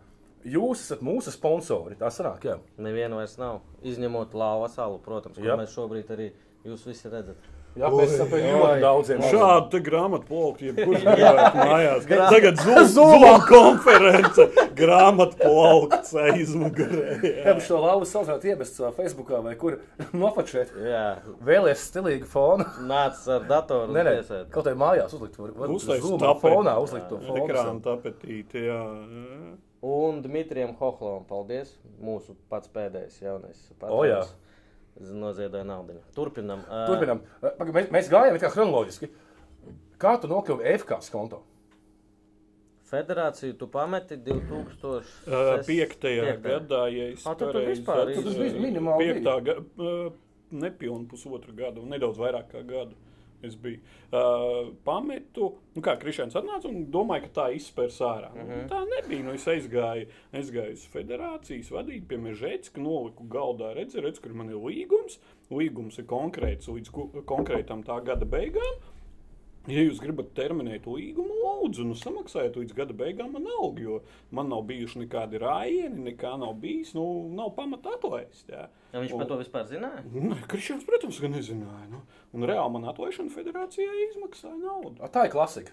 Jūs 0.44 0.82
esat 0.84 1.00
mūsu 1.06 1.32
sponsori. 1.32 1.96
Tā 2.00 2.10
sanāk, 2.12 2.42
jā. 2.44 2.58
Nevienu 2.82 3.16
vairs 3.16 3.38
nav. 3.40 3.62
Izņemot 3.86 4.34
lāva 4.36 4.66
salu, 4.68 4.98
protams, 5.04 5.38
ko 5.38 5.46
Jā. 5.46 5.54
mēs 5.56 5.72
šobrīd 5.72 6.10
arī 6.12 6.26
jūs 6.66 6.84
visi 6.90 7.08
redzat. 7.08 7.46
Jā, 7.74 7.88
pēc 7.90 8.12
tam 8.20 8.28
pēc 8.30 8.44
oi. 8.46 8.50
ļoti 8.54 8.82
daudziem. 8.84 9.22
Šādu 9.32 9.78
grāmatu 9.82 10.28
plauktu, 10.28 10.68
jebkurš 10.68 11.02
gribētu 11.08 11.58
mājās. 11.58 12.04
Tagad 12.06 12.60
Zuma 12.92 13.32
konference, 13.50 14.46
grāmatu 14.78 15.40
plaukts 15.40 16.14
aizmugurē. 16.22 17.16
Jā, 17.48 17.56
šo 17.66 17.80
lauvu 17.82 18.06
saucāt 18.06 18.46
iebest 18.46 18.78
savā 18.78 18.92
Facebookā 18.94 19.40
vai 19.42 19.56
kur 19.58 19.80
nofačēt. 20.14 20.70
Jā, 20.86 21.02
Vēlies 21.44 21.82
stilīgu 21.90 22.30
fonu. 22.30 22.68
nāc 22.86 23.18
ar 23.34 23.48
datoru 23.50 23.90
Nē, 23.96 24.06
nē, 24.06 24.14
kaut 24.54 24.70
kā 24.70 24.76
mājās 24.78 25.14
uzlikt. 25.18 25.40
Zoomā 26.06 26.22
tapeti. 26.28 26.54
fonā 26.54 26.76
uzlikt 26.84 27.10
to 27.10 27.18
fonu. 27.26 27.42
Ekrāna 27.42 27.80
tapetīte, 27.82 28.62
jā. 28.68 28.80
Un 29.84 30.22
Dmitrijam 30.24 30.72
Hohlovam 30.78 31.26
paldies. 31.28 31.74
Mūsu 32.00 32.32
pats 32.48 32.70
pēdējais 32.72 33.18
jaunais 33.20 33.66
O, 33.90 34.04
jā. 34.06 34.22
Noziedoja 35.00 35.64
naudu. 35.66 35.96
Turpinam. 36.14 36.62
Turpinām. 36.86 37.24
Paga, 37.42 37.72
Mēs, 37.74 37.88
mēs 37.94 38.10
gājām 38.12 38.36
it 38.38 38.44
kā 38.44 38.50
chronoloģiski. 38.54 39.10
Kā 39.98 40.14
tu 40.22 40.30
nokļuvi 40.30 40.76
FK 40.78 41.00
konto? 41.10 41.40
Federāciju 42.90 43.56
tu 43.58 43.66
pameti 43.72 44.16
2000. 44.20 45.00
Uh, 45.26 45.64
gadā, 46.44 46.84
ja 46.94 47.08
es 47.10 47.24
Ah, 47.26 47.34
tad 47.34 47.48
tu 47.48 47.56
pareizi 47.56 47.72
vispār 47.72 48.02
atceros, 48.04 48.28
Tu 48.28 48.42
biji 48.44 48.60
minimāli 48.62 49.08
Piektā 49.08 49.34
gada, 49.48 49.64
nepilnu 50.54 51.08
pusotru 51.10 51.54
gadu, 51.56 51.82
nedaudz 51.90 52.20
vairāk 52.20 52.52
kā 52.52 52.62
gadu. 52.68 52.94
Es 53.44 53.56
biju 53.60 53.80
uh, 53.80 54.70
pametu, 54.86 55.50
nu 55.74 55.84
kā 55.84 55.96
Krišņāns 56.00 56.38
atnāca 56.40 56.70
un 56.70 56.86
domāju, 56.94 57.26
ka 57.26 57.32
tā 57.40 57.46
izspērs 57.56 58.00
ārā. 58.04 58.30
Mm 58.34 58.48
-hmm. 58.48 58.66
Tā 58.70 58.80
nebija. 58.90 59.24
Nu, 59.24 59.34
es 59.34 59.46
aizgāju, 59.48 60.08
aizgāju 60.32 60.72
uz 60.78 60.86
federācijas 60.94 61.70
vadību 61.70 62.06
pie 62.08 62.18
Mežētas, 62.18 62.72
ka 62.72 62.80
noliku 62.80 63.24
galdā, 63.28 63.74
redzi, 63.74 64.00
redz, 64.00 64.20
kur 64.20 64.34
man 64.34 64.50
ir 64.50 64.56
līgums. 64.56 65.18
Līgums 65.50 65.98
ir 65.98 66.04
konkrēts 66.04 66.68
līdz 66.68 66.90
konkrētam 67.24 67.84
tā 67.84 68.00
gada 68.04 68.24
beigām. 68.24 68.80
Ja 69.70 69.80
jūs 69.80 69.96
gribat 70.02 70.34
terminēt 70.36 70.84
līgumu, 70.84 71.32
lūdzu, 71.40 71.86
nu, 71.88 71.94
samaksājiet 71.96 72.58
līdz 72.60 72.74
gada 72.76 72.96
beigām 72.96 73.30
man 73.32 73.46
algu, 73.48 73.80
jo 73.80 74.00
man 74.34 74.50
nav 74.52 74.66
bijuši 74.68 75.00
nekādi 75.06 75.40
rājieni, 75.40 76.02
nekā 76.10 76.34
nav 76.42 76.52
bijis. 76.60 76.92
Nu, 76.96 77.04
nav 77.32 77.54
pamata 77.56 77.94
atlaist. 77.96 78.44
Jā. 78.52 78.66
Ja 78.92 79.00
viņš 79.00 79.14
par 79.16 79.30
to 79.30 79.38
vispār 79.40 79.64
zināja? 79.70 80.04
Nē, 80.12 80.36
Krišņevs, 80.52 80.84
protams, 80.88 81.22
ka 81.22 81.32
nezināja. 81.32 81.88
Nu. 81.94 82.02
Un 82.36 82.44
reāli 82.50 82.76
man 82.76 82.84
atlaišana 82.92 83.32
federācijai 83.32 84.10
izmaksāja 84.10 84.58
naudu. 84.60 84.98
A, 85.00 85.08
Tā 85.08 85.24
ir 85.30 85.32
klasika. 85.32 85.72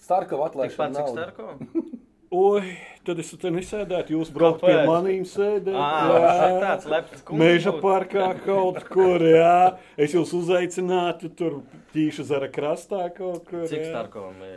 Tikpat 0.00 0.32
atlaišana. 0.50 0.96
cik 0.96 1.04
nauda. 1.04 1.28
Starko? 1.28 2.00
Oi, 2.36 2.76
tad 3.06 3.20
es 3.22 3.30
te 3.40 3.50
nesēdētu, 3.54 4.12
jūs 4.16 4.30
braucat 4.34 4.66
pie 4.66 4.76
maniem 4.88 5.24
sēdēt. 5.28 5.76
Ā, 5.78 6.56
tāds 6.62 6.88
lepns 6.90 7.22
kungs 7.24 7.40
Meža 7.40 7.72
parkā 7.80 8.26
kaut 8.42 8.80
kur, 8.90 9.22
jā. 9.24 9.76
Es 10.00 10.16
jūs 10.16 10.34
uzaicinātu 10.36 11.30
tur 11.38 11.60
tīša 11.94 12.26
zara 12.32 12.50
krastā 12.52 13.06
kaut 13.16 13.46
kur. 13.48 13.64
Cik 13.70 13.84
jā. 13.84 13.88
Starkovam 13.92 14.42
e, 14.44 14.52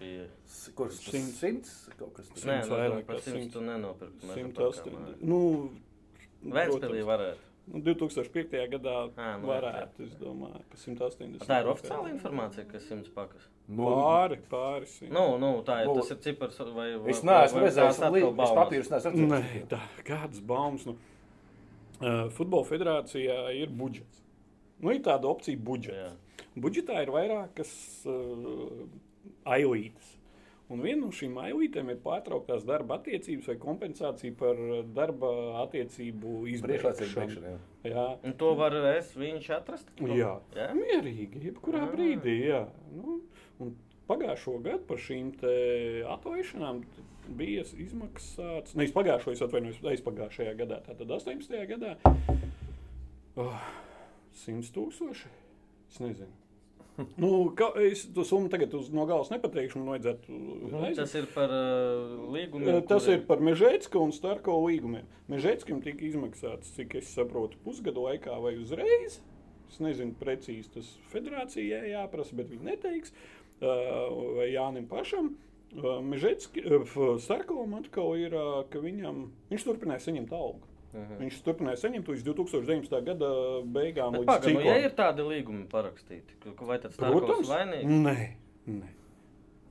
bija? 0.00 0.26
Tas 0.76 0.98
Simts. 1.00 1.38
simts? 1.40 1.74
Kaut 1.96 2.12
kas 2.18 2.28
tāds. 2.28 2.44
Nē, 2.44 2.58
nu, 2.66 2.74
vairāk 2.74 3.06
par 3.08 3.20
kā 3.20 3.24
simts 3.24 3.46
simts. 3.46 3.54
tu 3.54 3.64
nenopirki. 3.64 4.32
108. 4.34 4.96
Nu, 5.22 5.40
protams. 6.44 7.04
varētu. 7.12 7.45
Nu, 7.66 7.80
2005. 7.82 8.52
gadā 8.70 8.94
Ā, 9.18 9.30
nu, 9.42 9.48
varētu, 9.50 10.04
es 10.06 10.12
domāju, 10.20 10.60
ka 10.70 10.78
180. 10.78 11.40
Tā 11.48 11.56
ir 11.64 11.70
oficiāla 11.72 12.12
informācija, 12.12 12.62
ka 12.70 12.78
simts 12.82 13.10
pakas. 13.10 13.48
Nu, 13.66 13.88
Pāri, 13.90 14.38
pāri. 14.50 14.86
simt. 14.86 15.10
Nu, 15.10 15.24
nu, 15.42 15.50
tā 15.66 15.80
ir, 15.82 15.88
Nu, 15.90 15.96
tas 15.98 16.12
ir 16.14 16.20
cipars 16.22 16.60
vai... 16.62 16.92
vai 16.94 17.10
Es 17.10 17.24
neesmu 17.26 17.58
vai 17.58 17.64
redzējis, 17.66 17.98
es 17.98 18.54
papīrus 18.60 18.92
neesmu 18.92 19.12
Nē, 19.16 19.40
redzējis. 19.42 19.66
tā, 19.72 19.80
kādas 20.06 20.44
baumas. 20.46 20.86
Nu, 20.86 20.94
uh, 21.98 22.28
futbola 22.38 22.68
federācijā 22.70 23.40
ir 23.58 23.74
budžets. 23.74 24.22
Nu, 24.78 24.92
ir 24.94 25.02
tāda 25.02 25.26
opcija 25.26 25.58
budžets. 25.58 25.98
Jā. 25.98 26.46
Budžetā 26.62 27.02
ir 27.02 27.10
vairākas 27.12 27.72
uh, 28.06 28.86
ailītes. 29.56 30.15
Un 30.68 30.80
viena 30.82 31.04
no 31.04 31.12
šīm 31.14 31.36
ailītēm 31.38 31.92
ir 31.92 31.98
pārtrauktās 32.02 32.64
darba 32.66 32.96
attiecības 32.98 33.46
vai 33.52 33.54
kompensācija 33.62 34.34
par 34.34 34.58
uh, 34.58 34.80
darba 34.96 35.28
attiecību 35.62 36.40
izbeigšanu. 36.50 37.44
jā. 37.46 37.58
Jā, 37.92 38.06
Un 38.26 38.32
to 38.40 38.48
var 38.58 38.74
es 38.96 39.12
viņš 39.14 39.50
atrast? 39.60 39.92
jā. 40.02 40.32
Jā? 40.56 40.70
mierīgi, 40.74 41.44
jebkurā 41.52 41.84
Ah. 41.86 41.92
brīdī. 41.92 42.34
Jā. 42.48 42.64
Nu, 42.96 43.20
un 43.60 43.76
pagājušo 44.08 44.56
gadu 44.62 44.82
par 44.88 44.96
šīm 44.98 45.30
te 45.38 45.54
atlaišanām 46.16 46.82
bija 47.38 47.62
izmaksāts. 47.62 48.74
Nevis 48.74 48.92
pagājušo, 48.94 49.32
es 49.32 49.42
atvainojos, 49.46 49.78
aizpagājušajā 49.82 50.56
gadā, 50.58 50.80
tātad 50.82 51.06
18. 51.10 51.62
gadā. 51.70 51.94
Oh, 53.36 53.54
100 54.32 54.70
tūkstoši. 54.74 55.30
Es 55.90 55.98
nezinu. 56.02 56.32
Nu, 57.20 57.50
ka, 57.56 57.72
es 57.84 58.06
to 58.14 58.24
summu 58.24 58.48
tagad 58.52 58.72
uz, 58.74 58.88
no 58.94 59.04
galas 59.06 59.28
nepateikšu. 59.32 59.78
Man 59.82 59.94
vajadzētu 59.94 60.36
aiziet. 60.80 60.96
Tas 61.02 61.14
ir 61.20 61.26
par 61.34 61.52
uh, 61.52 62.14
līgumiem. 62.32 62.70
Eh, 62.78 62.82
Tas 62.88 63.04
kuri- 63.04 63.16
ir 63.18 63.24
par 63.28 63.42
Mežēcku 63.44 64.00
un 64.00 64.12
Starko 64.16 64.54
līgumiem. 64.64 65.04
Mežēckim 65.28 65.82
tika 65.84 66.04
izmaksāts, 66.08 66.72
cik 66.76 66.94
es 67.02 67.10
saprotu, 67.14 67.58
pusgadu 67.64 68.06
laikā 68.08 68.36
vai 68.42 68.54
uzreiz. 68.60 69.20
Es 69.68 69.80
nezinu 69.82 70.14
precīzi, 70.20 70.70
tas 70.76 70.92
federācijai 71.12 71.90
jāprasa, 71.90 72.36
bet 72.38 72.48
viņi 72.54 72.68
neteiks. 72.72 73.12
eh, 73.60 73.66
Vai 74.36 74.50
Jānim 74.54 74.86
pašam. 74.88 75.34
Mežēckim, 75.76 76.86
Starkovam 77.20 77.74
atkal 77.80 78.14
ir, 78.18 78.32
eh, 78.34 78.64
ka 78.70 78.78
viņam, 78.80 79.26
viņš 79.50 79.64
turpināja 79.66 80.00
saņemt 80.06 80.32
algu. 80.32 80.62
Mhm. 80.94 81.16
Viņš 81.20 81.42
turpināja 81.44 81.76
saņemt 81.82 82.06
līdz 82.08 82.22
2019. 82.24 83.00
gada 83.04 83.26
beigām. 83.64 84.14
Pagaidām, 84.24 84.54
nu, 84.54 84.60
ja 84.60 84.76
ir 84.78 84.90
tādi 84.90 85.20
līgumi 85.26 85.66
parakstīti, 85.68 86.38
vai 86.60 86.78
tad 86.78 86.92
Starkovs 86.92 87.48
vainīgs? 87.48 87.84
nē, 87.84 88.16
nē. 88.68 88.88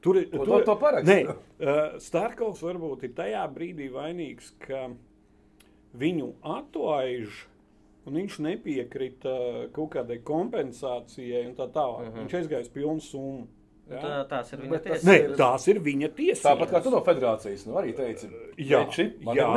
Tur 0.01 0.17
ir 0.17 0.25
To- 0.29 0.45
to- 0.45 0.61
to 0.65 0.75
parakst. 0.75 1.07
Nē, 1.09 1.29
uh, 1.29 1.97
Starkovs 1.97 2.61
varbūt 2.61 3.03
ir 3.03 3.09
tajā 3.17 3.47
brīdī 3.53 3.89
vainīgs, 3.89 4.51
ka 4.59 4.89
viņu 5.97 6.33
atlaiž. 6.43 7.45
Un 8.05 8.13
viņš 8.13 8.37
nepiekrita 8.39 9.71
kaut 9.73 9.89
kādai 9.95 10.19
kompensācijai, 10.21 11.47
un 11.47 11.55
tā 11.55 11.67
tālāk. 11.71 12.01
Uh 12.01 12.07
Mhm. 12.09 12.17
-huh. 12.17 12.27
Viņš 12.27 12.43
aizgāja 12.43 12.61
uz 12.61 12.69
pilnu 12.69 13.01
summu. 13.01 13.47
Tā, 13.85 14.11
tās 14.29 14.49
ir 14.55 14.61
viņa 14.63 14.77
tiesības. 14.81 15.03
Nē, 15.05 15.17
tās 15.37 15.67
ir 15.69 15.79
viņa 15.85 16.07
tiesības. 16.17 16.45
Tāpat 16.47 16.71
kā 16.73 16.79
tu 16.81 16.93
no 16.93 17.01
federācijas, 17.05 17.65
nu 17.69 17.75
arī 17.77 17.91
teici, 17.97 18.29
Jā, 18.57 18.81
man 19.27 19.37
jā, 19.37 19.49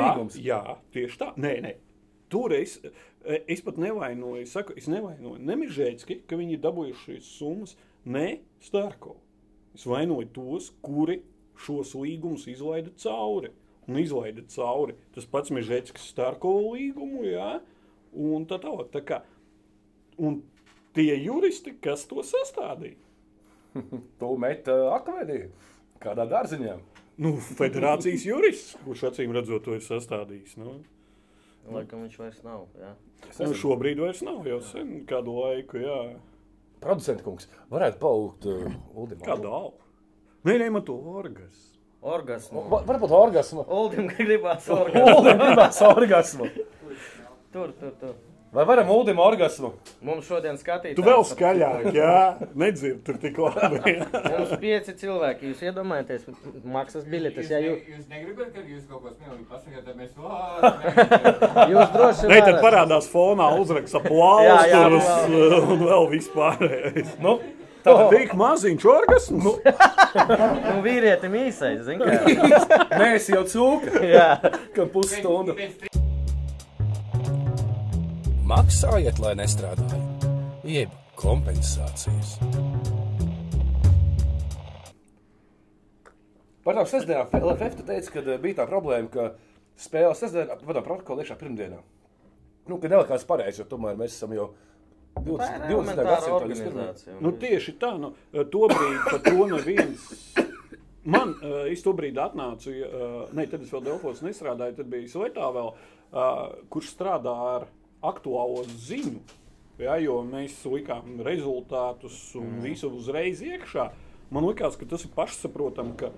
jā, 0.44 0.58
tieši 0.92 1.20
tā. 1.22 1.30
Nē, 1.40 1.52
nē. 1.64 1.72
Tur 2.28 2.52
es, 2.52 2.74
es 3.24 3.62
pat 3.64 3.78
nevainoju, 3.80 4.42
es 4.44 4.52
saku, 4.52 4.76
es 4.76 4.88
nevainoju 4.92 5.40
Nemižēcki, 5.48 6.18
ka 6.28 6.36
viņi 6.36 6.58
ir 6.58 6.60
dabūjuši 6.66 7.06
šīs 7.06 7.30
summas, 7.38 7.72
ne 8.04 8.26
Starko. 8.64 9.16
Es 9.72 9.86
vainoju 9.88 10.28
tos, 10.36 10.68
kuri 10.84 11.22
šos 11.64 11.94
līgumus 11.96 12.44
izlaida 12.52 12.92
cauri. 13.00 13.54
Un 13.88 13.96
izlaida 14.02 14.44
cauri. 14.52 14.98
Tas 15.16 15.24
pats 15.24 15.52
Mežēckis 15.56 16.10
Starko 16.12 16.52
līgumu, 16.74 17.24
jā, 17.30 17.54
un 18.12 18.44
tā 18.50 18.60
tālāk. 18.60 18.92
Tā 18.92 19.00
kā, 19.08 19.22
un 20.20 20.42
tie 20.92 21.14
juristi, 21.16 21.72
kas 21.80 22.04
to 22.10 22.20
sastādīja, 22.26 22.98
Tu 24.18 24.30
met 24.40 24.68
uh, 24.72 24.88
akadēmiju 24.96 25.50
kādā 26.02 26.24
dārziņā. 26.30 26.76
nu, 27.18 27.32
federācijas 27.58 28.24
jurists, 28.26 28.76
kurš 28.84 29.02
acīm 29.10 29.32
redzot 29.34 29.64
to 29.66 29.74
ir 29.74 29.82
sastādījis. 29.82 30.56
Nu. 30.60 30.78
Laikam 31.68 32.04
viņš 32.06 32.18
vairs 32.20 32.42
nav. 32.46 32.66
Jā. 32.80 32.92
Es 33.28 33.38
Nu, 33.40 33.48
nezinu. 33.50 33.58
šobrīd 33.60 33.98
vairs 34.00 34.22
nav 34.24 34.46
jau 34.48 34.60
sen 34.64 34.92
kādu 35.10 35.34
laiku. 35.40 35.80
Jā. 35.82 35.98
Producents 36.80 37.24
kungs 37.26 37.48
varētu 37.72 37.98
palūgt 38.00 38.46
uh, 38.48 38.70
Uldim. 38.94 39.18
Kādu 39.26 39.50
algu? 39.50 39.82
Nē, 40.46 40.54
nē, 40.62 40.68
man 40.70 40.84
to 40.86 40.94
orgas. 41.18 41.64
Orgasmu. 42.00 42.62
Va- 42.70 42.84
Varbūt 42.86 43.10
orgasmu. 43.10 43.64
Uldim 43.74 44.06
gribās 44.14 44.68
orgasmu. 44.70 45.16
Uldim 45.18 45.42
gribās 45.42 45.80
orgasmu. 45.82 46.46
Tur, 47.52 47.72
tur, 47.80 47.92
tur. 48.00 48.14
Vai 48.52 48.64
varam 48.64 48.88
Uldim 48.90 49.18
orgasmu? 49.20 49.74
Mums 50.00 50.24
šodien 50.24 50.56
skatīt. 50.56 50.94
Tu 50.96 51.02
vēl 51.04 51.20
skaļāk, 51.28 51.90
jā, 51.92 52.12
nedzirdi 52.56 53.02
tur 53.04 53.18
tik 53.20 53.36
labi. 53.44 53.98
Mums 54.14 54.54
pieci 54.62 54.94
cilvēki. 55.02 55.50
Jūs 55.50 55.60
iedomājaties, 55.68 56.24
maksas 56.64 57.04
biļetes. 57.12 57.50
Ja 57.52 57.60
jūs, 57.60 57.82
jūs 57.92 58.06
negribat, 58.08 58.54
ka 58.56 58.64
jūs 58.64 58.86
kaut 58.88 59.04
ko 59.04 59.12
smieklīgi 59.12 59.44
pasakāt, 59.52 59.84
tad 59.84 60.00
mēs 60.00 60.16
vārdu. 60.16 60.72
jūs 61.74 61.94
droši 61.98 62.32
Nē, 62.32 62.40
tad 62.48 62.62
parādās 62.64 63.12
fonā 63.12 63.50
uzraksts 63.60 64.00
Jā, 64.00 64.58
jā, 64.72 64.82
aplausus 64.86 65.68
un 65.76 65.84
vēl 65.84 66.10
vispārējais. 66.16 67.14
Nu, 67.20 67.36
Tā 67.84 67.94
tik 68.10 68.32
maziņš 68.36 68.88
orgasms. 68.96 69.44
Nu, 69.44 69.54
Nu, 70.18 70.80
vīrietim 70.84 71.36
īsais, 71.44 71.84
zin 71.86 72.00
kā. 72.00 72.16
mēs 73.04 73.28
jau 73.28 73.44
cūka, 73.44 74.02
Jā. 74.08 74.28
ka 74.72 74.88
pusstundu. 74.92 75.56
Maksājiet, 78.48 79.18
lai 79.20 79.34
nestrādāju, 79.36 80.30
jeb 80.64 80.92
kompensācijas. 81.20 82.30
Par 86.64 86.78
tām 86.78 86.88
sestdienām 86.88 87.28
LFF 87.36 87.76
tu 87.76 87.84
teici, 87.90 88.14
ka 88.14 88.22
eh, 88.22 88.38
bija 88.40 88.62
tā 88.62 88.66
problēma, 88.70 89.10
ka 89.12 89.26
spēles 89.76 90.22
sestdienā, 90.24 90.56
vadām 90.64 90.86
protokolu 90.86 91.26
iekšā 91.26 91.36
pirmdienā. 91.42 91.82
Nu, 92.72 92.78
ka 92.80 92.88
nelikās 92.88 93.28
pareizi, 93.28 93.60
jo 93.60 93.68
tomēr 93.68 94.00
mēs 94.00 94.16
esam 94.16 94.32
jau 94.32 94.48
20. 95.18 95.28
Tā 95.28 95.50
ir 95.52 95.66
20. 95.66 95.74
elementāra 95.74 96.14
gadsimtā. 96.14 96.38
organizācija. 96.38 97.20
nu, 97.26 97.36
tieši 97.44 97.74
tā, 97.82 97.94
nu, 98.00 98.14
tobrīd 98.32 99.00
par 99.10 99.24
to 99.28 99.48
neviens. 99.52 100.06
Man, 101.04 101.34
uh, 101.36 101.66
es 101.68 101.84
to 101.84 101.92
brīdi 101.96 102.20
atnācu, 102.20 102.72
uh, 102.72 103.20
ne, 103.36 103.44
tad 103.48 103.60
es 103.64 103.76
vēl 103.76 103.84
Delfos 103.90 104.24
nestrādāju, 104.24 104.80
tad 104.80 104.88
bija 104.92 105.08
Svetā 105.12 105.52
vēl, 105.52 105.74
uh, 105.74 106.32
kurš 106.72 106.94
strādā 106.96 107.36
ar 107.52 107.68
aktuālo 108.04 108.64
ziņu. 108.68 109.20
Ja, 109.78 109.94
jo 110.02 110.20
mēs 110.26 110.56
likām 110.66 111.20
rezultātus 111.22 112.16
un 112.38 112.48
mm. 112.56 112.62
visu 112.66 112.90
uzreiz 112.98 113.42
iekšā. 113.46 113.86
Man 114.34 114.48
liekas, 114.48 114.74
ka 114.76 114.88
tas 114.90 115.04
ir 115.06 115.12
pašsaprotami, 115.14 115.94
ka 116.00 116.10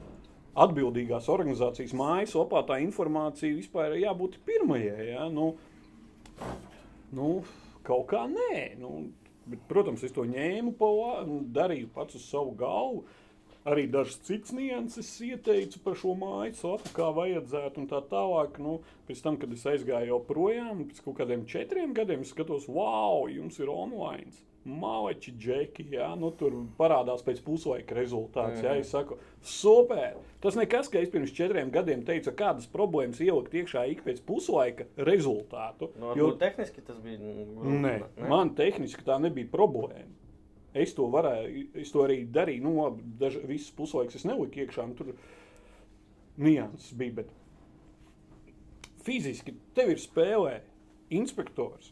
atbildīgās 0.64 1.28
organizācijas 1.30 1.92
mājaslapā 1.96 2.64
tā 2.66 2.80
informācija 2.82 3.54
vispār 3.54 3.94
ir 3.94 4.06
jābūt 4.06 4.40
pirmajai. 4.48 5.10
Ja? 5.12 5.28
Nu, 5.32 5.52
nu, 7.14 7.30
kaut 7.86 8.08
kā 8.10 8.24
nē. 8.32 8.80
Nu, 8.80 9.10
bet, 9.44 9.62
protams, 9.70 10.04
es 10.06 10.16
to 10.16 10.24
ņēmu 10.28 10.74
pa 10.80 10.88
labi, 10.96 11.40
darīju 11.54 11.92
pats 11.94 12.16
uz 12.18 12.26
savu 12.32 12.56
galvu. 12.58 13.04
Arī 13.68 13.84
dažas 13.92 14.16
citas 14.24 14.54
nianses 14.56 15.08
ieteicu 15.20 15.82
par 15.84 15.96
šo 16.00 16.14
mājaslapu, 16.16 16.94
kā 16.96 17.10
vajadzētu, 17.12 17.82
un 17.82 17.88
tā 17.90 17.98
tālāk. 18.08 18.56
Nu, 18.62 18.78
pēc 19.08 19.20
tam, 19.24 19.36
kad 19.40 19.52
es 19.52 19.66
aizgāju 19.68 20.22
projām, 20.28 20.86
pēc 20.88 21.02
kaut 21.04 21.18
kādiem 21.18 21.44
četriem 21.48 21.92
gadiem, 21.96 22.24
skatos, 22.24 22.70
wow, 22.72 23.26
jums 23.28 23.60
ir 23.60 23.68
online. 23.72 24.32
Maleči, 24.64 25.32
džeki, 25.40 25.86
jā, 25.94 26.08
nu, 26.20 26.30
tur 26.36 26.56
parādās 26.76 27.24
pēc 27.24 27.40
puslaika 27.44 27.96
rezultāts. 27.96 28.60
Jā, 28.64 28.74
es 28.80 28.92
saku, 28.92 29.16
super. 29.44 30.18
Tas 30.44 30.56
nekas, 30.56 30.88
ka 30.92 31.00
es 31.00 31.12
pirms 31.12 31.32
četriem 31.36 31.72
gadiem 31.72 32.04
teicu, 32.04 32.32
kādas 32.36 32.68
problēmas 32.72 33.20
ielikt 33.24 33.56
iekšā 33.56 33.86
ik 33.92 34.04
pēc 34.04 34.20
puslaika 34.28 34.88
rezultātu. 35.08 35.90
Nu, 36.00 36.12
jo, 36.16 36.32
tehniski 36.40 36.84
tas 36.84 37.00
bija. 37.04 37.20
nu, 37.20 37.76
nē, 37.84 37.94
ne? 38.04 38.28
man 38.28 38.52
tehniski 38.56 39.04
tā 39.04 39.20
nebija 39.20 39.48
problēma. 39.52 40.19
Es 40.74 40.92
to 40.94 41.08
varēju, 41.10 41.64
es 41.82 41.90
to 41.90 42.04
arī 42.04 42.20
darīju. 42.30 42.62
Nu, 42.62 42.76
labi, 42.84 43.02
daž, 43.18 43.40
visas 43.48 43.72
puslaikas 43.74 44.20
es 44.20 44.26
neliku 44.28 44.62
iekšā, 44.62 44.84
un 44.86 44.94
tur 44.98 45.14
nianses 46.38 46.92
bija. 46.94 47.16
Bet 47.22 47.32
fiziski 49.04 49.54
tev 49.74 49.90
ir 49.94 49.98
spēlē 50.02 50.60
inspektors. 51.16 51.90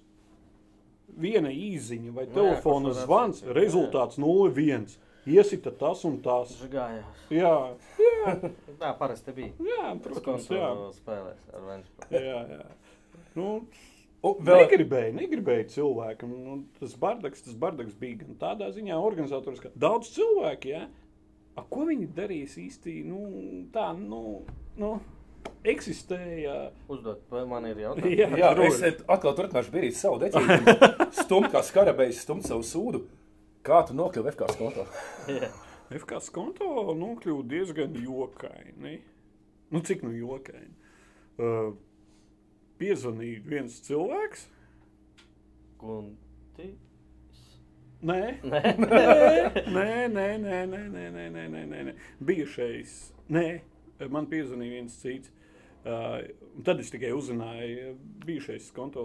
Viena 1.18 1.50
īziņa 1.50 2.12
vai 2.14 2.26
Nu 2.28 2.30
jā, 2.30 2.36
telefona 2.36 2.92
var 2.92 2.98
zvans, 3.02 3.40
atsakīt, 3.40 3.56
rezultāts 3.56 4.18
0-1. 4.20 4.84
Iesita 5.28 5.72
tas 5.76 6.04
un 6.08 6.20
tas. 6.24 6.52
Žgājās. 6.62 7.24
Jā, 7.34 7.54
jā, 8.00 8.34
Tā 8.80 8.92
parasti 9.00 9.34
bija. 9.36 9.52
jā 9.64 9.90
protams, 10.04 10.46
jā. 10.52 10.68
spēlēs 11.00 11.42
ar 11.52 11.66
Ventspili. 11.66 12.22
jā, 12.22 12.38
jā. 12.54 12.68
Nu, 13.34 13.48
vēl, 14.22 14.64
Negribēju, 14.64 15.12
negribēju 15.18 15.68
cilvēkam. 15.74 16.32
Nu, 16.46 16.56
tas 16.80 16.96
bardaks, 16.98 17.44
tas 17.46 17.58
bardaks 17.58 17.94
bija 17.98 18.22
gan 18.24 18.38
tādā 18.40 18.72
ziņā 18.74 18.96
organizators, 18.98 19.60
ka 19.62 19.70
daudz 19.78 20.10
cilvēku, 20.16 20.72
ja? 20.72 20.88
A, 21.58 21.62
ko 21.66 21.84
viņi 21.88 22.10
darīs 22.14 22.56
īsti, 22.58 23.00
nu, 23.06 23.20
tā, 23.74 23.90
nu, 23.98 24.40
nu 24.78 24.96
eksistēja. 25.66 26.56
Uzdot, 26.90 27.24
vai 27.32 27.44
man 27.50 27.66
ir 27.70 27.80
jautājums? 27.86 28.18
Jā, 28.18 28.28
jā, 28.42 28.50
es 28.66 29.04
atkal 29.06 29.36
turpināšu 29.38 29.74
birīt 29.74 29.98
savu 29.98 30.20
decību. 30.22 30.76
Stumt 31.22 31.50
kā 31.54 31.62
skarabējs, 31.66 32.22
stumt 32.26 32.46
savu 32.48 32.66
sūdu. 32.66 33.04
Kā 33.66 33.82
tu 33.86 33.96
nokļuvi 33.98 34.32
FK 34.32 34.52
kontā? 34.58 34.86
Jā. 35.40 35.50
FK 35.98 36.20
konto 36.32 36.92
nokļuva 36.96 37.44
diezgan 37.48 37.94
jokaini. 37.96 38.98
Nu, 39.72 39.80
cik 39.84 40.04
nu 40.04 40.12
jokaini? 40.14 40.74
Uh, 41.38 41.74
piezvanīja 42.80 43.42
viens 43.46 43.78
cilvēks. 43.86 44.46
Gunti. 45.80 46.68
Nē, 48.08 48.20
Nē. 48.46 48.60
nē, 48.78 48.88
nē, 49.74 49.88
nē, 50.14 50.28
nē, 50.38 50.58
nē, 50.68 50.82
nē, 50.94 51.06
nē, 51.10 51.24
nē, 51.34 51.46
nē, 51.54 51.64
nē, 51.72 51.80
nē. 51.88 51.94
Bijušais, 52.22 52.94
nē, 53.34 53.46
man 54.14 54.28
piezvanīja 54.30 54.76
viens 54.78 55.00
cits. 55.02 55.34
Uh, 55.88 56.20
tad 56.66 56.82
es 56.82 56.90
tikai 56.92 57.10
uzzināju, 57.16 57.94
bijušais 58.26 58.70
konto 58.76 59.02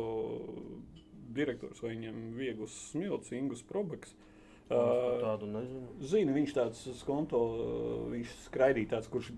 direktors, 1.34 1.82
vai 1.82 1.94
viņam 1.94 2.22
viegls 2.38 2.76
smilts, 2.92 3.32
Ingus 3.38 3.62
Probaks. 3.66 4.14
Uh, 4.14 4.33
Tādu 4.70 5.48
nezinu. 5.52 5.88
Zini, 6.08 6.34
viņš 6.34 6.54
tāds 6.56 7.02
konto, 7.06 7.40
uh, 7.40 7.98
viņš 8.14 8.32
skraidīja 8.46 8.94
tāds, 8.96 9.10
kurš 9.12 9.32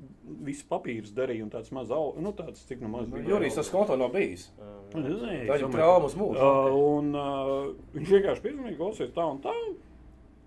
visu 0.45 0.67
papīrus 0.69 1.11
darīja 1.17 1.43
un 1.43 1.49
tāds 1.51 1.71
maz, 1.75 1.89
au, 1.91 2.13
nu 2.21 2.31
tāds, 2.37 2.61
cik 2.69 2.83
nu 2.85 2.91
maz 2.93 3.09
bija. 3.11 3.25
Jurijs 3.33 3.57
tas 3.57 3.71
konto 3.73 3.97
nav 3.99 4.13
bijis. 4.13 4.45
Nu, 4.93 5.01
nezinu, 5.01 5.19
Tā 5.25 5.57
ir 5.57 5.65
domāju, 5.65 5.71
trauma 5.75 6.07
uz 6.07 6.15
mūžu. 6.19 6.39
Uh, 6.39 6.77
un 6.93 7.09
uh, 7.17 7.71
viņš 7.97 8.13
vienkārši 8.15 8.45
piezvanīja, 8.45 8.77
klausies 8.79 9.15
tā 9.17 9.25
un 9.27 9.41
tā. 9.43 9.55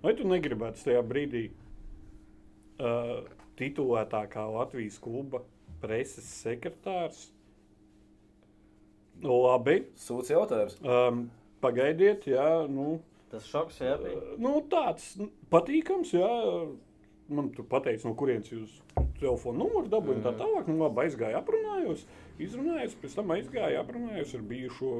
Vai 0.04 0.14
tu 0.14 0.28
negribētu 0.30 0.84
tajā 0.86 1.02
brīdī 1.10 1.44
uh, 2.78 3.26
titulētākā 3.58 4.46
Latvijas 4.54 5.00
kluba 5.02 5.42
preses 5.82 6.30
sekretārs? 6.38 7.26
Labi, 9.22 9.80
Sūds 9.98 10.30
jautājums. 10.30 10.78
um, 10.86 11.24
pagaidiet, 11.60 12.28
jā, 12.30 12.68
nu, 12.70 13.00
Tas 13.32 13.44
šoks, 13.44 13.80
jā, 13.84 13.96
bija. 14.00 14.36
nu, 14.40 14.54
tāds 14.72 15.10
nu, 15.20 15.28
patīkams, 15.52 16.14
jā. 16.16 16.30
Man 17.28 17.50
tur 17.52 17.66
pateica, 17.68 18.06
no 18.08 18.14
kurienes 18.16 18.48
jūs 18.48 18.78
telefona 19.20 19.60
numuru 19.60 19.90
dabūjāt, 19.92 20.22
tā 20.24 20.32
tālāk. 20.38 20.68
Nu, 20.70 20.78
labi, 20.80 21.02
aizgāju, 21.04 21.36
aprunājos, 21.36 22.06
izrunājos, 22.40 22.94
pēc 23.02 23.16
tam 23.18 23.34
aizgāju, 23.34 23.82
aprunājos 23.82 24.32
ar 24.38 24.46
bijušo 24.48 24.92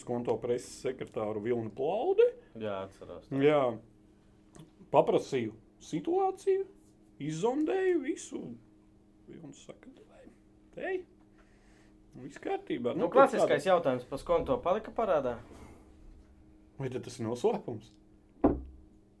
skonto 0.00 0.38
preses 0.40 0.78
sekretāru 0.80 1.42
Vilnu 1.44 1.68
Plaudi. 1.76 2.24
Jā, 2.56 2.78
atceros. 2.86 3.28
Jā, 3.36 3.60
paprasīju 4.94 5.52
situāciju, 5.84 6.64
izzondēju 7.20 8.00
visu. 8.06 8.40
Vilns 9.28 9.60
saka, 9.68 9.92
vai 10.08 10.24
te? 10.74 10.94
Viss 12.24 12.40
kārtībā. 12.40 12.94
Nu, 12.96 13.08
pēc 13.10 13.16
klasiskais 13.18 13.60
kāda- 13.60 13.72
jautājums 13.74 14.08
par 14.08 14.24
konto 14.24 14.56
palika 14.62 14.92
parādā. 14.94 15.36
Vai 16.78 16.88
tas 16.90 17.18
ir 17.20 17.26
noslēpums? 17.28 17.92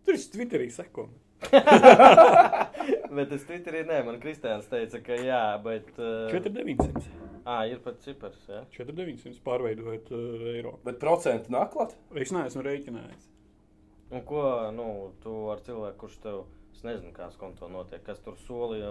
Tur 0.04 0.16
ir 0.16 0.24
Twitterī 0.34 0.70
sekot. 0.74 1.12
Bet 3.14 3.30
es 3.36 3.44
Twitterī 3.46 3.84
nē, 3.86 4.00
man 4.06 4.18
Kristiāns 4.22 4.66
teica, 4.70 4.98
ka 5.06 5.16
jā, 5.20 5.42
bet. 5.62 5.86
Uh, 6.00 6.26
4900. 6.34 7.04
Ā, 7.44 7.58
ir 7.70 7.78
pat 7.84 8.00
cipars, 8.02 8.40
jā. 8.48 8.62
4900 8.74 9.38
pārveidojot 9.44 10.10
uh, 10.16 10.44
eiro. 10.54 10.72
Bet 10.86 10.98
procenti 11.02 11.52
nāk 11.54 11.70
klāt? 11.76 11.92
Es 12.18 12.32
neesmu 12.34 12.64
rēķinājis. 12.64 13.26
Un 14.14 14.24
ko, 14.26 14.42
nu, 14.74 14.88
tu 15.22 15.34
ar 15.52 15.60
cilvēku, 15.64 15.98
kurš 16.04 16.16
tev, 16.24 16.40
es 16.74 16.82
nezinu, 16.86 17.12
kāds 17.16 17.36
konto 17.40 17.68
notiek, 17.72 18.02
kas 18.06 18.20
tur 18.24 18.36
solīja, 18.46 18.90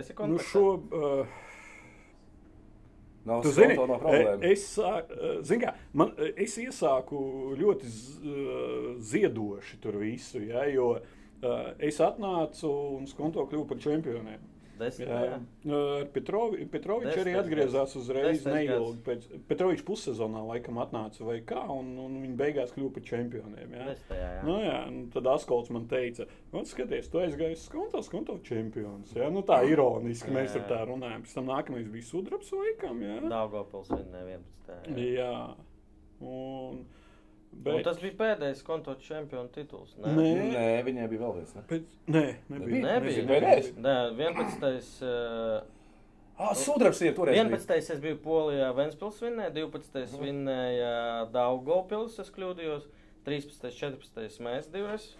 esi 0.00 0.12
Nu, 0.14 0.18
kontaktā? 0.20 0.48
šo, 0.50 0.64
uh, 0.76 1.38
Nav 3.26 3.42
Tu 3.42 3.50
zini, 3.50 3.74
nav 3.74 4.14
e- 4.14 4.52
es, 4.52 4.64
e, 4.78 5.30
zini 5.42 5.64
kā, 5.64 5.72
man, 5.98 6.12
e, 6.18 6.30
es 6.44 6.54
iesāku 6.62 7.18
ļoti 7.58 7.90
ziedoši 9.02 9.80
tur 9.82 9.98
visu, 9.98 10.44
ja, 10.46 10.62
jo 10.70 10.92
es 11.82 11.98
atnācu 12.00 12.70
un 12.96 13.08
skonto 13.10 13.42
kļuvu 13.50 13.66
par 13.68 13.80
čempioniem. 13.82 14.44
Desmit, 14.76 15.08
Jā, 15.08 15.20
jā. 15.24 15.36
jā. 15.66 15.80
Ar 15.96 16.08
Petrovi, 16.14 16.66
Petrovičs 16.72 17.12
arī 17.14 17.32
Desmit 17.32 17.40
atgriezās 17.42 17.94
uzreiz 17.98 18.42
Desmit 18.42 18.54
neilgi. 18.54 19.00
Pēc, 19.06 19.26
Petrovičs 19.48 19.86
pussezonā 19.88 20.42
laikam 20.50 20.80
atnāca 20.82 21.26
vai 21.26 21.38
kā, 21.46 21.62
un, 21.72 21.92
un 22.02 22.18
viņi 22.24 22.36
beigās 22.38 22.74
kļuva 22.76 22.92
par 22.96 23.06
čempioniem. 23.08 23.76
Jā. 23.76 23.86
Desmitajā, 23.90 24.28
jā. 24.36 24.42
Nu, 24.48 24.56
jā, 24.64 24.80
un 24.90 25.00
tad 25.14 25.30
Askolts 25.32 25.72
man 25.74 25.88
teica, 25.90 26.28
nu, 26.52 26.64
skaties, 26.68 27.10
tu 27.12 27.22
aizgāji 27.22 27.58
uz 27.58 27.66
konto, 27.72 28.02
konto 28.12 28.38
čempions. 28.46 29.14
Jā, 29.16 29.30
nu, 29.32 29.44
tā 29.46 29.62
ironiski 29.68 30.34
mēs 30.34 30.52
tur 30.54 30.64
Jā. 30.64 30.68
tā 30.74 30.82
runājam. 30.90 31.24
Pēc 31.26 31.38
tam 31.38 31.48
nākamais 31.50 31.88
bija 31.92 32.08
sudrabs 32.10 32.52
laikam. 32.54 33.00
Jā. 33.04 33.20
Daugavpils 33.30 33.92
vinnēja 33.94 34.38
11. 34.40 34.92
Jā. 34.96 35.08
Jā, 35.16 35.32
un, 36.20 36.84
Un 37.56 37.62
bet, 37.64 37.84
tas 37.86 37.98
bija 38.02 38.14
pēdējais 38.20 38.60
konto 38.66 38.94
čempionu 39.02 39.48
tituls. 39.54 39.96
Ne? 39.98 40.12
Nē. 40.14 40.26
Nē, 40.52 40.66
viņai 40.86 41.08
bija 41.10 41.22
vēl 41.24 41.32
viens. 41.40 41.54
Ne? 41.56 41.64
bet, 41.70 41.88
nē, 42.06 42.26
nebija. 42.52 42.82
Nebija. 42.84 43.24
Nebija? 43.30 43.72
Nē, 43.82 43.96
11. 44.20 45.02
Uh, 45.02 45.72
Ah, 46.36 46.52
sudrabs 46.52 47.00
ir 47.00 47.14
bija. 47.16 47.32
11. 47.32 47.70
es 47.94 48.00
biju 48.02 48.18
Polijā, 48.20 48.68
Ventspils 48.76 49.22
vinnēja, 49.24 49.54
12. 49.56 50.18
vinnēja 50.20 50.90
Daugavpils, 51.32 52.18
es 52.20 52.28
kļūdījos, 52.34 52.82
13. 53.24 53.70
14. 53.72 54.42
mēs 54.44 54.68
divreiz. 54.68 55.14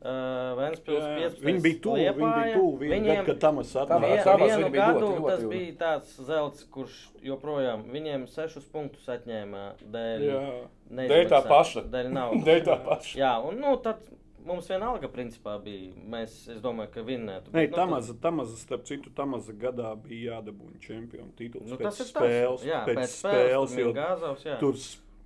Uh, 0.00 0.56
Ventspils 0.56 1.00
Jā, 1.00 1.14
15. 1.32 1.42
Viņi 1.44 1.62
bija 1.64 1.78
tuvu, 1.84 1.96
viņi 1.96 2.12
bija 2.18 2.52
tuvu. 2.54 2.76
Viņi 2.80 2.92
Viņiem 2.94 3.18
gadu, 3.18 3.26
kad 3.26 3.40
Tamas 3.42 3.72
atnāca. 3.76 4.12
vien, 4.36 4.44
vienu 4.44 4.60
viņi 4.60 4.70
bija 4.76 4.84
gadu 4.86 5.00
ļoti, 5.00 5.16
ļoti 5.16 5.30
tas 5.32 5.40
tuvu. 5.40 5.50
bija 5.56 5.74
tāds 5.80 6.14
zelts, 6.28 6.62
kurš 6.76 6.94
joprojām 7.30 7.82
viņiem 7.92 8.28
sešus 8.32 8.68
punktus 8.72 9.10
atņēma 9.12 9.64
dēļ 9.96 10.24
Jā. 10.28 10.44
Dēļ 10.90 11.28
tā 11.30 11.42
paša. 11.46 11.84
Dēļ 11.90 12.08
naudas. 12.14 12.44
Dēļ 12.48 12.64
tā 12.66 12.78
paša. 12.86 13.18
Jā, 13.20 13.34
un 13.46 13.60
nu, 13.62 13.74
tad 13.84 14.08
mums 14.46 14.70
vienalga 14.70 15.10
principā 15.12 15.56
bija, 15.62 15.92
mēs, 16.10 16.36
es 16.54 16.62
domāju, 16.64 16.94
ka 16.94 17.04
vinnētu. 17.06 17.52
Nē, 17.54 17.66
nu, 17.68 17.76
Tamaza, 17.76 18.16
Tamaza, 18.22 18.56
starp 18.60 18.86
citu, 18.88 19.12
Tamaza 19.14 19.54
gadā 19.56 19.92
bija 20.00 20.36
jādabūna 20.36 20.80
čempionu 20.82 21.30
tituls. 21.38 21.68
Nu, 21.70 21.78
pēc 21.78 21.90
tas 21.90 22.02
ir 22.04 22.10
spēles. 22.10 22.66
Jā, 22.66 22.82
pēc, 22.88 23.00
pēc 23.02 23.14
spēles, 23.14 23.76
spēles, 23.76 23.96
gāzavs, 24.00 24.44
jā. 24.48 24.58
tur 24.62 24.78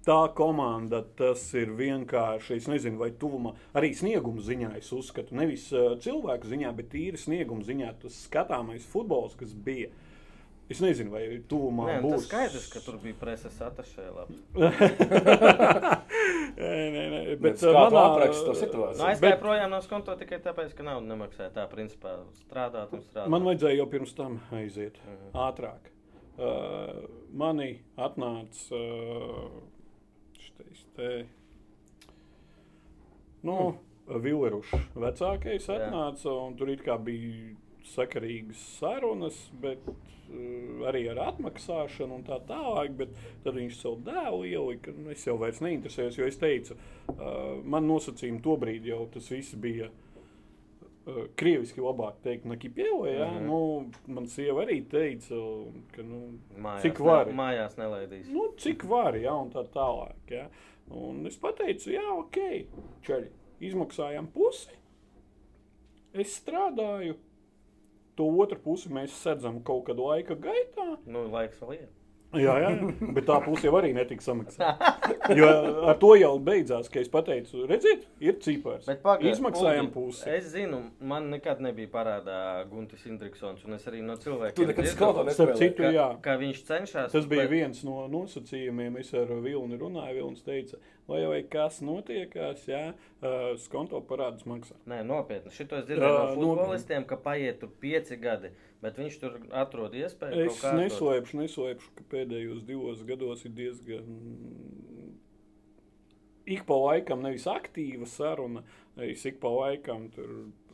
tā 0.04 0.20
komanda, 0.36 1.00
tas 1.16 1.46
ir 1.56 1.72
vienkārši, 1.78 2.58
es 2.60 2.66
nezinu, 2.68 3.00
vai 3.00 3.10
tuvumā, 3.20 3.54
arī 3.76 3.94
snieguma 3.96 4.44
ziņā 4.44 4.74
es 4.80 4.90
uzskatu, 4.94 5.36
nevis 5.38 5.70
uh, 5.72 5.94
cilvēku 6.04 6.50
ziņā, 6.50 6.72
bet 6.76 6.90
tīri 6.92 7.20
snieguma 7.20 7.64
ziņā, 7.64 7.94
tas 8.02 8.18
skatāmais 8.26 8.84
futbols, 8.90 9.36
kas 9.40 9.54
bija. 9.56 9.92
Es 10.72 10.78
nezinu, 10.80 11.10
vai 11.12 11.22
tuvumā 11.48 11.86
Nē, 11.90 11.96
nu, 12.00 12.08
būs. 12.14 12.22
tas 12.24 12.28
skaidrs, 12.30 12.66
ka 12.72 12.80
tur 12.80 12.96
bija 13.02 13.16
preses 13.20 13.56
atašē. 13.60 14.06
Nē, 16.54 16.70
nē, 16.94 17.02
nē, 17.10 17.20
Bet 17.34 17.40
bet 17.42 17.54
uh, 17.58 17.68
tu 17.68 17.72
manā 17.74 18.02
apraksti 18.12 18.44
to 18.46 18.54
situāciju? 18.56 19.00
Nu, 19.00 19.06
aizgāja 19.10 19.38
projām 19.42 19.72
no 19.74 19.80
skonto 19.84 20.14
tikai 20.20 20.38
tāpēc, 20.44 20.72
ka 20.78 20.86
naudu 20.86 21.08
nemaksāja. 21.10 21.50
Tā 21.56 21.64
principā 21.72 22.14
strādāt 22.38 22.94
un 22.96 23.02
strādāt. 23.04 23.32
Man 23.34 23.44
vajadzēja 23.48 23.80
jau 23.80 23.86
pirms 23.92 24.14
tam 24.16 24.38
aiziet 24.56 24.96
Mhm. 25.04 25.32
ātrāk. 25.48 25.90
Uh, 26.34 27.04
mani 27.30 27.68
atnāca 28.00 28.74
uh, 28.74 29.50
šis 30.40 30.80
te. 30.96 31.10
Nu, 33.44 33.76
Vilnius 34.08 34.70
vecākais 34.96 35.68
Jā. 35.68 35.76
atnāca, 35.76 36.32
un 36.46 36.56
tur 36.58 36.68
it 36.72 36.82
kā 36.84 36.96
bija 36.98 37.54
sakarīgas 37.92 38.60
sarunas, 38.78 39.36
bet 39.62 39.82
uh, 39.88 40.86
arī 40.88 41.04
ar 41.12 41.20
atmaksāšanu 41.28 42.20
un 42.20 42.24
tā 42.26 42.40
tālāk. 42.48 42.94
Bet 43.02 43.12
tad 43.44 43.58
viņš 43.58 43.80
savu 43.80 44.00
dēlu 44.06 44.46
ielika. 44.50 44.94
nu, 44.96 45.10
Es 45.14 45.26
jau 45.26 45.36
vairs 45.40 45.60
neinteresējos, 45.64 46.18
jo 46.18 46.30
es 46.30 46.40
teicu, 46.40 46.78
uh, 47.14 47.60
man 47.64 47.88
nosacījumi 47.90 48.42
to 48.44 48.56
brīdi 48.60 48.94
jau 48.94 49.04
tas 49.12 49.30
viss 49.32 49.54
bija. 49.54 49.90
Uh, 51.04 51.26
krieviski 51.36 51.82
labāk 51.84 52.22
teikt, 52.24 52.46
nekā 52.48 52.70
pielē. 52.72 53.10
Ja? 53.12 53.26
Mm. 53.28 53.38
-hmm. 53.38 53.46
nu, 53.46 54.14
man 54.14 54.26
sieva 54.26 54.64
arī 54.64 54.78
teica, 54.88 55.36
ka 55.92 56.02
nu, 56.02 56.38
Mājās, 56.56 56.86
cik 56.86 57.00
var. 57.00 57.26
Ne, 57.26 57.34
mājās 57.36 57.76
nelaidīs. 57.76 58.30
nu, 58.32 58.46
cik 58.56 58.84
var, 58.88 59.16
ja, 59.16 59.34
un 59.34 59.50
tā 59.52 59.66
tālāk. 59.74 60.30
Ja? 60.30 60.48
Un 60.92 61.26
es 61.26 61.36
pateicu, 61.40 61.90
jā, 61.94 62.04
ok, 62.12 62.38
čaļi. 63.06 63.28
izmaksājām 63.64 64.26
pusi. 64.32 64.72
Es 66.12 66.34
strādāju, 66.40 67.16
to 68.18 68.26
otru 68.44 68.58
pusi 68.64 68.92
mēs 68.92 69.14
sedzam 69.24 69.60
kaut 69.66 69.86
kādu 69.88 70.08
laika 70.10 70.36
gaitā. 70.38 70.88
Nu, 71.06 71.26
laiks 71.32 71.60
vēl 71.62 71.76
ir. 71.78 71.88
Jā, 72.40 72.54
jā, 72.62 72.70
jā, 72.74 73.10
bet 73.16 73.26
tā 73.28 73.36
puse 73.44 73.66
jau 73.68 73.74
arī 73.78 73.92
netika 73.96 74.24
samaksāta. 74.24 74.92
Jo 75.38 75.48
ar 75.90 75.96
to 76.00 76.14
jau 76.18 76.32
beidzās, 76.42 76.88
ka 76.92 77.00
es 77.00 77.08
pateicu, 77.12 77.64
redziet, 77.70 78.04
ir 78.20 78.38
cipars. 78.44 78.88
Uldi, 78.88 79.92
pusi. 79.94 80.24
Es 80.30 80.50
zinu, 80.52 80.80
man 81.00 81.30
nekad 81.32 81.60
nebija 81.64 81.88
parādā 81.92 82.38
Guntis 82.70 83.04
Indriksons, 83.08 83.64
un 83.68 83.76
es 83.78 83.86
arī 83.90 84.02
no 84.04 84.16
cilvēkiem 84.20 84.58
Tu 84.58 84.66
nekad 84.68 84.90
skolā 84.92 85.24
Starp 85.34 85.56
citu, 85.60 85.86
jā. 85.94 86.08
ka, 86.18 86.32
ka 86.34 86.36
viņš 86.42 86.64
cenšas. 86.68 87.12
Tas 87.14 87.28
bija 87.30 87.46
bet- 87.46 87.54
viens 87.54 87.84
no 87.86 88.04
nosacījumiem. 88.12 88.98
Es 89.00 89.14
ar 89.14 89.30
Vilnu 89.44 89.78
runāju. 89.80 90.14
Vilnis 90.14 90.44
teica, 90.46 90.78
vai 91.08 91.22
jau 91.22 91.32
kas 91.50 91.80
notiekās, 91.84 92.66
ja 92.68 92.82
uh, 92.92 93.54
skonto 93.60 94.00
parādus 94.08 94.46
maksā. 94.48 94.76
Nē, 94.90 95.02
nopietni. 95.06 95.52
Šito 95.54 95.78
es 95.80 95.88
dzirdēju 95.88 96.10
Jā, 96.10 96.12
no 96.12 96.28
nopietni. 96.28 96.44
futbolistiem, 96.52 97.06
ka 97.08 97.16
paiet 97.24 97.60
tur 97.62 97.72
pieci 97.80 98.16
gadi, 98.20 98.52
bet 98.84 99.00
viņš 99.00 99.18
tur 99.22 99.36
atrod 99.56 99.96
iespēju. 99.96 100.46
Es 100.50 100.60
neslēpšu, 100.62 101.40
neslēpšu, 101.40 101.92
ka 101.98 102.06
pēdējos 102.12 102.64
divos 102.68 103.04
gados 103.08 103.44
ir 103.48 103.54
diezgan. 103.56 104.08
Ik 106.44 106.66
pa 106.68 106.76
laikam 106.76 107.22
nevis 107.24 107.46
aktīva 107.48 108.04
saruna, 108.10 108.60
es 109.00 109.24
ik 109.24 109.38
pa 109.40 109.48
laikam 109.48 110.10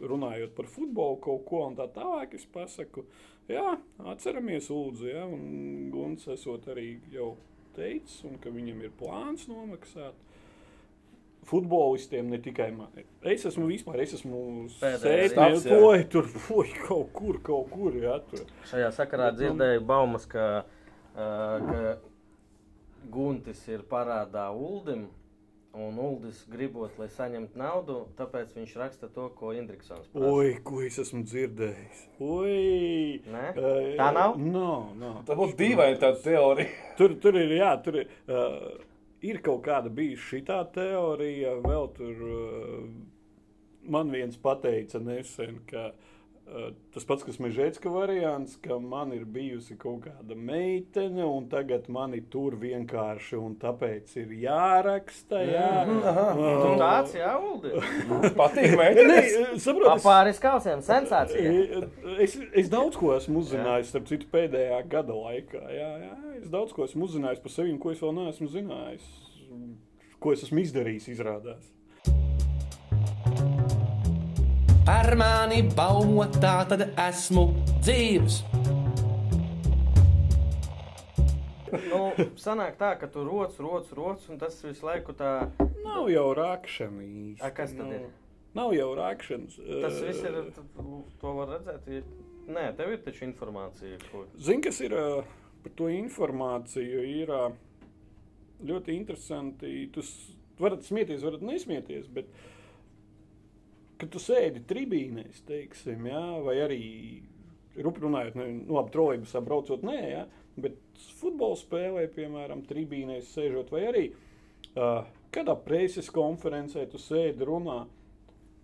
runājot 0.02 0.56
par 0.56 0.66
futbolu 0.66 1.20
kaut 1.22 1.44
ko 1.46 1.62
un 1.68 1.78
tā 1.78 1.86
tālāk. 1.94 2.34
Es 2.34 2.48
pasaku, 2.50 3.06
jā, 3.50 3.76
atceramies, 4.10 4.72
lūdzu, 4.74 5.06
ja, 5.12 5.22
un 5.30 5.86
Guns 5.94 6.26
esot 6.34 6.66
arī 6.74 6.96
jau 7.14 7.36
teicis, 7.76 8.24
un 8.26 8.40
ka 8.42 8.50
viņam 8.50 8.82
ir 8.82 8.98
plāns 8.98 9.46
nomaksāt. 9.50 10.18
Futbolistiem 11.50 12.28
ne 12.30 12.38
tikai 12.42 12.68
man. 12.70 12.92
Es 13.26 13.42
esmu 13.48 13.66
vispār, 13.66 13.98
es 14.04 14.14
esmu 14.20 14.40
jā. 14.78 14.92
sēdinājis, 15.02 16.06
tur 16.12 16.28
fuj, 16.30 16.68
kaut 16.84 17.10
kur, 17.16 17.40
kaut 17.46 17.72
kur. 17.72 17.96
Jā, 17.98 18.20
tur. 18.30 18.44
Šajā 18.70 18.92
sakarā 18.94 19.32
dzirdēju 19.34 19.82
baumas, 19.88 20.28
ka, 20.30 20.50
uh, 21.16 21.64
ka 21.66 21.96
Guntis 23.10 23.64
ir 23.70 23.82
parādā 23.90 24.50
Uldim. 24.54 25.08
Un 25.70 25.98
Uldis 26.02 26.40
gribot, 26.50 26.96
lai 26.98 27.06
saņemtu 27.14 27.58
naudu, 27.60 28.00
tāpēc 28.18 28.56
viņš 28.56 28.72
raksta 28.74 29.06
to, 29.14 29.28
ko 29.38 29.52
Indriksons 29.54 30.08
prasa. 30.10 30.26
Oi, 30.26 30.56
ko 30.66 30.80
es 30.82 30.98
esmu 30.98 31.22
dzirdējis. 31.22 32.00
Oi, 32.26 33.20
Nē? 33.30 33.44
Tā 33.94 34.08
nav? 34.16 34.34
Nav, 34.42 34.88
nav. 34.98 35.20
Tā 35.28 35.36
būtu 35.38 35.54
dīvaina 35.60 36.00
tāda 36.02 36.18
teorija. 36.24 36.72
Tur, 36.98 37.14
tur 37.22 37.38
ir, 37.38 37.54
jā, 37.60 37.70
tur 37.86 38.00
ir, 38.02 38.10
uh, 38.26 38.89
ir 39.26 39.40
kaut 39.44 39.64
kāda 39.66 39.92
bijusi 39.92 40.36
šī 40.36 40.44
teorija. 40.74 41.56
Vēl 41.64 41.90
tur 41.96 42.24
uh, 42.28 42.86
man 43.90 44.12
viens 44.14 44.38
pateica 44.40 45.00
nesen, 45.02 45.60
ka 45.70 45.90
uh, 45.90 46.08
tas 46.94 47.04
pats, 47.06 47.22
kas 47.26 47.38
Mežģītska 47.42 47.90
variants, 47.92 48.56
ka 48.62 48.76
man 48.82 49.12
ir 49.14 49.22
bijusi 49.28 49.76
kaut 49.78 50.02
kāda 50.06 50.34
meitene, 50.36 51.22
un 51.22 51.46
tagad 51.52 51.86
man 51.92 52.14
ir 52.18 52.24
tur 52.32 52.56
vienkārši, 52.60 53.38
un 53.38 53.54
tāpēc 53.60 54.12
ir 54.22 54.32
jāraksta. 54.42 55.42
Jā, 55.46 55.70
Tu 55.86 56.72
tāds, 56.80 57.14
jā, 57.18 57.32
Uldi? 57.38 57.72
Patīk, 58.40 58.70
Nē, 58.74 58.78
meitenes. 58.82 59.62
saprotu, 59.64 59.96
Pāris 60.04 60.42
kausiem 60.42 60.82
sensācija. 60.86 61.82
Es, 62.18 62.36
es 62.64 62.70
daudz 62.72 62.98
ko 62.98 63.14
esmu 63.16 63.44
uzzinājis, 63.44 63.92
starp 63.94 64.10
citu, 64.10 64.28
pēdējā 64.34 64.82
gada 64.90 65.16
laikā. 65.16 65.62
Jā, 65.74 65.90
jā, 66.06 66.14
es 66.42 66.48
daudz 66.52 66.74
ko 66.76 66.86
esmu 66.88 67.06
uzzinājis 67.08 67.42
par 67.44 67.54
sevi, 67.54 67.76
ko 67.80 67.94
es 67.94 68.02
vēl 68.02 68.16
neesmu 68.18 68.50
zinājis. 68.52 69.10
Ko 70.20 70.34
es 70.34 70.42
esmu 70.44 70.60
izdarījis, 70.66 71.06
izrādās. 71.14 71.70
Par 74.90 75.12
mani 75.14 75.60
baumo 75.70 76.24
tā, 76.34 76.64
tad 76.66 76.80
esmu 76.98 77.44
dzīves. 77.78 78.40
Nu, 81.92 82.00
sanāk 82.34 82.74
tā, 82.80 82.88
ka 82.98 83.06
tu 83.12 83.22
roc, 83.22 83.54
roc, 83.62 83.92
roc, 83.94 84.26
un 84.34 84.42
tas 84.42 84.58
visu 84.66 84.88
laiku 84.88 85.14
tā... 85.14 85.30
Nav 85.84 86.10
jau 86.10 86.26
rākšana 86.34 87.06
īsti. 87.06 87.38
A, 87.38 87.52
kas 87.54 87.76
tad 87.78 87.94
ir? 88.00 88.10
Nav 88.58 88.74
jau 88.74 88.90
rākšanas. 88.98 89.62
Tas 89.86 90.02
viss 90.08 90.26
ir, 90.26 90.42
to 91.22 91.38
var 91.38 91.54
redzēt. 91.54 92.12
Nē, 92.50 92.68
tev 92.82 92.90
ir 92.96 93.02
taču 93.06 93.28
informācija, 93.30 94.02
ko... 94.10 94.26
Zini, 94.42 94.66
kas 94.66 94.82
ir 94.82 94.98
ā, 94.98 95.08
par 95.62 95.78
to 95.78 95.94
informāciju? 96.00 97.06
Ir 97.14 97.30
ā, 97.30 97.44
ļoti 98.66 98.98
interesanti. 98.98 99.84
Jūs 99.86 100.16
varat 100.58 100.82
smieties, 100.82 101.22
varat 101.22 101.46
nesmieties, 101.46 102.10
bet 102.10 102.34
kad 104.00 104.10
tu 104.14 104.20
sēdi 104.22 104.62
tribīnēs, 104.70 105.42
teiksim, 105.48 106.06
jā, 106.10 106.24
vai 106.44 106.56
arī 106.64 106.80
runājot, 107.84 108.36
nu, 108.38 108.48
labi, 108.74 108.92
trolēļus 108.94 109.36
braucot, 109.46 109.84
nē, 109.86 109.98
jā, 110.10 110.24
bet 110.60 110.76
futbola 111.20 111.56
spēlē, 111.60 112.06
piemēram, 112.14 112.64
tribīnēs 112.68 113.30
sēžot, 113.36 113.70
vai 113.72 113.84
arī 113.88 114.04
uh, 114.10 115.04
kādā 115.32 115.54
preses 115.64 116.10
konferencē 116.12 116.86
tu 116.90 117.00
sēdi 117.00 117.46
runā. 117.48 117.82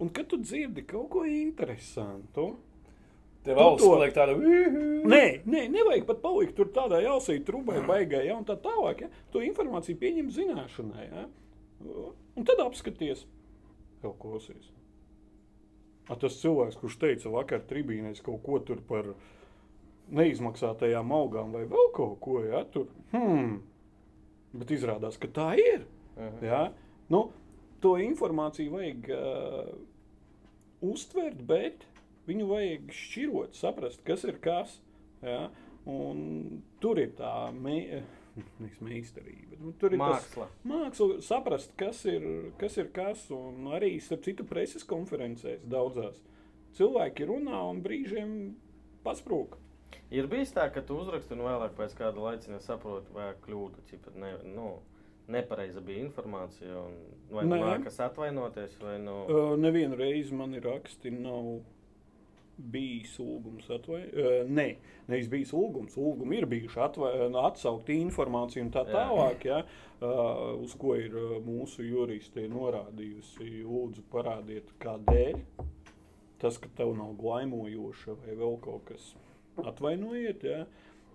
Un 0.02 0.10
kad 0.12 0.28
tu 0.28 0.36
dzirdi 0.42 0.84
kaut 0.84 1.08
ko 1.14 1.22
interesantu, 1.24 2.50
Tev 3.46 3.60
auss 3.62 3.82
to- 3.84 3.92
paliek 3.94 4.12
tāda. 4.12 4.34
Nē, 5.06 5.22
nē, 5.46 5.60
nevajag 5.70 6.06
pat 6.08 6.18
palikt 6.24 6.56
tur 6.58 6.66
tādā 6.74 6.98
jāsaka, 7.04 7.44
trubai, 7.46 7.78
baigai, 7.86 8.24
ja, 8.26 8.36
tā 8.42 8.56
tālāk. 8.58 9.04
Ja, 9.06 9.08
to 9.32 9.38
informāciju 9.46 10.00
pieņem 10.00 10.32
zināšanai. 10.34 11.04
Ja, 11.12 11.26
un 12.34 12.44
tad 12.48 12.58
apskaties, 12.64 13.22
jau 14.02 14.12
klausies. 14.18 14.72
A, 16.06 16.14
tas 16.14 16.38
cilvēks, 16.38 16.78
kurš 16.78 17.00
teica 17.02 17.32
vakar 17.32 17.64
tribīnēs 17.66 18.22
kaut 18.24 18.44
ko 18.46 18.60
tur 18.62 18.82
par 18.86 19.08
neizmaksātajām 20.14 21.10
algām 21.12 21.50
vai 21.54 21.64
vēl 21.66 21.90
kaut 21.96 22.20
ko, 22.22 22.38
ja, 22.46 22.62
tur, 22.70 22.86
hmm, 23.10 23.56
bet 24.54 24.70
izrādās, 24.76 25.18
ka 25.18 25.30
tā 25.34 25.48
ir. 25.58 25.82
Ja? 26.44 26.68
Nu, 27.10 27.26
to 27.82 27.96
informāciju 28.00 28.76
vajag 28.76 29.10
uh, 29.16 29.72
uztvert, 30.86 31.42
bet 31.48 31.84
viņu 32.26 32.48
vajag 32.50 32.94
šķirot, 33.00 33.58
saprast, 33.58 34.02
kas 34.06 34.24
ir 34.26 34.38
kas. 34.42 34.78
Ja? 35.26 35.48
Un 35.86 36.62
tur 36.82 36.98
ir 36.98 37.12
tā 37.18 37.50
me, 37.54 38.02
nevis 38.60 38.80
meistarība. 38.84 39.58
Nu, 39.60 39.72
tur 39.80 39.96
ir 39.96 40.00
Māksla. 40.00 40.48
Tas, 40.50 40.64
māksla 40.68 41.20
saprast, 41.24 41.74
kas 41.80 42.02
ir, 42.10 42.26
kas 42.60 42.78
ir 42.80 42.90
kas. 42.94 43.26
Un 43.34 43.70
arī 43.76 43.96
starp 44.02 44.26
citu 44.26 44.46
preses 44.48 44.86
konferencēs 44.88 45.64
daudzās 45.68 46.20
cilvēki 46.76 47.28
runā 47.30 47.62
un 47.70 47.80
brīžiem 47.84 48.34
pasprūk. 49.06 49.56
Ir 50.14 50.28
bijis 50.30 50.52
tā, 50.54 50.68
ka 50.70 50.82
tu 50.86 50.98
uzraksti 51.02 51.34
un 51.34 51.46
vēlāk 51.46 51.74
pēc 51.78 51.96
kāda 51.98 52.22
laika 52.22 52.52
nesaproti, 52.52 53.10
vai 53.14 53.32
kļūda, 53.42 53.86
cik 53.90 54.10
ne, 54.20 54.32
nu, 54.46 54.68
nepareiza 55.32 55.82
bija 55.82 56.04
informācija. 56.04 56.82
Un, 56.82 56.98
vai 57.32 57.46
nu 57.48 57.58
nākas 57.62 57.98
atvainoties, 58.04 58.76
vai 58.82 58.98
nu. 59.02 59.16
Uh, 59.26 59.54
nevienu 59.58 59.98
reizi 59.98 60.36
man 60.36 60.54
ir 60.54 60.66
raksti, 60.68 61.10
nav 61.14 61.56
bijis 62.56 63.16
lūgums 63.20 63.68
atvainot. 63.72 64.14
Uh, 64.16 64.38
nē, 64.48 64.66
nevis 65.10 65.28
bijis 65.32 65.52
lūgums. 65.56 65.96
Lūgumi 66.00 66.40
ir 66.40 66.48
bijuši 66.50 66.80
atvai, 66.86 67.12
atsaukt 67.42 67.92
informāciju 67.94 68.66
un 68.66 68.72
tā 68.74 68.86
Jā. 68.86 68.94
tālāk, 68.96 69.46
ja, 69.50 69.60
uh, 70.00 70.56
uz 70.62 70.74
ko 70.80 70.96
ir 71.00 71.14
uh, 71.16 71.36
mūsu 71.44 71.86
juristi 71.86 72.48
norādījusi. 72.52 73.62
Lūdzu, 73.66 74.06
parādiet, 74.12 74.72
kādēļ. 74.82 75.40
Tas, 76.40 76.58
ka 76.60 76.68
tev 76.76 76.92
nav 76.98 77.14
glaimojoša 77.20 78.18
vai 78.20 78.34
vēl 78.36 78.58
kaut 78.64 78.90
kas, 78.90 79.14
atvainojiet. 79.64 80.44
Ja. 80.44 80.64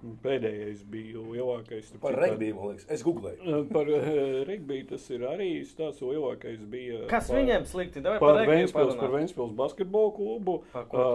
Un 0.01 0.15
Pēdējais 0.23 0.79
bija 0.89 1.19
lielākais. 1.21 1.91
Par 2.01 2.15
regbiju, 2.17 2.55
man 2.57 2.71
liekas. 2.71 2.87
Es 2.89 3.03
googlēju. 3.05 3.39
Uh, 3.45 3.65
Par 3.69 3.89
uh, 3.93 4.05
regbiju 4.47 4.87
tas 4.95 5.03
ir 5.13 5.25
arī 5.29 5.49
stāsts. 5.69 6.01
Lielākais 6.01 6.63
bija. 6.71 7.03
Kas 7.11 7.27
par- 7.29 7.37
viņiem 7.37 7.67
slikti? 7.69 8.01
Davai 8.01 8.17
Par 8.23 8.39
regbiju 8.39 8.55
Vēnspils, 8.65 8.95
par. 8.97 9.11
Vēnspils 9.13 9.53
basketbolu 9.59 10.13
klubu. 10.17 10.55
Par 10.73 10.87
ā, 10.89 11.05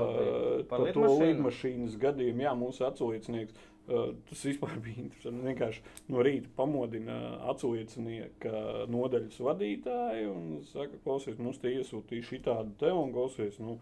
Par 0.70 0.84
Par 0.84 0.92
to 0.94 1.08
lidmašīnas 1.18 1.98
gadījumu. 1.98 2.46
Jā, 2.46 2.54
mūsu 2.62 2.86
atsaucinieks. 2.86 3.54
ā, 3.90 4.04
Tas 4.30 4.44
vispār 4.46 4.78
bija 4.86 5.02
interesanti. 5.08 5.42
Vienkārši 5.50 5.82
no 6.14 6.22
rīta 6.26 6.48
pamodina 6.56 7.18
atsaucinieka 7.50 8.86
nodaļas 8.90 9.38
vadītāju 9.46 10.30
un 10.32 10.48
saka, 10.70 10.98
klausies, 11.04 11.38
mums 11.42 11.58
te 11.62 11.74
iesūtīja 11.74 12.26
šī 12.30 12.40
tāda 12.46 12.70
te 12.78 12.90
un 12.94 13.12
klausies. 13.14 13.58
Nu, 13.62 13.78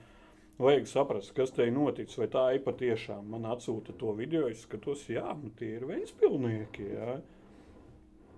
Vajag 0.55 0.87
saprast, 0.87 1.33
kas 1.35 1.51
te 1.51 1.65
ir 1.67 1.73
noticis, 1.75 2.15
vai 2.21 2.29
tā 2.31 2.45
ir 2.55 2.61
patiešām. 2.63 3.27
Man 3.33 3.47
atsūta 3.51 3.95
to 3.99 4.13
video, 4.15 4.47
es 4.47 4.63
skatos, 4.63 5.03
jā, 5.11 5.27
nu 5.41 5.51
tie 5.59 5.73
ir 5.81 5.87
Vēnspilnieki. 5.89 6.87
Jā. 6.95 7.17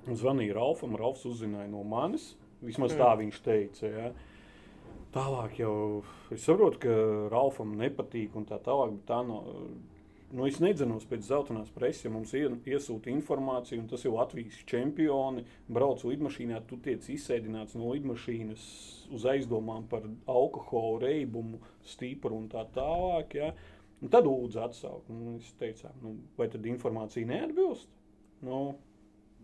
Zvanīja 0.06 0.54
Ralfam, 0.56 0.96
Ralfs 0.96 1.26
uzzināja 1.28 1.68
no 1.68 1.82
manis. 1.84 2.30
Vismaz 2.64 2.94
tā 2.96 3.10
viņš 3.20 3.42
teica. 3.44 3.90
Ja. 3.90 4.08
Tālāk 5.12 5.58
jau 5.60 5.74
es 6.32 6.46
saprotu, 6.46 6.80
ka 6.86 6.94
Ralfam 7.32 7.76
nepatīk 7.76 8.36
un 8.38 8.48
tā 8.48 8.62
tālāk. 8.64 8.96
bet 8.96 9.06
Tā 9.10 9.20
nav, 9.26 9.50
nu, 10.32 10.46
es 10.48 10.58
nedzenos 10.62 11.06
pēc 11.08 11.26
zeltainās 11.28 11.70
preses, 11.74 12.04
ja 12.06 12.10
mums 12.12 12.32
ie, 12.36 12.44
iesūta 12.72 13.10
informācija, 13.12 13.78
un 13.80 13.86
tas 13.90 14.04
ir 14.04 14.14
Latvijas 14.14 14.58
čempioni, 14.68 15.44
brauc 15.72 16.02
lidmašīnā, 16.06 16.60
tu 16.66 16.78
tiec 16.82 17.06
izsēdināts 17.12 17.76
no 17.78 17.92
lidmašīnas 17.94 18.66
uz 19.14 19.26
aizdomām 19.30 19.86
par 19.90 20.08
alkoholu, 20.26 21.00
reibumu, 21.04 21.60
stipru 21.86 22.38
un 22.40 22.48
tā 22.52 22.66
tālāk. 22.74 23.38
Ja? 23.38 23.52
Un 24.02 24.12
tad 24.12 24.26
lūdzu 24.28 24.60
atsaukt. 24.64 25.08
Nu, 25.12 25.36
es 25.40 25.52
teicu, 25.60 25.88
nu, 26.02 26.16
vai 26.38 26.50
tad 26.52 26.66
informācija 26.68 27.28
neatbilst? 27.28 27.88
Nu, 28.44 28.60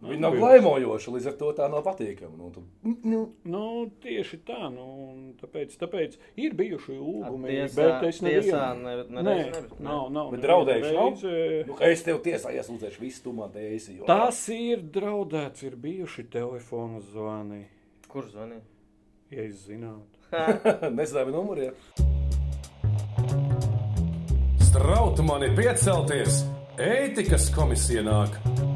Viņa 0.03 0.19
nav 0.19 0.35
glaimojoša, 0.35 1.13
līdz 1.15 1.27
ar 1.31 1.35
to 1.39 1.49
tā 1.55 1.67
nav 1.71 1.85
patīkama. 1.87 2.35
Nu, 2.37 2.49
tu, 2.51 2.63
nu, 3.07 3.21
Nu, 3.47 3.61
tieši 4.03 4.41
tā, 4.49 4.65
nu, 4.75 4.87
un 5.13 5.21
tāpēc, 5.39 5.77
tāpēc 5.79 6.17
ir 6.43 6.57
bijuši 6.59 6.97
lūgumi, 6.99 7.53
Tiesā, 7.53 7.77
bet 7.77 8.07
es 8.09 8.19
nevienu- 8.21 8.83
ne, 8.83 8.95
ne, 9.09 9.23
ne, 9.23 9.63
nav, 9.79 10.09
nav. 10.11 10.31
Bet 10.35 10.43
draudējuši 10.43 10.95
nav? 10.97 11.13
reizi. 11.23 11.69
nu, 11.71 11.77
es 11.87 12.03
tev 12.03 12.19
tiesā 12.25 12.51
iesūdzēšu 12.59 13.01
visu, 13.05 13.23
tu 13.23 13.33
man 13.33 13.53
te 13.55 13.63
esi. 13.77 13.95
jo- 14.01 14.05
Tas 14.11 14.43
ir 14.49 14.83
draudēts, 14.83 15.63
ir 15.63 15.77
bijuši 15.77 16.27
telefona 16.31 16.99
zvani, 17.01 17.65
Kurš 18.09 18.33
zvanīja? 18.35 18.61
ja 19.31 19.43
es 19.45 19.69
zinātu. 19.69 20.19
Nezināju 20.99 21.31
numuriem. 21.31 21.73
Strautu 24.67 25.23
mani 25.23 25.55
piecelties! 25.57 26.43
Ētikas 26.81 27.51
komisija 27.55 28.03
nāk! 28.03 28.72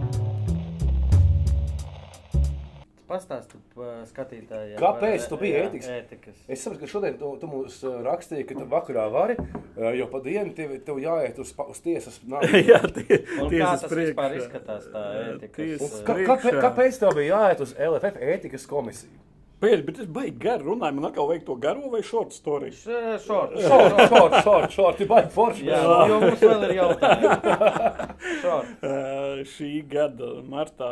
Pastāsti 3.06 3.58
pa 3.76 4.00
skatītājiem. 4.08 4.78
Kāpēc 4.80 5.28
tu 5.30 5.36
biji 5.38 5.58
ētikas? 5.60 5.90
ētikas? 5.94 6.40
Es 6.50 6.64
saprotu, 6.64 6.80
ka 6.82 6.90
šodien 6.90 7.18
tu, 7.20 7.28
tu 7.38 7.50
mums 7.50 7.76
uh, 7.86 8.00
rakstīji, 8.02 8.46
ka 8.48 8.56
tu 8.58 8.66
vakarā 8.72 9.04
vari, 9.14 9.36
uh, 9.38 9.92
jo 9.94 10.08
pa 10.10 10.18
dienu 10.24 10.50
tev, 10.56 10.72
tev 10.86 10.98
jāiet 10.98 11.38
uz, 11.38 11.52
uz 11.54 11.82
tiesas. 11.84 12.18
nāvi. 12.32 12.64
Jā, 12.66 12.80
tie, 12.96 13.20
Un 13.44 13.52
kā 13.54 13.70
tas 13.78 13.94
vispār 13.94 14.34
izskatās 14.40 14.90
tā 14.90 15.04
ētikas? 15.20 15.54
Tiesas 15.60 16.00
eh, 16.00 16.26
Ka, 16.26 16.36
kāpēc, 16.66 16.98
tev 17.04 17.14
bija 17.20 17.38
jāiet 17.38 17.62
uz 17.62 17.76
LFF 17.78 18.26
ētikas 18.34 18.66
komisiju? 18.70 19.22
Pēc, 19.56 19.86
bet 19.86 20.02
es 20.02 20.08
baigi 20.12 20.34
garu 20.42 20.72
runāju, 20.74 20.98
man 20.98 21.06
atkal 21.08 21.30
vajag 21.30 21.46
to 21.46 21.54
garo 21.62 21.88
vai 21.88 22.02
short 22.04 22.34
story. 22.36 22.74
Šort. 22.76 23.54
Šort, 23.56 24.02
šort, 24.10 24.34
šort, 24.44 24.74
šort, 24.74 24.98
tu 24.98 25.06
baigi 25.08 25.30
forši. 25.32 25.64
Jā, 25.70 25.78
jo 26.10 26.18
mums 26.26 26.42
vēl 26.42 26.66
ir 26.68 26.74
jautājumi. 26.82 27.30
Uh, 28.46 29.42
šī 29.46 29.70
gada 29.90 30.28
martā 30.48 30.88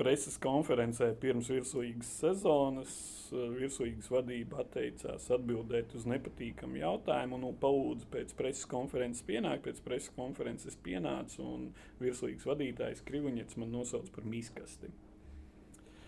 preses 0.00 0.38
konferencē 0.40 1.10
pirms 1.20 1.50
virsūīgas 1.52 2.10
sezonas 2.22 2.94
uh, 3.34 3.44
virsūīgas 3.58 4.08
vadība 4.12 4.62
atteicās 4.64 5.28
atbildēt 5.36 5.92
uz 5.98 6.06
nepatīkamu 6.08 6.80
jautājumu. 6.80 7.38
Nu, 7.42 7.52
palūdzu, 7.60 8.08
pēc 8.14 8.32
preses 8.38 8.64
konferences 8.70 9.22
pienākt, 9.28 9.66
pēc 9.68 9.82
preses 9.84 10.10
konferences 10.16 10.78
pienāca 10.86 11.44
un 11.44 11.68
virsūīgas 12.00 12.48
vadītājs 12.48 13.04
Kriviņets 13.08 13.60
man 13.60 13.72
nosauc 13.76 14.08
par 14.16 14.24
miskasti. 14.28 14.90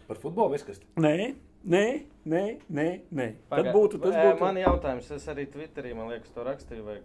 Par 0.08 0.18
futbolu 0.20 0.56
izkast. 0.58 0.82
Nē, 1.00 1.34
nē, 1.64 1.84
nē, 2.28 2.42
nē. 2.74 2.88
nē. 3.14 3.28
Tad 3.48 3.52
Paga- 3.52 3.74
būtu 3.76 4.00
tas 4.02 4.14
Eh, 4.16 4.24
būtu. 4.32 4.40
Man 4.42 4.58
jautājums, 4.60 5.10
es 5.14 5.28
arī 5.30 5.46
Twitterī, 5.52 5.94
man 5.96 6.10
liekas, 6.10 6.32
to 6.34 6.44
rakstīju, 6.48 6.84
vai 6.88 6.98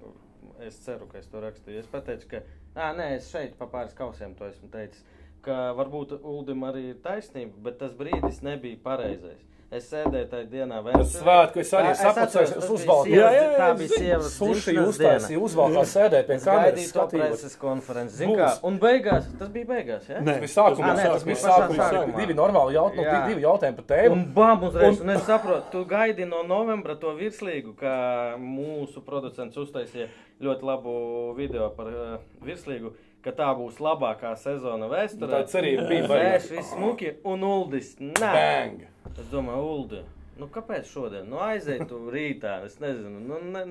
es 0.66 0.80
ceru, 0.84 1.06
ka 1.12 1.20
es 1.20 1.28
to 1.30 1.44
rakstīju. 1.44 1.84
Es 1.84 1.88
pateicu, 1.92 2.28
ka, 2.32 2.42
ā, 2.76 2.90
nē, 2.98 3.12
es 3.20 3.30
šeit 3.32 3.54
pa 3.60 3.68
pāris 3.70 3.94
kausiem 3.96 4.34
to 4.36 4.50
esmu 4.50 4.72
teicis, 4.74 5.04
ka 5.46 5.72
varbūt 5.78 6.18
Uldim 6.24 6.64
arī 6.70 6.90
ir 6.94 7.02
taisnība, 7.04 7.54
bet 7.68 7.78
tas 7.84 7.94
brīdis 7.98 8.42
nebija 8.46 8.80
pareizais. 8.84 9.44
Es 9.68 9.90
sēdēju 9.92 10.30
tajā 10.32 10.46
dienā 10.48 10.78
vēl. 10.80 10.94
Tas 11.02 11.10
svētku 11.20 11.60
es 11.60 11.72
arī 11.76 11.90
sapucēju, 12.00 12.54
es 12.62 12.70
uzvalku. 12.72 13.10
Jā, 13.12 13.26
jā, 13.36 13.42
jā, 13.44 13.56
tā 13.60 13.66
bija 13.76 13.90
zinu. 13.92 13.98
sievas 14.00 14.30
Suši 14.38 14.76
uztaisīja, 14.80 15.40
uzvalkā 15.44 15.82
sēdēja 15.92 16.24
pie 16.30 16.38
kameras 16.40 16.78
to 16.78 16.86
skatījos. 16.94 17.34
preses 17.34 17.58
konferenci. 17.60 18.16
Zin 18.22 18.32
kā, 18.40 18.48
un 18.70 18.78
beigās, 18.80 19.28
tas 19.42 19.50
bija 19.52 19.68
beigās, 19.74 20.06
jā? 20.08 20.22
Nē. 20.24 20.38
Tas 20.38 20.40
bija 20.46 20.54
sākumā, 20.54 20.94
Ah, 20.94 21.02
tas 21.18 21.26
bija 21.28 21.42
sākumā. 21.42 21.90
Divi 22.16 22.38
normāli 22.40 22.78
jautājumi, 22.78 23.12
no, 23.12 23.28
divi 23.28 23.44
jautājumi 23.44 23.76
par 23.82 23.88
tēmu. 23.92 24.16
Un 24.16 24.24
bam, 24.40 24.64
uzreiz, 24.70 25.02
un 25.04 25.10
es 25.18 25.28
saprotu, 25.28 25.68
tu 25.76 25.84
gaidi 25.92 26.30
no 26.32 26.46
novembra 26.48 26.96
to 26.96 27.12
virslīgu, 27.20 27.76
kā 27.76 27.98
mūsu 28.40 29.04
producents 29.04 29.60
uztaisīja 29.60 30.08
ļoti 30.48 30.64
labu 30.64 30.96
video 31.36 31.68
par 31.76 31.92
uh, 31.92 32.18
virslīgu, 32.40 32.94
ka 33.26 33.34
tā 33.36 33.48
būs 33.58 33.80
labākā 33.84 34.34
sezona 34.40 34.90
vēsturē. 34.92 35.42
Tā 35.42 35.52
cerība 35.52 35.88
bija 35.90 36.06
baigā. 36.10 36.38
viss 36.44 36.72
smuki, 36.74 37.16
un 37.28 37.44
Uldis, 37.48 37.96
nē. 38.00 38.14
Bang! 38.22 38.86
Es 39.18 39.28
domāju, 39.32 39.68
Uldi, 39.74 40.02
nu 40.38 40.50
kāpēc 40.54 40.90
šodien? 40.92 41.30
Nu 41.32 41.42
aiziet 41.42 41.88
tu 41.90 42.00
rītā, 42.14 42.60
es 42.68 42.78
nezinu, 42.84 43.22
nu 43.24 43.40
ne, 43.54 43.64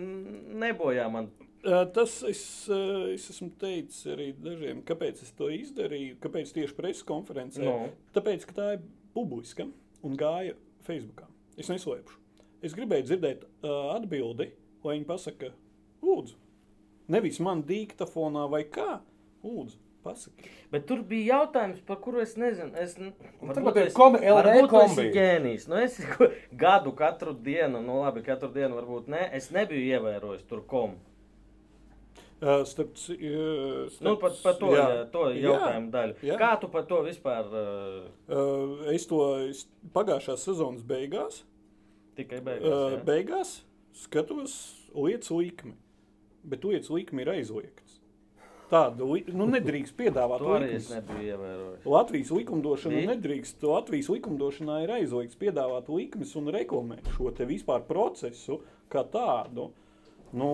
nebojā 0.67 1.07
man. 1.13 1.31
Tas 1.67 2.21
es, 2.29 2.43
es 3.15 3.25
esmu 3.33 3.49
teicis 3.59 4.05
arī 4.13 4.29
dažiem, 4.39 4.85
kāpēc 4.87 5.23
es 5.25 5.33
to 5.35 5.49
izdarīju. 5.51 6.19
Kāpēc 6.23 6.53
tieši 6.55 6.77
preses 6.79 7.07
konferencē? 7.07 7.65
Nu. 7.65 7.91
Tāpēc, 8.15 8.47
ka 8.47 8.55
tā 8.55 8.69
ir 8.77 8.85
publiska 9.17 9.67
un 10.07 10.15
gāja 10.21 10.55
Facebook. 10.87 11.25
Es 11.59 11.71
neslēpšu. 11.73 12.21
Es 12.67 12.75
gribēju 12.77 13.09
dzirdēt 13.09 13.45
uh, 13.47 13.97
atbildi, 13.97 14.51
lai 14.85 14.97
viņi 14.97 15.09
pasaka, 15.09 15.51
lūdzu, 16.07 16.37
nevis 17.13 17.41
man 17.43 17.65
diktafonā 17.67 18.47
vai 18.53 18.63
kā. 18.71 19.01
Lūdzu, 19.47 19.79
pasaki. 20.05 20.51
Bet 20.73 20.87
tur 20.91 21.03
bija 21.07 21.37
jautājums, 21.41 21.81
par 21.87 22.01
kuru 22.03 22.21
es 22.25 22.35
nezinu. 22.39 22.73
Es, 22.83 22.97
n- 22.99 23.13
varbūt 23.41 23.81
es- 23.87 23.95
komi- 23.95 24.21
varbūt 24.27 24.69
tu 24.73 24.81
esi 24.83 24.95
kombi. 24.97 25.09
ģēnijs. 25.15 25.69
Nu, 25.71 25.77
es 25.87 26.01
gadu 26.65 26.93
katru 26.99 27.33
dienu, 27.47 27.81
nu 27.87 28.01
labi, 28.03 28.23
katru 28.27 28.51
dienu 28.55 28.81
varbūt 28.81 29.09
ne. 29.15 29.29
Es 29.39 29.51
nebiju 29.55 29.85
ievērojis 29.95 30.47
tur 30.51 30.65
komu. 30.67 30.99
Uh, 32.37 32.61
starp, 32.69 32.91
uh, 32.93 33.87
starp, 33.89 34.03
Nu, 34.05 34.17
par, 34.21 34.33
par 34.45 34.57
to, 34.61 34.69
jā, 34.77 34.87
to 35.09 35.23
jautājumu 35.33 35.89
daļu. 35.95 36.17
jā. 36.29 36.35
Kā 36.37 36.51
tu 36.61 36.69
par 36.69 36.83
to 36.85 36.99
vispār 37.07 37.47
uh, 37.49 38.11
Uh, 38.29 38.83
es 38.93 39.07
to 39.09 39.21
es 39.47 39.63
pagājušās 39.95 40.45
sezonas 40.45 40.83
beigās, 40.85 41.39
tikai 42.19 42.43
beigās? 42.45 42.67
uh, 42.69 42.91
jā? 42.93 43.01
beigās 43.09 43.55
skatos 44.03 44.59
lietas 44.93 45.31
likmi. 45.33 45.73
Bet 46.45 46.67
lietas 46.69 46.91
likmi 46.93 47.25
ir 47.25 47.31
aizliegts. 47.39 47.86
Tādu 48.67 49.13
nu, 49.31 49.47
nedrīkst 49.47 49.95
piedāvāt. 49.95 50.43
To 50.43 50.55
arī 50.57 50.73
es 50.81 50.89
nebiju 50.91 51.23
ievērojis. 51.23 51.85
Latvijas 51.87 52.33
likumdošana 52.35 52.97
Bija? 52.97 53.11
nedrīkst. 53.13 53.63
Latvijas 53.63 54.09
likumdošanā 54.11 54.81
ir 54.83 54.95
aizliegts 54.97 55.39
piedāvāt 55.39 55.91
likumus 55.93 56.35
un 56.41 56.51
reklamēt 56.55 57.13
šo 57.15 57.31
te 57.37 57.47
vispār 57.47 57.85
procesu 57.87 58.59
kā 58.91 59.05
tādu. 59.13 59.69
Nu, 60.35 60.51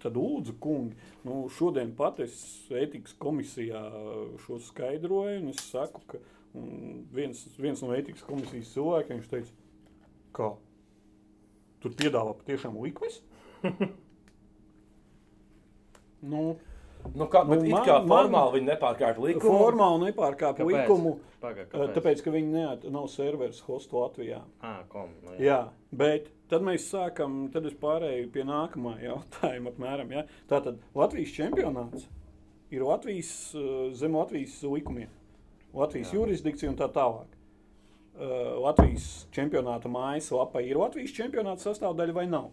tad 0.00 0.16
lūdzu, 0.16 0.56
kungi, 0.64 0.96
nu, 1.28 1.44
šodien 1.52 1.92
pat 1.96 2.22
es 2.24 2.38
ētikas 2.72 3.16
komisijā 3.20 3.84
šo 4.46 4.58
skaidroju, 4.64 5.42
un 5.42 5.52
es 5.52 5.60
saku, 5.68 6.00
ka 6.08 6.20
viens, 7.14 7.44
viens 7.60 7.84
no 7.84 7.92
ētikas 7.96 8.24
komisijas 8.24 8.72
cilvēkiem 8.72 9.20
viņš 9.20 9.30
teica, 9.32 9.56
kā 10.36 10.54
tur 11.84 11.96
piedāvā 12.00 12.32
patiešām 12.40 12.80
likumus. 12.80 13.20
nu, 16.32 16.54
Nu, 17.14 17.26
kā, 17.28 17.42
bet 17.46 17.58
Nu, 17.60 17.64
it 17.66 17.70
man- 17.72 17.84
kā 17.86 17.96
man- 18.06 18.08
formāli 18.08 18.52
viņi 18.60 18.68
nepārkāpj 18.72 19.18
likumu. 19.20 19.58
formāli 19.60 20.12
nepārkāpj 20.12 20.56
Kāpēc? 20.62 20.88
likumu. 20.88 21.18
Pagā, 21.42 21.66
Ā, 21.66 21.68
kāpēc? 21.68 21.94
Tāpēc, 21.94 22.22
ka 22.24 22.30
viņi 22.30 22.52
neat, 22.52 22.84
nav 22.90 23.04
serveris 23.12 23.60
hostu 23.66 23.92
Latvijā. 24.00 24.40
Ah, 24.62 24.82
kom, 24.88 25.10
nu, 25.22 25.30
jā. 25.32 25.38
Jā, 25.44 25.68
bet 25.92 26.28
tad 26.48 26.62
mēs 26.62 26.88
sākam, 26.90 27.52
tad 27.52 27.66
es 27.66 27.74
pārēju 27.74 28.30
pie 28.32 28.42
nākamā 28.42 28.96
jautājuma. 29.10 29.70
Apmēram, 29.74 30.10
ja? 30.10 30.24
Tātad 30.48 30.78
Latvijas 30.94 31.28
čempionāts 31.36 32.06
ir 32.70 32.80
Latvijas, 32.82 33.54
ā, 33.54 33.92
zem 33.94 34.12
Latvijas 34.16 34.62
likumiem, 34.62 35.08
Latvijas 35.74 36.10
Jā. 36.10 36.14
jurisdikcija 36.20 36.70
un 36.70 36.76
tā 36.76 36.88
tālāk. 36.90 37.26
Ā, 38.18 38.60
Latvijas 38.62 39.26
čempionāta 39.30 39.90
mājas 39.90 40.30
lapa 40.32 40.62
ir 40.62 40.76
Latvijas 40.76 41.12
čempionāta 41.12 41.60
sastāvdaļa 41.68 42.12
vai 42.14 42.26
nav? 42.26 42.50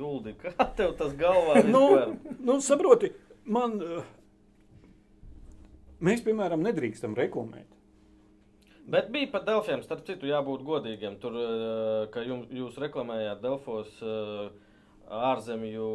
Uldi, 0.00 0.34
kā 0.40 0.52
tev 0.76 0.96
tas 0.98 1.12
galvā 1.18 1.62
Nu, 1.74 1.84
vispār? 1.92 2.36
nu, 2.44 2.58
saproti, 2.64 3.12
man, 3.46 3.78
ā, 3.80 4.02
mēs, 6.04 6.22
piemēram, 6.26 6.62
nedrīkstam 6.64 7.14
reklamēt. 7.18 7.70
Bet 8.84 9.08
bija 9.14 9.30
pat 9.32 9.46
Delfiem, 9.48 9.80
starp 9.86 10.02
citu, 10.04 10.28
jābūt 10.28 10.64
godīgiem. 10.66 11.14
Tur, 11.22 11.36
eh, 11.40 12.04
ka 12.12 12.20
jums, 12.26 12.50
jūs 12.52 12.76
reklamējāt 12.82 13.40
Delfos 13.40 13.94
eh, 14.04 14.50
ārzemju, 15.08 15.86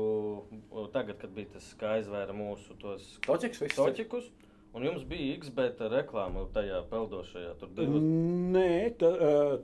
tagad, 0.94 1.20
kad 1.22 1.30
bija 1.36 1.52
tas 1.54 1.68
kā 1.78 1.96
aizvēra 2.00 2.34
mūsu 2.34 2.74
tos 2.82 3.06
Toķiks 3.28 3.62
viss. 3.62 3.78
toķikus, 3.78 4.32
un 4.74 4.86
jums 4.86 5.06
bija 5.10 5.38
XBT 5.38 5.90
reklāma 5.94 6.48
tajā 6.54 6.82
peldošajā. 6.90 7.54
Tur 7.62 7.72
divas. 7.78 8.02
Nē, 8.58 8.68
tā, 9.02 9.14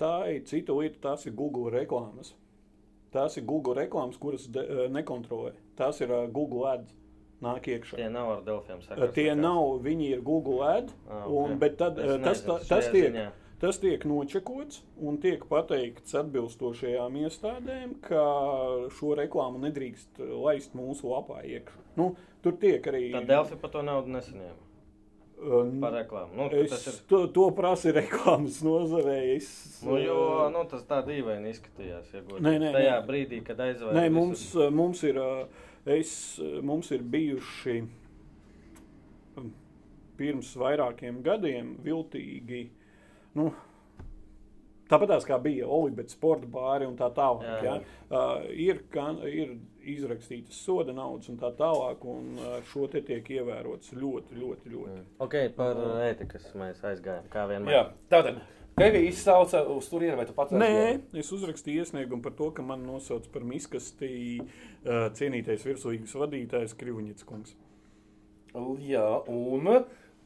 tā 0.02 0.14
ir 0.36 0.46
cita 0.50 0.78
lieta. 0.78 1.02
Tās 1.10 1.26
ir 1.30 1.34
Google 1.38 1.74
reklāmas. 1.74 2.36
Tās 3.16 3.38
ir 3.40 3.46
Google 3.48 3.78
reklāmas, 3.80 4.20
kuras 4.20 4.46
de, 4.52 4.62
ā, 4.66 4.86
nekontrolē. 4.92 5.54
Tās 5.80 6.02
ir 6.04 6.12
ā, 6.12 6.26
Google 6.36 6.68
ads. 6.74 6.92
Nāk 7.44 7.66
iekšā. 7.68 7.98
Tie 8.00 8.06
nav 8.10 8.30
ar 8.32 8.44
Delfiem 8.48 8.80
Ā, 8.80 8.86
sakars. 8.86 9.12
Tie 9.16 9.26
nekāds. 9.28 9.42
nav, 9.44 9.64
viņi 9.84 10.06
ir 10.16 10.22
Google 10.26 10.62
ad. 10.70 10.94
Ah, 11.12 11.26
Un, 11.28 11.56
ok. 11.56 11.60
bet 11.64 11.76
tad, 11.82 12.00
ā, 12.00 12.16
tas, 12.24 12.40
nezinu, 12.44 12.54
tā, 12.54 12.68
tas, 12.70 12.88
tiek, 12.94 13.10
ziņā. 13.12 13.26
Tas 13.60 13.78
tiek 13.80 14.02
nočekots 14.08 14.82
un 15.00 15.18
tiek 15.24 15.44
pateikts 15.48 16.16
atbilstošajām 16.20 17.16
iestādēm, 17.24 17.94
ka 18.04 18.24
šo 18.98 19.14
reklāmu 19.20 19.62
nedrīkst 19.64 20.20
laist 20.44 20.76
mūsu 20.76 21.08
lapā 21.12 21.40
iekšā. 21.48 21.84
Nu, 22.00 22.10
tur 22.44 22.58
tiek 22.62 22.84
arī. 22.92 23.06
Tad 23.16 23.30
Delfi 23.32 23.56
par 23.62 23.72
to 23.78 23.84
naudu 23.88 24.12
nesaņēma. 24.16 24.65
Par 25.36 25.94
reklāmu. 25.94 26.32
Nu, 26.38 26.46
Es 26.56 26.88
ir, 26.88 26.96
to, 27.10 27.26
to 27.36 27.50
prasu 27.58 27.92
reklāmas 27.94 28.62
nozarē. 28.66 29.18
Es, 29.36 29.50
nu, 29.84 29.98
jo 30.00 30.48
nu, 30.54 30.64
tas 30.72 30.86
tā 30.88 31.02
dīvaini 31.06 31.52
izskatījās. 31.52 32.14
Ja. 32.16 32.24
Nē, 32.40 32.56
nē, 32.64 32.72
Tajā 32.76 32.96
nē. 32.96 33.04
brīdī, 33.10 33.42
kad 33.46 33.60
aizvēlējās. 33.66 34.00
Nē, 34.00 34.06
mums, 34.16 34.48
mums, 34.74 35.04
ir, 35.06 35.20
uh, 35.22 35.70
es, 35.98 36.16
mums 36.66 36.90
ir 36.96 37.04
bijuši 37.14 37.78
um, 39.38 39.52
pirms 40.18 40.56
vairākiem 40.62 41.22
gadiem 41.26 41.76
viltīgi. 41.86 42.66
Nu, 43.36 43.52
Tāpat 44.86 45.24
kā 45.26 45.38
bija 45.42 45.66
Olimpēta 45.66 46.14
sporta 46.14 46.46
bāri 46.46 46.86
un 46.86 46.94
tā 46.98 47.08
tālāk. 47.14 47.46
Jā, 47.46 47.62
jā. 47.66 47.78
Uh, 48.06 48.44
ir, 48.54 48.84
kan, 48.94 49.18
ir 49.26 49.56
izrakstītas 49.94 50.58
soda 50.66 50.94
naudas 50.96 51.30
un 51.32 51.40
tā 51.42 51.52
tālāk, 51.58 52.04
un 52.10 52.40
uh, 52.40 52.58
šo 52.72 52.88
te 52.92 53.02
tiek 53.06 53.30
ievērots 53.38 53.94
ļoti, 53.96 54.38
ļoti, 54.42 54.74
ļoti. 54.74 55.00
Ok, 55.26 55.38
par 55.58 55.80
ētikas 56.08 56.52
mēs 56.60 56.84
aizgājām. 56.92 57.28
Kā 57.34 57.46
vienmēr. 57.52 57.76
Jā, 57.76 57.84
tātad 58.12 58.42
tevi 58.80 59.06
izsauca 59.10 59.62
uz 59.72 59.90
turieni, 59.92 60.18
vai 60.20 60.26
tu 60.30 60.36
pats 60.38 60.56
Nē, 60.56 60.72
aizgāji? 60.72 61.04
es 61.24 61.32
uzrakstīju 61.38 61.86
iesniegumu 61.86 62.26
par 62.26 62.36
to, 62.40 62.50
ka 62.56 62.66
man 62.66 62.84
nosauc 62.88 63.28
par 63.34 63.46
miskastī 63.48 64.16
uh, 64.42 65.08
cienītais 65.16 65.68
virslīgas 65.68 66.18
vadītājs 66.22 66.76
Krivuņits 66.80 67.28
kungs. 67.30 67.56
Jā, 68.86 69.08
un 69.28 69.68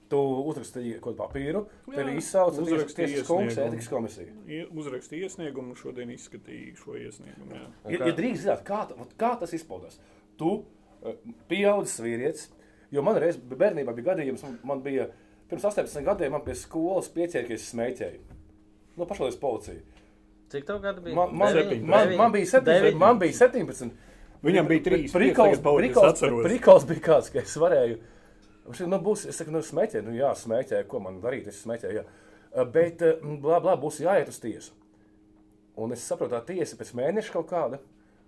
tu 0.10 0.18
uzrakstīji 0.49 0.99
kaut 0.99 1.16
kādu 1.16 1.20
papīru, 1.22 1.62
uz 1.88 2.60
uzrakstīju 2.64 3.07
tiesas 3.14 3.28
kungs, 3.28 3.53
iesniegumu. 3.53 3.70
ētikas 3.76 3.89
komisija. 3.89 4.28
I- 4.47 4.66
Uzrakstīju 4.82 5.28
iesniegumu, 5.28 5.76
šodien 5.78 6.10
izskatīju 6.16 6.76
šo 6.84 6.95
iesniegumu. 6.97 7.53
Jā. 7.53 7.68
Ja, 7.93 8.05
ja 8.07 8.14
drīkst 8.18 8.45
zināt, 8.47 8.64
kā, 8.66 8.88
kā 9.18 9.39
tas 9.39 9.53
izpaudās? 9.53 9.99
Tu 10.38 10.66
eh, 11.05 11.14
pieaudzis 11.47 11.99
vīrietis, 12.03 12.47
jo 12.91 13.01
man 13.05 13.16
reiz 13.22 13.38
bērnībā 13.38 13.93
bija 13.95 14.14
gadījums, 14.16 14.43
man- 14.64 14.82
bija 14.82 15.10
pirms 15.49 15.64
18 15.70 16.03
gadiem, 16.05 16.32
man 16.32 16.41
pie 16.41 16.53
skolas 16.55 17.10
pieķēra, 17.14 17.47
ka 17.47 17.53
es 17.53 17.70
smēķēju. 17.74 18.20
Nu, 18.97 19.05
pašlaik 19.05 19.39
policija. 19.39 19.80
Cik 20.49 20.66
tev 20.66 20.80
gadu 20.82 21.01
bija? 21.05 21.16
Man, 21.16 21.36
man, 21.38 21.53
Deviņi? 21.53 21.84
man, 21.86 22.07
Deviņi? 22.07 22.18
man 22.18 22.32
bija 22.32 22.45
17, 22.45 22.82
Deviņi? 22.82 22.97
man 22.97 23.20
bija 23.20 23.34
17. 23.34 23.91
Viņam 24.43 24.68
bija 24.68 24.82
trīs, 24.84 25.12
Prikols, 25.12 25.20
pieci, 25.20 25.36
tagad 25.36 25.64
baudi, 25.64 25.84
es 25.86 25.91
prikols, 25.93 26.14
atceros. 26.14 26.43
prikols 26.47 26.86
bija 26.89 27.01
kāds, 27.05 27.30
ka 27.32 27.39
es 27.39 27.55
varēju. 27.60 27.97
Viņš 28.70 28.82
nu, 28.88 28.99
būs, 29.01 29.24
es 29.32 29.38
saku, 29.41 29.51
nu, 29.55 29.63
smēķē, 29.65 30.03
nu, 30.05 30.11
jā, 30.13 30.30
smēķē, 30.38 30.84
ko 30.91 30.99
man 31.01 31.15
darīt, 31.24 31.47
es 31.49 31.63
smēķēju, 31.65 31.95
jā. 32.01 32.03
Uh, 32.49 32.65
Bet, 32.70 33.01
uh, 33.05 33.24
blā, 33.41 33.57
blā, 33.61 33.74
būs 33.82 33.97
jāiet 34.03 34.30
uz 34.30 34.38
tiesu. 34.41 34.76
Un 35.80 35.93
es 35.95 36.03
saprotu, 36.05 36.36
tā 36.36 36.41
tiesa 36.51 36.78
pēc 36.78 36.91
mēneša 36.97 37.34
kaut 37.34 37.47
kāda, 37.49 37.80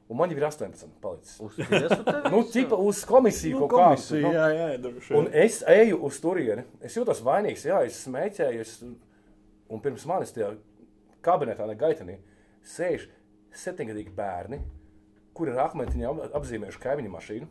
un 0.10 0.18
man 0.20 0.32
jau 0.34 0.38
ir 0.39 0.46
18 0.48 0.96
palicis. 1.04 1.36
Uz 1.44 1.56
tiesu 1.60 1.98
tev? 2.08 2.26
Nu, 2.34 2.42
tipa 2.48 2.78
uz 2.80 3.04
komisiju 3.10 3.60
Nu, 3.60 3.68
kaut 3.68 3.78
kādu. 3.78 3.96
komisija, 3.96 4.22
nu. 4.28 4.34
jā, 4.38 4.48
jā, 4.58 4.68
droši 4.86 5.16
Un 5.20 5.30
es 5.44 5.62
eju 5.68 6.00
uz 6.08 6.20
turieni. 6.24 6.64
Es 6.82 6.98
jūtos 6.98 7.22
vainīgs, 7.26 7.66
jā, 7.70 7.82
es 7.88 8.02
smēķēju. 8.08 8.62
Es, 8.66 8.78
un 9.72 9.82
pirms 9.84 10.06
manis 10.10 10.34
tajā 10.36 10.54
kabinetā, 11.26 11.68
ne 11.70 11.76
gaitenī, 11.80 12.18
sēž 12.66 13.06
septiņgadīgi 13.62 14.14
bērni, 14.16 14.62
kuri 15.38 15.54
ar 15.54 15.66
akmentiņu 15.68 16.08
ap- 16.14 16.38
apzīmējuši 16.42 16.82
kaimiņu 16.86 17.14
mašīnu. 17.18 17.50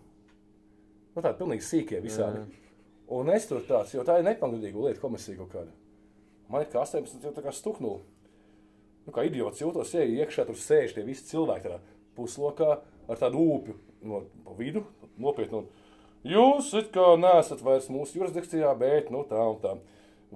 Nu, 1.14 1.22
tādi 1.24 1.36
pilnīgi 1.42 1.66
sīkie 1.66 2.00
visādi. 2.04 2.44
Un 3.10 3.30
es 3.34 3.46
tur 3.50 3.62
tāds, 3.66 3.92
jo 3.94 4.04
tā 4.06 4.20
ir 4.20 4.26
nepamatīga 4.28 4.84
lieta 4.86 5.02
komisija 5.02 5.38
kaut 5.40 5.50
kāda. 5.54 5.72
Man 6.50 6.62
ir 6.62 6.70
kā 6.70 6.82
18, 6.84 7.22
jau 7.26 7.32
tā 7.34 7.42
kā 7.42 7.52
stuknula. 7.54 8.00
Nu, 9.06 9.14
kā 9.14 9.24
idiots 9.26 9.62
jūtos, 9.62 9.94
ja 9.96 10.04
iekšā 10.06 10.44
tur 10.46 10.58
sēž 10.58 10.94
tie 10.94 11.02
visi 11.06 11.26
cilvēki 11.30 11.66
tādā 11.66 11.80
puslokā 12.18 12.70
ar 13.10 13.18
tādu 13.18 13.40
ūpju 13.56 13.76
no 14.06 14.22
pa 14.44 14.54
vidu, 14.58 14.84
nopietnu. 15.20 15.64
un, 15.64 15.70
Jūs 16.30 16.68
it 16.76 16.90
kā 16.92 17.14
neesat 17.16 17.62
vairs 17.64 17.86
mūsu 17.88 18.18
jurisdikcijā, 18.18 18.74
bet 18.76 19.08
nu 19.10 19.22
tā 19.28 19.40
un 19.40 19.56
tā. 19.62 19.78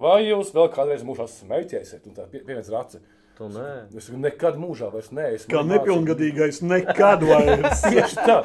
Vai 0.00 0.22
jūs 0.24 0.54
vēl 0.56 0.70
kādreiz 0.72 1.04
mūžā 1.04 1.26
smēķēsiet? 1.28 2.06
Un 2.08 2.16
tā 2.16 2.24
pie- 2.30 2.40
pievienots 2.40 2.72
race. 2.72 3.00
Tu 3.36 3.48
nē. 3.50 3.92
Es 3.98 4.08
nekad 4.08 4.56
mūžā 4.58 4.88
vairs 4.94 5.10
neesmu. 5.12 5.50
Kā 5.52 5.60
nepilngadīgais 5.66 6.62
nekad 6.64 7.22
vairs. 7.28 7.82
Tieši 7.90 8.16
tā. 8.16 8.38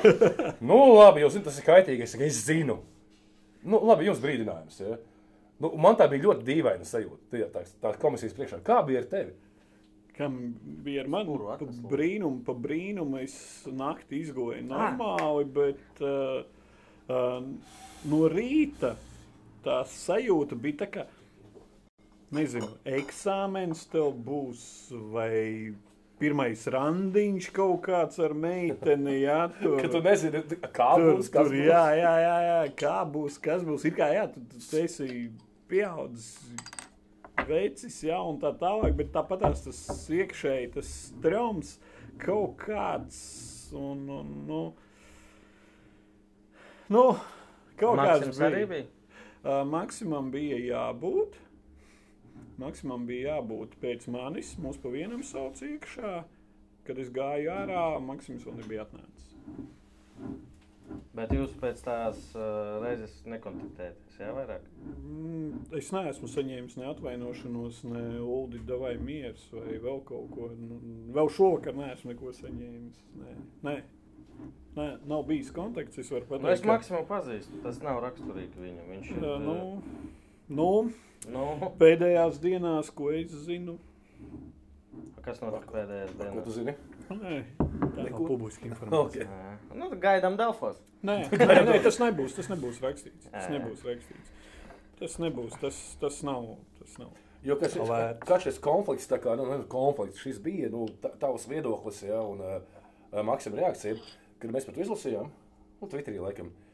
Nu, 0.59 0.82
labi, 0.97 1.23
jūs 1.23 1.38
zināt, 1.38 1.47
tas 1.47 1.59
ir 1.61 1.67
kaitīgi. 1.69 2.03
Es, 2.09 2.15
es 2.19 2.41
zinu. 2.49 2.80
Nu, 3.70 3.80
labi, 3.86 4.07
jums 4.09 4.22
brīdinājums. 4.24 4.80
Ja? 4.82 4.97
Nu, 5.61 5.74
man 5.82 5.97
tā 5.99 6.07
bija 6.09 6.30
ļoti 6.30 6.47
dīvaina 6.47 6.88
sajūta. 6.88 7.30
Tā, 7.34 7.49
tā, 7.53 7.63
tā 7.84 7.93
komisijas 8.01 8.36
priekšā. 8.38 8.61
Kā 8.65 8.80
bija 8.88 9.03
ar 9.03 9.09
tevi? 9.11 9.36
Kam 10.20 10.39
bija 10.84 11.05
ar 11.05 11.11
mani? 11.11 11.36
Pa 11.59 11.67
brīnumu, 11.93 12.41
pa 12.47 12.55
brīnumu 12.59 13.22
es 13.22 13.36
naktī 13.72 14.24
izgulēju 14.26 14.65
normāli, 14.67 15.45
bet 15.55 16.01
uh, 16.03 16.41
uh, 17.07 17.38
no 18.11 18.20
rīta 18.32 18.95
tā 19.63 19.78
sajūta 19.88 20.57
bija 20.59 20.82
tā, 20.82 20.89
ka, 20.97 21.05
nezinu, 22.36 22.67
eksāmenis 22.99 23.86
tev 23.93 24.11
būs 24.26 24.63
vai 25.13 25.72
pirmais 26.20 26.65
randiņš 26.74 27.49
kaut 27.55 27.82
kāds 27.88 28.20
ar 28.24 28.34
meiteni, 28.38 29.22
jā, 29.24 29.39
tur. 29.61 29.78
Ka 29.82 29.91
tu 29.93 30.01
nezini, 30.05 30.41
kā 30.67 30.89
Tur, 30.99 31.13
būs. 31.17 31.30
kas 31.32 31.47
tur, 31.47 31.53
būs. 31.55 31.67
jā, 31.70 31.84
jā, 31.99 32.11
jā, 32.24 32.36
jā, 32.47 32.59
kā 32.80 32.97
būs, 33.13 33.39
kas 33.43 33.63
būs. 33.67 33.88
Ir 33.89 33.95
kā, 33.97 34.09
jā, 34.15 34.28
tu, 34.34 34.43
tu 34.59 34.82
esi 34.82 35.09
pieaudzis, 35.72 36.36
vecis, 37.49 37.97
jā, 38.03 38.20
un 38.20 38.39
tā 38.41 38.51
tālāk, 38.59 38.93
bet 38.99 39.11
tāpat 39.15 39.47
tas 39.47 39.82
iekšēji, 40.20 40.72
tas 40.76 40.91
strums 41.09 41.78
kaut 42.20 42.57
kāds, 42.65 43.20
un, 43.74 44.03
un 44.20 44.32
nu, 44.49 44.61
nu, 46.91 47.03
kaut 47.80 48.01
kāds 48.01 48.26
Maksims 48.28 48.41
arī 48.49 48.63
bija. 48.70 48.88
Uh, 49.39 49.61
maksimam 49.63 50.34
bija 50.34 50.57
jābūt. 50.59 51.38
Maksimam 52.60 53.05
bija 53.07 53.38
jābūt 53.38 53.78
pēc 53.82 54.07
manis. 54.12 54.53
Mums 54.60 54.80
pa 54.84 54.91
vienam 54.93 55.24
sauc 55.24 55.62
iekšā. 55.64 56.14
Kad 56.88 56.99
es 56.99 57.12
gāju 57.14 57.51
ārā, 57.53 57.84
Maksims 58.01 58.45
vēl 58.47 58.60
nebija 58.64 58.88
atnācis. 58.88 59.28
Bet 61.14 61.34
jūs 61.36 61.51
pēc 61.60 61.82
tās 61.86 62.18
uh, 62.38 62.80
reizes 62.82 63.12
nekontaktējaties, 63.30 64.16
jā, 64.22 64.30
vairāk? 64.34 64.66
Mm, 64.88 65.60
Es 65.78 65.91
neesmu 65.93 66.30
saņēmis 66.32 66.78
ne 66.80 66.88
atvainošanos, 66.89 67.82
ne 67.91 68.03
Ulu 68.24 68.78
vai 68.82 68.95
mieru, 69.01 69.38
vai 69.53 69.78
vēl 69.84 69.99
kaut 70.07 70.30
ko. 70.34 70.49
Nu, 70.57 70.80
vēl 71.16 71.30
šovakar 71.36 71.78
neesmu 71.78 72.14
neko 72.14 72.34
saņēmis. 72.39 73.03
Nē, 73.20 73.36
nē. 73.68 73.76
nē 74.80 74.88
nav 75.12 75.26
bijis 75.30 75.51
kontakts. 75.53 75.99
Es 76.01 76.10
Nu, 76.10 76.22
es 76.22 76.30
pateikt, 76.32 76.64
ka- 76.64 76.72
maksimumu 76.74 77.10
pazīstu. 77.10 77.62
Tas 77.66 77.82
nav 77.86 78.01
raksturīgi 78.05 78.64
viņam. 78.66 78.89
Viņš 78.95 79.12
ir. 79.14 79.22
Ā, 79.22 79.36
uh, 79.36 79.45
nu, 79.45 79.57
nu, 80.49 80.70
nu, 81.28 81.72
pēdējās 81.80 82.39
dienās, 82.43 82.89
ko 82.95 83.11
es 83.15 83.34
zinu, 83.45 83.78
kas 85.26 85.41
notika 85.43 85.74
pēdējās 85.74 86.13
Ko 86.15 86.24
tu 86.24 86.30
dienās? 86.32 86.55
zini? 86.57 86.76
nē, 87.09 87.38
tā 87.95 88.05
nav 88.05 88.20
publiska 88.28 88.67
informācija. 88.72 89.26
Okay. 89.26 89.78
Nu, 89.80 89.89
gaidām 90.01 90.38
Delfos. 90.39 90.80
Nē, 91.03 91.22
nē, 91.41 91.57
nē, 91.67 91.80
tas 91.86 91.99
nebūs. 92.01 92.36
Tas 92.38 92.51
nebūs 92.51 92.80
rakstīts. 92.84 93.32
Tas 93.32 93.49
nebūs 93.51 93.84
rakstīts. 93.88 94.36
Tas 94.99 95.17
nebūs. 95.24 95.57
Tas, 95.61 95.80
tas 96.01 96.22
nav. 96.28 96.53
Tas 96.80 96.97
nav. 97.01 97.11
Jo 97.43 97.55
kas 97.55 97.72
šis, 97.72 97.91
kā 98.28 98.38
šis 98.43 98.57
konflikts, 98.59 99.07
tā 99.07 99.15
kā 99.24 99.36
nu, 99.39 99.45
nu, 99.47 99.61
konflikts, 99.72 100.20
šis 100.20 100.41
bija 100.43 100.67
nu, 100.74 100.89
ta- 100.99 101.13
tavs 101.22 101.45
viedoklis, 101.47 102.01
ja, 102.03 102.20
un 102.20 102.41
uh, 102.43 102.57
Maksima 103.24 103.61
reakcija, 103.61 103.95
kad 104.43 104.51
mēs 104.51 104.67
par 104.67 104.76
to 104.76 104.84
izlasījām, 104.84 105.30
nu, 105.80 105.88
Twitterī 105.88 106.20
laikam, 106.20 106.49
uh, 106.51 106.68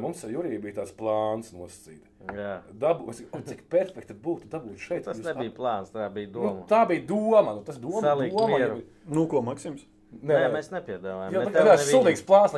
mums 0.00 0.22
ar 0.24 0.30
Juriju 0.32 0.60
bija 0.62 0.78
tāds 0.80 0.92
plāns 0.96 1.50
nosacīt. 1.52 2.00
Jā. 2.32 2.62
Dabu, 2.72 3.10
es, 3.12 3.20
o, 3.30 3.40
cik 3.44 3.66
perfekti 3.70 4.14
būtu 4.14 4.48
dabūt 4.48 4.80
šeit. 4.80 5.04
Tas 5.04 5.18
jūs 5.20 5.28
nebija 5.28 5.52
plāns, 5.56 5.92
tā 5.92 6.06
bija 6.14 6.30
Nu, 6.30 6.32
doma. 6.38 6.64
tā 6.70 6.80
bija 6.88 7.04
doma, 7.06 7.52
nu, 7.58 7.62
tas 7.66 7.76
doma, 7.78 8.00
Salikt 8.00 8.34
doma 8.34 8.56
mieru. 8.58 8.80
jau- 8.80 9.14
Nu, 9.14 9.26
ko 9.28 9.42
Maksims? 9.42 9.84
Nē, 10.22 10.38
mēs 10.54 10.70
nepiedāvājam. 10.72 11.32
Jā, 11.34 11.44
ne 11.44 11.52
tā 11.52 11.64
ne 11.66 11.76
sūdīgs 11.82 12.24
plāns. 12.24 12.56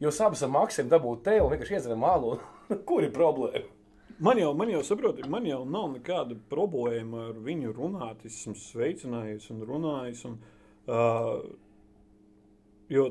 Jūs 0.00 0.20
abas 0.24 0.42
ar 0.42 0.48
Maksimu 0.54 0.88
dabūtu 0.92 1.22
tevi 1.24 1.40
un 1.42 1.50
vienkārši 1.50 1.76
iedzeram 1.80 1.98
malu. 1.98 2.38
Kur 2.86 3.02
ir 3.02 3.10
problēma? 3.10 3.64
Man 4.22 4.38
jau, 4.38 4.52
man 4.54 4.68
jau 4.70 4.82
saproti, 4.86 5.24
man 5.28 5.42
jau 5.48 5.64
nav 5.66 5.88
nekāda 5.96 6.36
problēma 6.48 7.30
ar 7.30 7.34
viņu 7.42 7.72
runāt. 7.74 8.22
Es 8.24 8.36
esmu 8.46 8.54
sveicinājies 8.54 9.50
un 9.50 9.64
runājis. 9.66 10.24
Un, 10.28 10.38
uh, 10.86 11.42
jo 12.92 13.08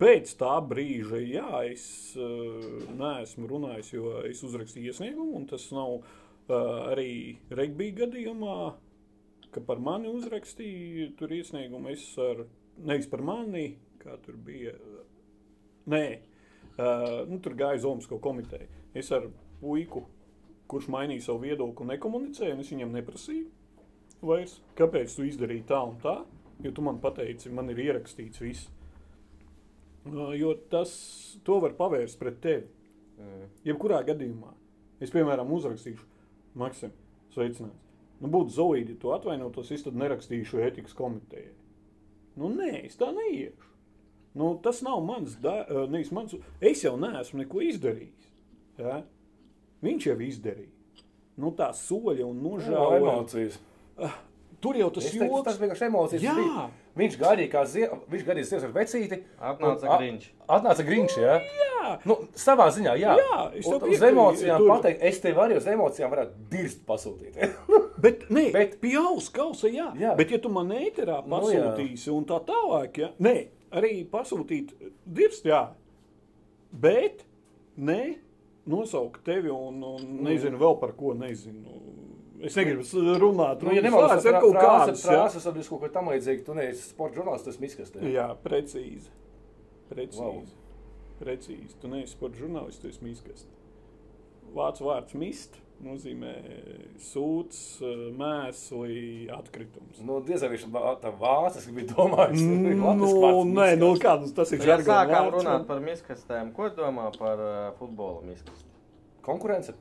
pēc 0.00 0.34
tā 0.40 0.54
brīža, 0.70 1.20
jā, 1.22 1.62
es 1.70 1.86
uh, 2.18 2.84
neesmu 2.98 3.48
runājis, 3.50 3.92
jo 3.94 4.18
es 4.28 4.42
uzrakstīju 4.46 4.92
iesniegumu, 4.92 5.36
un 5.40 5.46
tas 5.50 5.64
nav 5.74 5.98
uh, 5.98 6.04
arī 6.92 7.38
regbija 7.50 8.04
gadījumā, 8.04 8.58
ka 9.54 9.64
par 9.64 9.82
mani 9.82 10.10
uzrakstīja 10.12 11.12
tur 11.18 11.32
iesniegumu. 11.34 11.94
Es 11.94 12.10
ar, 12.22 12.44
nevis 12.84 13.08
par 13.10 13.24
mani, 13.24 13.70
kā 14.02 14.18
tur 14.24 14.36
bija. 14.36 14.76
Nē, 15.88 16.04
uh, 16.76 17.24
nu, 17.30 17.40
tur 17.42 17.56
gāja 17.58 17.82
Zomsko 17.86 18.20
komiteja. 18.22 18.68
Es 18.96 19.12
ar 19.14 19.30
puiku 19.62 20.04
kurš 20.68 20.88
mainīja 20.92 21.24
savu 21.28 21.46
viedokli 21.46 21.84
un 21.84 21.92
nekomunicēja, 21.94 22.56
un 22.56 22.64
es 22.64 22.72
viņam 22.72 22.92
neprasīju. 22.96 23.46
vairs, 24.18 24.56
kāpēc 24.74 25.12
tu 25.14 25.22
izdarīji 25.28 25.62
tā 25.68 25.78
un 25.86 25.94
tā, 26.02 26.16
jo 26.64 26.72
tu 26.74 26.82
man 26.82 26.96
pateici, 26.98 27.52
man 27.54 27.70
ir 27.70 27.78
ierakstīts 27.84 28.40
viss. 28.42 28.70
Uh, 30.12 30.32
Jo 30.38 30.54
tas, 30.70 30.92
to 31.46 31.58
var 31.64 31.76
pavērst 31.78 32.18
pret 32.20 32.40
tevi. 32.44 32.66
Mm. 33.18 33.48
Jebkurā 33.66 34.02
gadījumā. 34.06 34.54
Es, 35.02 35.12
piemēram, 35.14 35.50
uzrakstīšu, 35.54 36.06
Maksim, 36.58 36.90
sveicināts. 37.34 37.84
Nu, 38.18 38.30
būtu 38.32 38.50
zoīdi, 38.56 38.96
ja 38.96 39.00
tu 39.02 39.12
atvainotos, 39.14 39.70
es 39.74 39.84
tad 39.86 39.98
nerakstīšu 39.98 40.58
ētikas 40.64 40.96
komitejai. 40.98 41.52
Nu, 42.38 42.50
nē, 42.50 42.72
es 42.88 42.98
tā 42.98 43.12
neiešu. 43.14 43.68
Nu, 44.38 44.52
tas 44.62 44.82
nav 44.86 45.00
mans, 45.06 45.36
da, 45.42 45.60
eh, 45.62 45.84
nevis 45.90 46.10
mans. 46.14 46.34
Es 46.60 46.82
jau 46.84 46.96
neesmu 46.98 47.42
neko 47.42 47.62
izdarījis. 47.66 48.26
Ja? 48.78 49.00
Viņš 49.82 50.10
jau 50.10 50.18
izdarīja. 50.26 50.74
Nu, 51.38 51.52
tā 51.54 51.70
soļa 51.74 52.26
un 52.26 52.42
nožēla. 52.42 52.98
emocijas. 52.98 53.60
Tur 54.60 54.74
jau 54.74 54.90
tas 54.90 55.06
joks. 55.14 55.44
tas 55.46 55.58
vienkārši 55.58 55.86
emocijas. 55.86 56.22
Jā. 56.22 56.34
bija. 56.34 56.64
Viņš 56.98 57.16
gaidīja, 57.20 57.50
kā 57.52 57.62
zie... 57.70 57.86
viņš 58.10 58.22
gaidīja 58.26 58.48
sievas 58.48 58.64
ar 58.66 58.72
vecīti. 58.74 59.18
Atnāca 59.50 59.98
Grinč. 59.98 60.24
Atnāca 60.50 60.86
Grinč, 60.88 61.14
jā. 61.20 61.36
Jā, 61.38 61.92
Nu, 62.04 62.16
savā 62.36 62.66
ziņā, 62.74 62.92
jā. 63.00 63.12
Jā, 63.16 63.36
es 63.56 63.66
Un 63.70 63.78
tev 63.80 63.92
uz 63.94 64.02
emocijām 64.04 64.58
tur- 64.60 64.70
pateikt, 64.74 65.04
es 65.08 65.20
tev 65.22 65.38
arī 65.40 65.56
uz 65.56 65.66
emocijām 65.70 66.10
varētu 66.12 66.42
dirst 66.52 66.82
pasūtīt. 66.88 67.38
Bet, 68.04 68.26
nē, 68.30 68.44
Bet- 68.52 68.56
bet 68.74 68.74
pie 68.82 68.96
auss 69.00 69.30
kausa, 69.34 69.70
jā. 69.70 69.86
Jā. 69.94 70.10
jā. 70.10 70.16
Bet, 70.18 70.30
ja 70.34 70.38
tu 70.42 70.50
man 70.52 70.68
ēterā 70.74 71.20
Nu, 71.26 71.38
jā. 71.48 71.62
pasūtīsi 71.64 72.12
un 72.14 72.26
tā 72.28 72.38
tālāk, 72.50 72.98
ja? 73.04 73.08
nē, 73.24 73.34
arī 73.78 73.92
pasūtīt 74.10 74.74
dirst, 75.06 75.46
jā. 75.48 75.62
Bet, 76.72 77.24
nē, 77.78 78.00
nosaukt 78.68 79.22
tevi 79.24 79.48
un, 79.54 79.80
un 79.94 80.04
nezinu 80.26 80.60
vēl 80.60 80.76
par 80.82 80.92
ko, 80.98 81.14
nezinu. 81.16 81.78
Es 82.44 82.54
negribu 82.54 82.84
runāt, 83.18 83.62
Nu, 83.66 83.72
ja 83.74 83.82
tad 83.82 84.24
ir 84.24 84.36
kaut 84.38 84.54
jā. 84.54 84.62
frāzes, 85.02 85.42
tad 85.48 85.56
jūs 85.58 85.68
kaut 85.72 85.80
ko 85.82 85.88
tam 85.90 86.10
līdzīgi, 86.12 86.44
tu 86.46 86.54
neesi 86.54 86.84
sporta 86.92 87.18
žurnālists, 87.18 87.48
tas 87.48 87.58
miskastē. 87.58 88.02
Jā, 88.12 88.28
precīzi. 88.44 89.10
Precīzi. 89.90 90.22
Wow. 90.22 90.44
Precīzi. 91.18 91.74
Tu 91.82 91.90
neesi 91.90 92.12
sporta 92.14 92.38
žurnālists, 92.38 92.78
tu 92.82 92.92
esi 92.92 93.02
miskast. 93.02 93.48
Vācu 94.54 94.86
vārds 94.86 95.16
mist 95.18 95.58
nozīmē 95.82 96.30
sūds, 97.02 97.58
mēsli, 98.18 99.28
atkritums. 99.34 99.98
Nu, 100.02 100.20
diez 100.26 100.42
vai 100.42 100.52
viņš 100.54 100.64
tā 101.02 101.12
vācis 101.20 101.68
bija 101.74 101.90
domājis. 101.94 102.42
Nu, 102.78 103.44
nē, 103.50 103.68
nu 103.78 103.92
kāds 104.02 104.32
tas 104.34 104.50
ir 104.54 104.62
Ja 104.62 104.76
žargona 104.78 104.94
sākām 104.94 105.26
vārds, 105.28 105.36
runāt 105.38 105.60
un- 105.62 105.68
par 105.68 105.82
miskastēm, 105.84 106.50
ko 106.56 106.70
domā 106.74 107.10
par 107.18 107.42
uh, 107.42 107.58
futbola 107.78 108.22
miskastu? 108.26 108.66
Konkurence. 109.26 109.74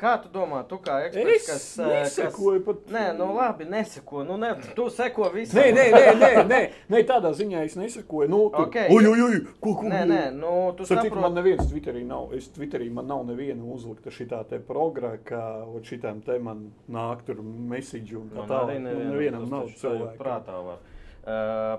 Kā 0.00 0.14
tu 0.22 0.30
domā, 0.32 0.62
tu 0.64 0.78
kā 0.80 0.94
eksperts, 1.04 1.34
Es 1.34 1.46
kas... 1.46 1.64
nesekoju 1.76 2.62
pat- 2.64 2.86
Nē, 2.94 3.02
nu 3.18 3.26
labi, 3.36 3.66
neseko. 3.68 4.22
Nu, 4.24 4.38
ne, 4.40 4.54
tu 4.74 4.86
seko 4.88 5.26
visam. 5.34 5.60
Nē, 5.60 5.66
nē, 5.76 5.84
nē, 5.92 6.04
nē, 6.22 6.30
nē, 6.48 6.60
nē, 6.88 7.02
tādā 7.10 7.34
ziņā 7.36 7.64
es 7.66 7.76
nesakoju. 7.76 8.28
Nu, 8.32 8.38
tur, 8.54 8.64
Ok. 8.70 8.76
oj, 8.96 9.10
oj, 9.12 9.22
oj, 9.26 9.36
ko, 9.60 9.74
ko, 9.82 9.84
Nē, 9.92 10.00
nē, 10.08 10.22
nu, 10.38 10.72
tu 10.78 10.84
citu, 10.88 10.94
man 10.96 11.04
saproti. 11.10 11.34
neviens 11.36 11.68
Twitterī 11.68 12.06
nav. 12.06 12.32
Es 12.32 12.48
Twitterī 12.48 12.88
man 12.90 13.06
nav 13.12 13.26
neviena 13.28 13.60
uzlikta 13.74 14.08
šitā 14.10 14.40
te 14.48 14.58
programa, 14.58 15.18
ka 15.24 15.66
šitām 15.84 16.24
te 16.24 16.38
man 16.38 16.70
nāk 16.88 17.26
tur 17.26 17.42
message 17.44 18.16
un 18.16 18.30
tā 18.32 18.46
tālāk. 18.48 18.80
Nu, 18.80 18.96
nevienam, 19.12 19.44
nav 19.50 19.68
cilvēku. 19.76 20.16
Prātā 20.16 20.56
var. 20.64 20.78
Uh, 21.20 21.76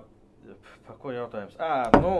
par 0.87 0.97
ko 1.01 1.13
jautājums? 1.15 1.55
À, 1.61 1.89
nu, 2.01 2.13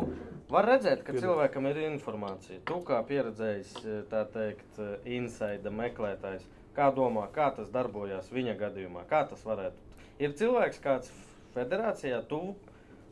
var 0.52 0.68
redzēt, 0.70 1.04
ka 1.08 1.16
cilvēkam 1.16 1.68
ir 1.72 1.82
informācija. 1.88 2.62
Tu 2.68 2.80
kā 2.88 3.02
pieredzējis, 3.08 3.76
eh, 3.84 4.02
tā 4.12 4.24
teikt, 4.34 4.80
eh, 4.80 4.98
inside 5.18 5.74
meklētājs, 5.74 6.46
kā 6.76 6.92
domā, 6.96 7.28
kā 7.34 7.52
tas 7.56 7.70
darbojās 7.74 8.32
viņa 8.32 8.58
gadījumā? 8.60 9.06
Kā 9.10 9.24
tas 9.30 9.44
varētu? 9.44 9.90
Ir 10.20 10.36
cilvēks 10.38 10.82
kāds 10.82 11.12
federācijā, 11.56 12.22
tu 12.28 12.56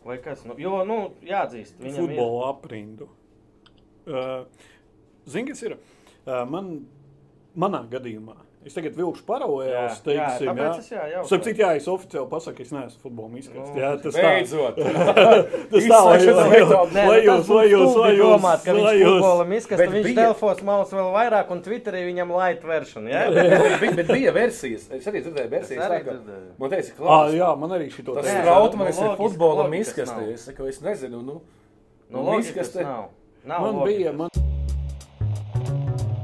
vai 0.06 0.18
kas? 0.18 0.46
Nu, 0.46 0.56
jo, 0.58 0.84
nu, 0.86 1.00
jāatzīst, 1.26 1.80
viņam 1.82 2.04
ir. 2.04 2.16
Futbola 2.16 2.52
aprindu. 2.54 3.10
Uh, 4.10 4.46
Zini, 5.30 5.52
kas 5.52 5.64
ir? 5.64 5.78
Uh, 6.26 6.46
man, 6.50 6.88
manā 7.58 7.84
gadījumā. 7.90 8.38
Es 8.68 8.74
tagad 8.76 8.92
vilkšu 8.92 9.24
paralēlus, 9.24 9.70
Jā, 9.72 9.82
jā, 9.88 9.92
teiksim, 10.04 10.50
tāpēc 10.50 10.80
es 10.82 10.88
jā 10.92 11.04
jautāju. 11.08 11.28
Starp 11.30 11.44
citu, 11.46 11.62
jā, 11.64 11.68
es 11.80 11.86
oficiāli 11.88 12.28
pasaku, 12.28 12.56
ka 12.58 12.64
es 12.66 12.72
neesmu 12.76 13.00
futbola 13.06 13.38
izskats. 13.40 13.70
Nu, 13.72 13.80
Jā, 13.80 13.92
tas 14.04 14.18
tā. 14.18 14.24
Beidzot. 14.26 14.82
Tas 15.72 15.86
tā, 15.88 16.00
lai 16.04 16.18
nu, 16.20 16.26
jūs, 16.26 16.36
tas 16.36 17.46
stulbi 17.46 17.56
lai 18.04 18.12
jūs, 18.18 18.34
domāt, 18.34 18.66
ka 18.66 18.76
viņš 18.76 19.00
futbola 19.06 19.46
miskas, 19.48 19.78
Bet 19.80 19.88
tad 19.88 19.96
viņš 19.96 20.08
bija- 20.10 20.18
telefos 20.20 20.62
malas 20.68 20.92
vēl 20.92 21.08
vairāk, 21.16 21.54
un 21.56 21.62
Twitterī 21.70 22.02
viņam 22.10 22.36
light 22.36 22.68
version, 22.68 23.08
jā? 23.08 23.22
Bet, 23.80 23.96
bet 24.02 24.12
bija 24.12 24.36
versijas. 24.36 24.90
Es 24.92 25.08
arī 25.08 25.24
dzirdēju 25.24 25.50
versijas. 25.56 25.86
Arī 25.88 26.02
tā, 26.04 26.04
ka. 26.04 26.18
Man 26.60 26.76
teica, 26.76 26.92
Ah, 26.92 27.00
Klaus, 27.00 27.34
jā, 27.40 27.50
man 27.64 27.70
arī 27.80 27.88
šito 27.96 28.18
tas 28.20 28.28
Nē, 28.28 28.36
Strautmanis 28.44 29.00
nu, 29.00 29.06
ir 29.06 29.08
loģiski, 29.08 29.24
futbola 29.24 29.64
loģikas 29.64 29.76
miskastē. 29.78 30.20
nav. 30.20 30.30
Es 30.36 30.46
saku, 30.52 30.68
es 30.74 30.82
nezinu, 30.84 31.24
nu. 31.24 31.40
Nu, 32.12 32.28
loģikas 32.28 32.76
miskaste. 32.76 32.84
nav. 32.84 33.08
Nav 33.48 33.62
Man 33.70 33.84
bija, 33.88 34.12
man, 34.12 34.30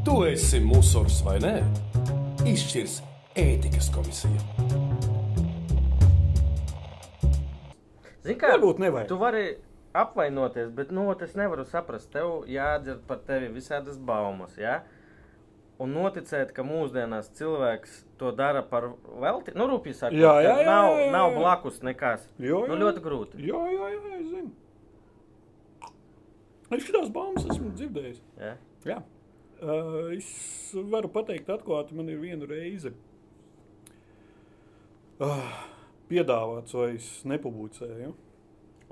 Tu 0.05 0.23
esi 0.35 0.59
musors 0.59 1.21
vai 1.25 1.39
nē? 1.39 1.55
Izšķirs 2.45 2.99
ētikas 3.41 3.87
komisija. 3.89 4.37
Zini, 8.21 8.35
kā, 8.37 8.51
Varbūt 8.51 8.83
nevajag. 8.83 9.07
Tu 9.09 9.17
vari 9.17 9.41
apvainoties, 9.97 10.69
bet 10.77 10.91
nu, 10.93 11.07
es 11.25 11.33
nevaru 11.33 11.65
saprast. 11.65 12.11
Tev 12.13 12.43
jādzird 12.45 13.01
par 13.09 13.23
tevi 13.25 13.49
visādas 13.55 13.97
baumas. 13.97 14.59
Ja? 14.61 14.83
Un 15.81 15.97
noticēt, 15.97 16.53
ka 16.53 16.61
mūsdienās 16.67 17.31
cilvēks 17.39 17.97
to 18.21 18.29
dara 18.37 18.61
par 18.61 18.91
velti. 19.09 19.55
Nu, 19.57 19.65
rūpīgi 19.73 19.97
sakot, 20.03 20.19
Jā, 20.21 20.35
jā, 20.45 20.53
jā, 20.61 20.69
nav, 20.69 20.91
jā, 20.91 21.01
jā, 21.07 21.09
nav 21.17 21.31
jā. 21.31 21.41
blakus 21.41 21.81
nekas. 21.81 22.29
Nu, 22.37 22.45
jā. 22.51 22.79
ļoti 22.85 23.05
grūti. 23.09 23.41
Jā, 23.49 23.65
jā, 23.73 23.89
jā, 23.95 24.21
es 24.21 24.29
zinu. 24.29 24.53
Es 26.69 26.85
šitās 26.85 27.09
baumas 27.09 27.49
esmu 27.49 27.73
dzirdējis. 27.73 28.21
Ja? 28.37 28.53
Jā. 28.85 29.01
Uh, 29.55 30.11
es 30.15 30.27
varu 30.91 31.09
pateikt, 31.13 31.49
atklāti, 31.53 31.95
man 31.95 32.09
ir 32.11 32.19
viena 32.19 32.47
reize 32.49 32.91
uh, 35.23 35.51
piedāvāts, 36.09 36.75
vai 36.75 36.89
es 36.97 37.09
nepublicēju. 37.27 38.13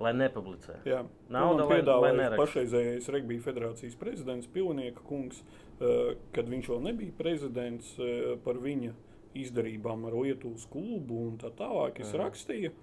Lai 0.01 0.13
nepublicē. 0.17 0.79
Jā, 0.89 1.03
Nauda, 1.31 1.67
piedāvāja 1.69 2.31
pašreizējais 2.33 3.11
Regbija 3.13 3.43
federācijas 3.45 3.97
prezidents 3.99 4.49
Pilnieka 4.55 5.03
kungs, 5.05 5.43
uh, 5.43 6.15
kad 6.33 6.49
viņš 6.49 6.71
vēl 6.71 6.81
nebija 6.87 7.13
prezidents 7.19 7.91
uh, 7.99 8.33
par 8.45 8.57
viņa 8.63 8.95
izdarībām 9.37 10.07
ar 10.09 10.17
Lietuvas 10.17 10.65
klubu 10.71 11.27
un 11.27 11.37
tā 11.41 11.51
tālāk. 11.57 12.01
Es 12.01 12.13
Aha. 12.13 12.23
rakstīju, 12.25 12.73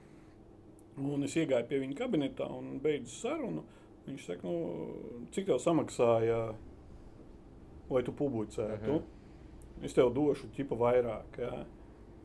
un 1.02 1.26
es 1.26 1.36
iegāju 1.38 1.68
pie 1.70 1.82
viņa 1.82 1.98
kabinetā 1.98 2.48
un 2.60 2.78
beidzu 2.82 3.16
sarunu. 3.16 3.66
Viņš 4.06 4.26
saka, 4.26 4.48
nu, 4.48 5.26
cik 5.34 5.50
tev 5.50 5.58
samaksāja, 5.62 6.40
lai 7.90 8.02
tu 8.06 8.12
publicētu? 8.12 9.00
Mhm. 9.00 9.84
Es 9.84 9.94
tev 9.96 10.10
došu 10.14 10.48
ķipa 10.56 10.76
vairāk. 10.76 11.38
Jā. 11.40 11.64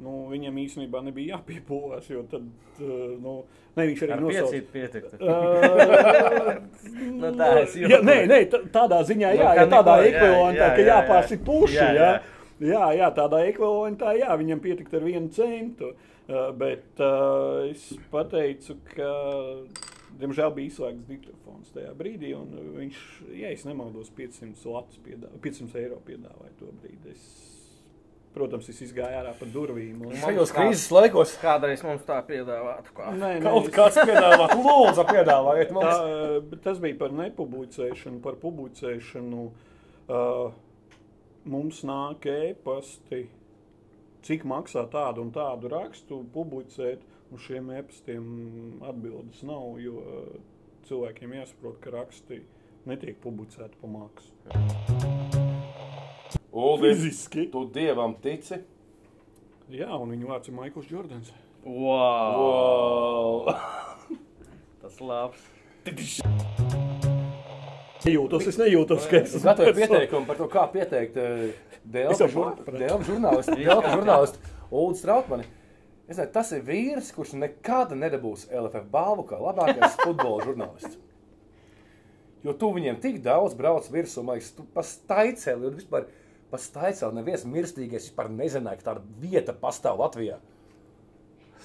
Nu, 0.03 0.25
viņam 0.27 0.57
īstenībā 0.59 0.99
nebija 1.05 1.37
jāpiepūlās, 1.37 2.09
jo 2.11 2.23
tad, 2.27 2.43
uh, 2.83 3.13
nu, 3.23 3.35
ne, 3.77 3.85
viņš 3.87 4.01
arī 4.03 4.11
Ar 4.11 4.19
nosauca. 4.25 4.59
pietiktu. 4.73 5.15
Uh, 5.23 6.57
Nu, 7.15 7.29
tā 7.39 7.47
jā, 7.47 7.61
jokoju. 7.85 8.01
nē, 8.03 8.15
nē, 8.27 8.39
tā- 8.51 8.63
tādā 8.75 8.99
ziņā, 9.07 9.29
Nu, 9.31 9.39
jā, 9.39 9.47
kā 9.47 9.55
ja 9.61 9.65
tādā 9.71 9.93
neko, 9.95 10.03
jā, 10.03 10.09
ekvivalentā, 10.11 10.65
jā, 10.65 10.75
ka 10.75 10.81
jā, 10.83 10.87
jāpārsit 10.91 11.39
jā. 11.39 11.45
puši, 11.47 11.77
Jā, 11.79 11.87
jā, 11.95 12.09
jā. 12.59 12.73
jā, 12.73 12.83
jā, 12.99 13.07
tādā 13.21 13.39
ekvivalentā, 13.47 14.11
jā, 14.19 14.35
viņam 14.43 14.59
pietikt 14.67 14.93
ar 14.99 15.07
vienu 15.07 15.29
centu, 15.31 15.93
uh, 15.95 16.51
bet 16.59 16.99
uh, 16.99 17.63
es 17.71 17.87
pateicu, 18.11 18.75
ka, 18.91 19.13
diemžēl, 20.19 20.53
bija 20.55 20.71
izslēgts 20.71 21.07
diktofons 21.09 21.71
tajā 21.75 21.91
brīdī, 21.97 22.33
un 22.37 22.53
viņš, 22.77 23.01
ja 23.39 23.49
es 23.55 23.65
nemaldos, 23.67 24.09
500, 24.17 24.65
latus 24.71 24.97
piedāvā, 25.05 25.37
500 25.43 25.75
eiro 25.81 25.99
piedāvāja 26.07 26.53
to 26.59 26.71
brīdi. 26.81 27.11
Es, 27.15 27.25
protams, 28.35 28.67
es 28.67 28.81
izgāju 28.83 29.15
ārā 29.21 29.31
pa 29.39 29.45
durvīm. 29.47 30.01
Un, 30.09 30.15
Šajos 30.19 30.51
krīzes 30.51 30.89
laikos 30.91 31.37
Kādreiz 31.39 31.83
mums 31.87 32.01
tā 32.03 32.17
piedāvātu. 32.27 32.91
Kā. 32.97 33.13
nē, 33.15 33.29
nē, 33.39 33.43
kaut 33.45 33.69
es- 33.69 33.73
kāds 33.77 33.95
piedāvā, 34.09 34.49
lūdzu, 34.59 35.05
piedāvājiet 35.07 35.71
Tā, 35.71 35.77
mums. 35.77 35.95
eh, 35.95 36.39
bet 36.51 36.61
tas 36.65 36.79
bija 36.83 36.97
par 36.99 37.09
nepublicēšanu, 37.15 38.21
par 38.21 38.35
publicēšanu. 38.43 39.45
Uh, 40.07 40.51
mums 41.45 41.79
nāk 41.87 42.25
e-pasti, 42.29 43.23
cik 44.25 44.43
maksā 44.43 44.83
tādu 44.91 45.21
un 45.23 45.31
tādu 45.31 45.69
rakstu 45.71 46.23
publicēt. 46.33 46.99
Uz 47.33 47.41
šiem 47.41 47.71
e-pastiem 47.73 48.25
atbildes 48.85 49.41
nav, 49.47 49.79
jo 49.81 49.97
uh, 50.01 50.27
cilvēkiem 50.85 51.33
jāsaprot, 51.39 51.79
ka 51.81 51.93
raksti 51.95 52.43
netiek 52.85 53.17
publicēti 53.23 53.79
pa 53.81 53.89
maksu. 53.89 54.29
Uldi, 56.55 56.93
Fiziski. 56.93 57.47
tu 57.51 57.65
dievam 57.73 58.13
tici? 58.21 58.61
Jā, 59.73 59.89
un 59.97 60.13
viņa 60.13 60.29
vārds 60.29 60.51
ir 60.51 60.55
Maikls 60.55 60.91
Jordans. 60.93 61.33
Wow! 61.65 62.37
Wow. 62.45 63.55
Tas 64.83 65.01
labs. 65.01 65.41
Nejūtos, 68.05 68.45
es 68.51 68.57
nejūtos, 68.61 69.07
ka 69.09 69.23
Es 69.23 69.33
esmu 69.33 69.49
gatavoju 69.49 69.75
pieteikumu 69.79 70.29
par 70.29 70.37
to, 70.37 70.45
kā 70.53 70.67
pieteikt 70.69 71.17
eh, 71.17 71.47
Es 71.49 71.81
Dēlta 71.93 72.27
jau 72.27 72.29
sapratu. 72.29 72.65
žurnālisti, 73.09 74.53
Es 76.05 76.19
nezinu, 76.19 76.31
tas 76.35 76.51
ir 76.53 76.61
vīrs, 76.67 77.09
kurš 77.15 77.33
nekad 77.41 77.95
nedabūs 77.97 78.45
LFF 78.53 78.85
balvu 78.93 79.25
kā 79.31 79.39
labākais 79.41 79.97
futbola 80.03 80.45
žurnālists. 80.45 80.99
Jo 82.45 82.53
tu 82.53 82.69
viņiem 82.75 82.99
tik 83.01 83.23
daudz 83.25 83.55
brauc 83.57 83.87
virsū, 83.89 84.21
man 84.21 84.37
liekas, 84.37 84.51
tu 84.53 84.67
pastaicēli, 84.75 85.71
un 85.71 85.79
vispār 85.79 86.05
pastaicēli 86.51 87.17
neviens 87.17 87.45
mirstīgais 87.49 88.05
vispār 88.05 88.29
nezināja, 88.29 88.83
ka 88.83 88.91
tāda 88.91 89.01
vieta 89.23 89.55
pastāv 89.57 89.97
Latvijā. 90.03 90.37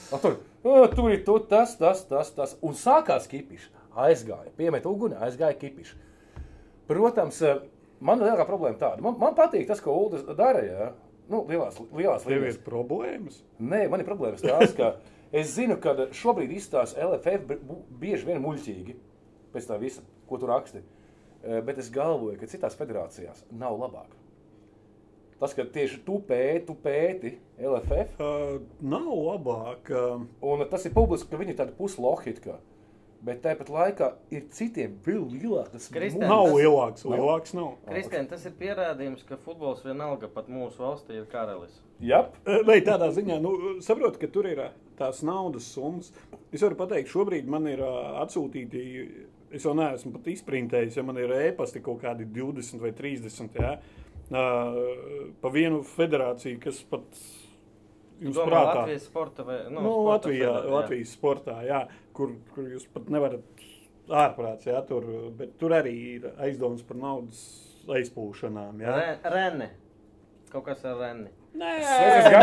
A, 0.08 0.16
tur, 0.16 0.38
"Ā, 0.64 0.88
tur 0.94 1.10
ir 1.12 1.20
tu, 1.26 1.36
tas, 1.50 1.76
tas, 1.76 2.00
tas, 2.08 2.30
tas. 2.32 2.56
Un 2.62 2.72
sākās 2.72 3.28
kipišs. 3.28 3.68
Aizgāja, 3.90 4.54
piemet 4.56 4.86
uguni, 4.86 5.18
aizgāja 5.18 5.58
kipišs. 5.58 5.94
Protams, 6.88 7.42
eh, 7.42 7.60
man 8.00 8.22
lielākā 8.22 8.46
problēma 8.46 8.78
tāda. 8.78 9.02
Man, 9.04 9.18
man 9.18 9.34
patīk 9.34 9.66
tas, 9.66 9.80
ko 9.80 9.92
Ulas 10.06 10.22
dara. 10.38 10.94
Nu, 11.30 11.44
lielās, 11.46 11.78
lielās 11.94 12.24
līnijas. 12.26 12.58
ir 12.58 12.64
problēmas. 12.66 13.42
Nē, 13.62 13.84
man 13.90 14.02
ir 14.02 14.08
problēmas 14.08 14.42
tās, 14.42 14.72
ka 14.74 14.96
es 15.30 15.52
zinu, 15.54 15.76
ka 15.82 15.94
šobrīd 16.16 16.50
izstāsta 16.56 17.04
LFF 17.06 17.60
bieži 18.00 18.26
vien 18.26 18.42
muļķīgi 18.42 18.96
pēc 19.54 19.68
tā 19.68 19.78
visa, 19.78 20.02
ko 20.26 20.40
tu 20.42 20.50
raksti. 20.50 20.82
Eh, 21.42 21.60
Bet 21.64 21.78
es 21.78 21.90
galvoju, 21.92 22.38
ka 22.40 22.50
citās 22.50 22.76
federācijās 22.76 23.44
nav 23.50 23.78
labāk. 23.78 24.16
Tas, 25.40 25.54
ka 25.56 25.64
tieši 25.64 26.02
tu 26.04 26.18
pēti, 26.28 26.66
tu 26.68 26.74
pēti 26.76 27.38
LFF, 27.56 28.18
Uh, 28.20 28.58
nav 28.84 29.08
labāk. 29.08 29.88
Uh, 29.88 30.26
un 30.44 30.66
tas 30.68 30.84
ir 30.84 30.92
publiski, 30.92 31.30
ka 31.30 31.38
viņi 31.40 31.54
ir 31.54 31.60
tādi 31.62 31.72
puslohīti. 31.78 32.58
Bet 33.20 33.42
tāpat 33.44 33.68
laikā 33.68 34.06
ir 34.32 34.46
citiem 34.56 34.94
vēl 35.04 35.26
lielākas 35.34 35.90
Kristēn, 35.92 36.24
nav 36.24 36.54
lielāks. 36.54 37.04
Lielāks 37.04 37.52
nav. 37.52 37.74
Kristēn, 37.84 38.24
tas 38.30 38.46
ir 38.48 38.54
pierādījums, 38.56 39.26
ka 39.28 39.36
futbols 39.44 39.82
vienalga 39.84 40.30
pat 40.32 40.48
mūsu 40.48 40.80
valstī 40.80 41.18
ir 41.18 41.26
karalis. 41.28 41.74
Jā, 42.00 42.22
Vai 42.64 42.78
tādā 42.86 43.10
ziņā, 43.12 43.36
nu, 43.44 43.52
saprotu, 43.84 44.22
ka 44.22 44.30
tur 44.32 44.48
ir 44.48 44.62
tās 44.96 45.20
naudas 45.26 45.68
summas. 45.68 46.08
Es 46.48 46.64
varu 46.64 46.78
pateikt, 46.80 47.12
šobrīd 47.12 47.50
man 47.52 47.68
ir 47.68 47.82
atsūtīti, 47.84 48.86
es 49.52 49.68
vēl 49.68 49.76
neesmu 49.82 50.14
pat 50.16 50.32
izprintējis, 50.32 50.96
ja 50.96 51.04
man 51.04 51.20
ir 51.20 51.36
ēpasti 51.42 51.84
kaut 51.84 52.00
kādi 52.00 52.24
20 52.24 52.80
vai 52.80 52.94
30. 52.96 53.60
Jā, 53.60 53.74
pa 55.44 55.52
vienu 55.52 55.84
federāciju, 55.84 56.56
kas 56.62 56.80
pat 56.88 57.04
jums 58.20 58.36
Domā, 58.36 58.48
prātā. 58.50 58.74
Latvijas 58.82 59.06
sporta 59.08 59.44
vai 59.48 59.58
nu, 59.68 59.80
Nu, 59.80 59.92
sporta 59.92 60.10
Latvijā, 60.10 60.50
federā-. 60.52 60.74
Latvijas 60.76 61.14
sportā, 61.16 61.56
jā, 61.66 61.80
kur, 62.20 62.36
kur 62.54 62.68
jūs 62.68 62.86
pat 62.92 63.08
nevarat 63.12 63.66
ārprāts, 64.10 64.68
jā, 64.68 64.80
tur, 64.88 65.06
bet 65.38 65.56
tur 65.60 65.74
arī 65.76 65.96
ir 66.16 66.30
aizdomas 66.42 66.82
par 66.86 66.98
naudas 67.00 67.42
aizpūšanām. 67.90 68.80
Jā. 68.84 68.96
Re, 68.96 69.12
Reni. 69.34 69.68
Kaut 70.50 70.66
kas 70.66 70.82
ar 70.88 70.98
Reni. 71.00 71.30
Nē, 71.50 71.70
nē, 71.82 71.94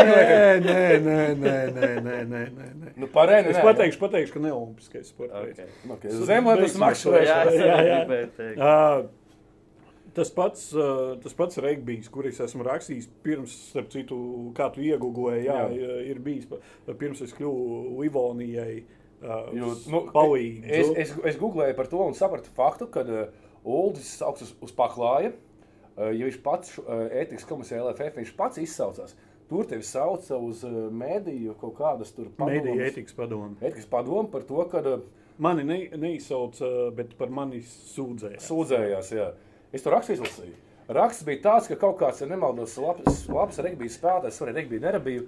nē, 0.04 0.80
nē, 1.00 1.20
nē, 1.40 1.54
nē, 1.72 1.86
nē, 2.04 2.16
nē, 2.28 2.40
nē, 2.52 2.90
nu 3.00 3.08
parēni. 3.12 3.54
Es 3.54 3.60
pateikšu, 3.64 4.00
pateikšu, 4.02 4.34
ka 4.34 4.42
ne 4.44 4.50
olimpiskais 4.52 5.08
sports. 5.08 5.32
Okay. 5.32 5.70
Okay. 5.94 6.18
Zemlētas 6.28 6.76
Jā, 6.76 6.82
makšķerēšana. 6.82 7.54
es 7.54 7.62
Jā, 7.62 7.78
jā. 7.88 8.50
Uh, 8.68 10.02
tas 10.18 10.32
pats, 10.34 10.66
uh, 10.76 11.14
tas 11.24 11.38
pats 11.38 11.60
regbijs, 11.64 12.10
kur 12.12 12.28
es 12.28 12.42
esmu 12.44 12.68
rakstījis 12.68 13.08
pirms, 13.24 13.56
starp 13.70 13.88
citu, 13.94 14.18
kā 14.58 14.68
tu 14.74 14.84
iegūlēji, 14.84 15.48
jā, 15.48 15.58
jā. 15.72 15.98
ir 16.12 16.20
bijis 16.24 16.52
pirms 17.00 17.24
es 17.24 17.32
kļuvu 17.38 17.96
Livonijai. 18.02 18.72
Uh, 18.82 18.97
Jo, 19.20 19.72
nu, 19.90 20.02
palīdzu. 20.14 20.68
es, 20.70 20.90
es, 21.02 21.14
es 21.32 21.38
googlēju 21.40 21.74
par 21.78 21.88
to 21.90 22.02
un 22.06 22.14
sapratu 22.14 22.52
faktu, 22.54 22.86
ka 22.94 23.02
uh, 23.02 23.24
Uldis 23.66 24.12
sauc 24.20 24.42
uz, 24.44 24.52
uz 24.62 24.74
paklāja. 24.76 25.32
Uh, 25.98 26.12
ja 26.14 26.28
viņš 26.28 26.42
pats 26.44 26.76
uh, 26.78 27.08
ētikas 27.10 27.48
komisijā 27.48 27.82
LFF, 27.82 28.20
viņš 28.20 28.34
pats 28.38 28.62
izsaucās. 28.62 29.16
Tur 29.48 29.66
tevi 29.66 29.82
sauca 29.82 30.38
uz 30.38 30.62
uh, 30.68 30.86
mēdīju 30.94 31.56
kaut 31.58 31.74
kādas 31.80 32.12
tur 32.14 32.30
Mēdīja 32.38 32.92
ētikas 32.92 33.16
padomu. 33.18 33.56
Ētikas 33.58 33.88
padomu 33.90 34.30
par 34.30 34.46
to, 34.46 34.60
ka 34.70 34.84
uh, 34.84 35.02
Mani 35.38 35.62
ne, 35.64 35.76
neizsauca, 35.94 36.68
bet 36.98 37.12
par 37.18 37.30
mani 37.30 37.60
sūdzēja. 37.62 38.40
sūdzējās. 38.42 39.10
Jā. 39.14 39.28
Es 39.74 39.84
to 39.84 39.92
rakstu 39.94 40.16
izlasīju. 40.16 40.56
Raksts 40.96 41.26
bija 41.28 41.42
tāds, 41.44 41.68
ka 41.70 41.76
kaut 41.78 41.98
kāds, 42.00 42.22
ja 42.24 42.26
nemaldos, 42.30 42.74
labs, 42.80 43.20
labs 43.30 43.60
regbijas 43.62 43.98
spēlētājs, 44.00 44.40
arī 44.42 44.54
regbija 44.56 44.86
nerabīja. 44.88 45.26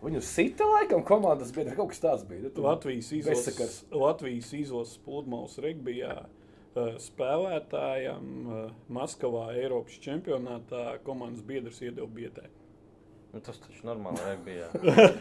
Viņu 0.00 0.20
sita 0.24 0.64
laikam 0.64 1.02
komandas 1.04 1.50
biedri, 1.52 1.74
kaut 1.76 1.90
kas 1.92 2.00
tāds 2.00 2.22
bija. 2.28 2.46
Nu, 2.46 2.50
tu- 2.56 2.62
Latvijas 2.64 3.10
izlases. 3.12 3.82
Latvijas 3.92 4.52
izlases 4.56 4.96
pludmales 5.04 5.58
regbijā 5.60 6.14
uh, 6.22 6.94
spēlētājam 7.04 8.30
uh, 8.46 8.62
Maskavā 8.96 9.50
Eiropas 9.60 9.98
čempionātā 10.00 10.96
komandas 11.04 11.44
biedrs 11.44 11.82
iedeva 11.84 12.08
biedē. 12.08 12.46
Nu, 13.34 13.38
tas 13.46 13.60
taču 13.62 13.84
normāli 13.86 14.24
regbijā. 14.26 14.70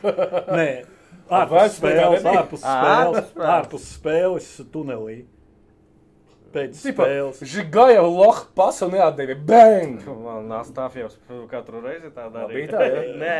Nē, 0.60 0.70
ārpus 1.30 1.76
spēles, 1.78 2.24
ārpus 2.32 2.64
spēles. 2.64 3.36
ārpus 3.58 3.90
spēles 3.98 4.48
tunelī. 4.74 5.20
Pēc 6.50 6.80
Tipa, 6.82 7.06
spēles. 7.06 7.42
Žigaja 7.46 8.02
loha 8.02 8.46
pasu 8.58 8.88
neatdevi. 8.90 9.36
Bang! 9.46 10.02
Man 10.24 10.48
Nāstāfjos 10.50 11.14
katru 11.52 11.82
reizi 11.84 12.10
tā 12.16 12.26
darīja. 12.34 12.56
bija 12.56 12.68
tā, 12.74 12.82
jā? 12.90 13.02
Nē. 13.22 13.40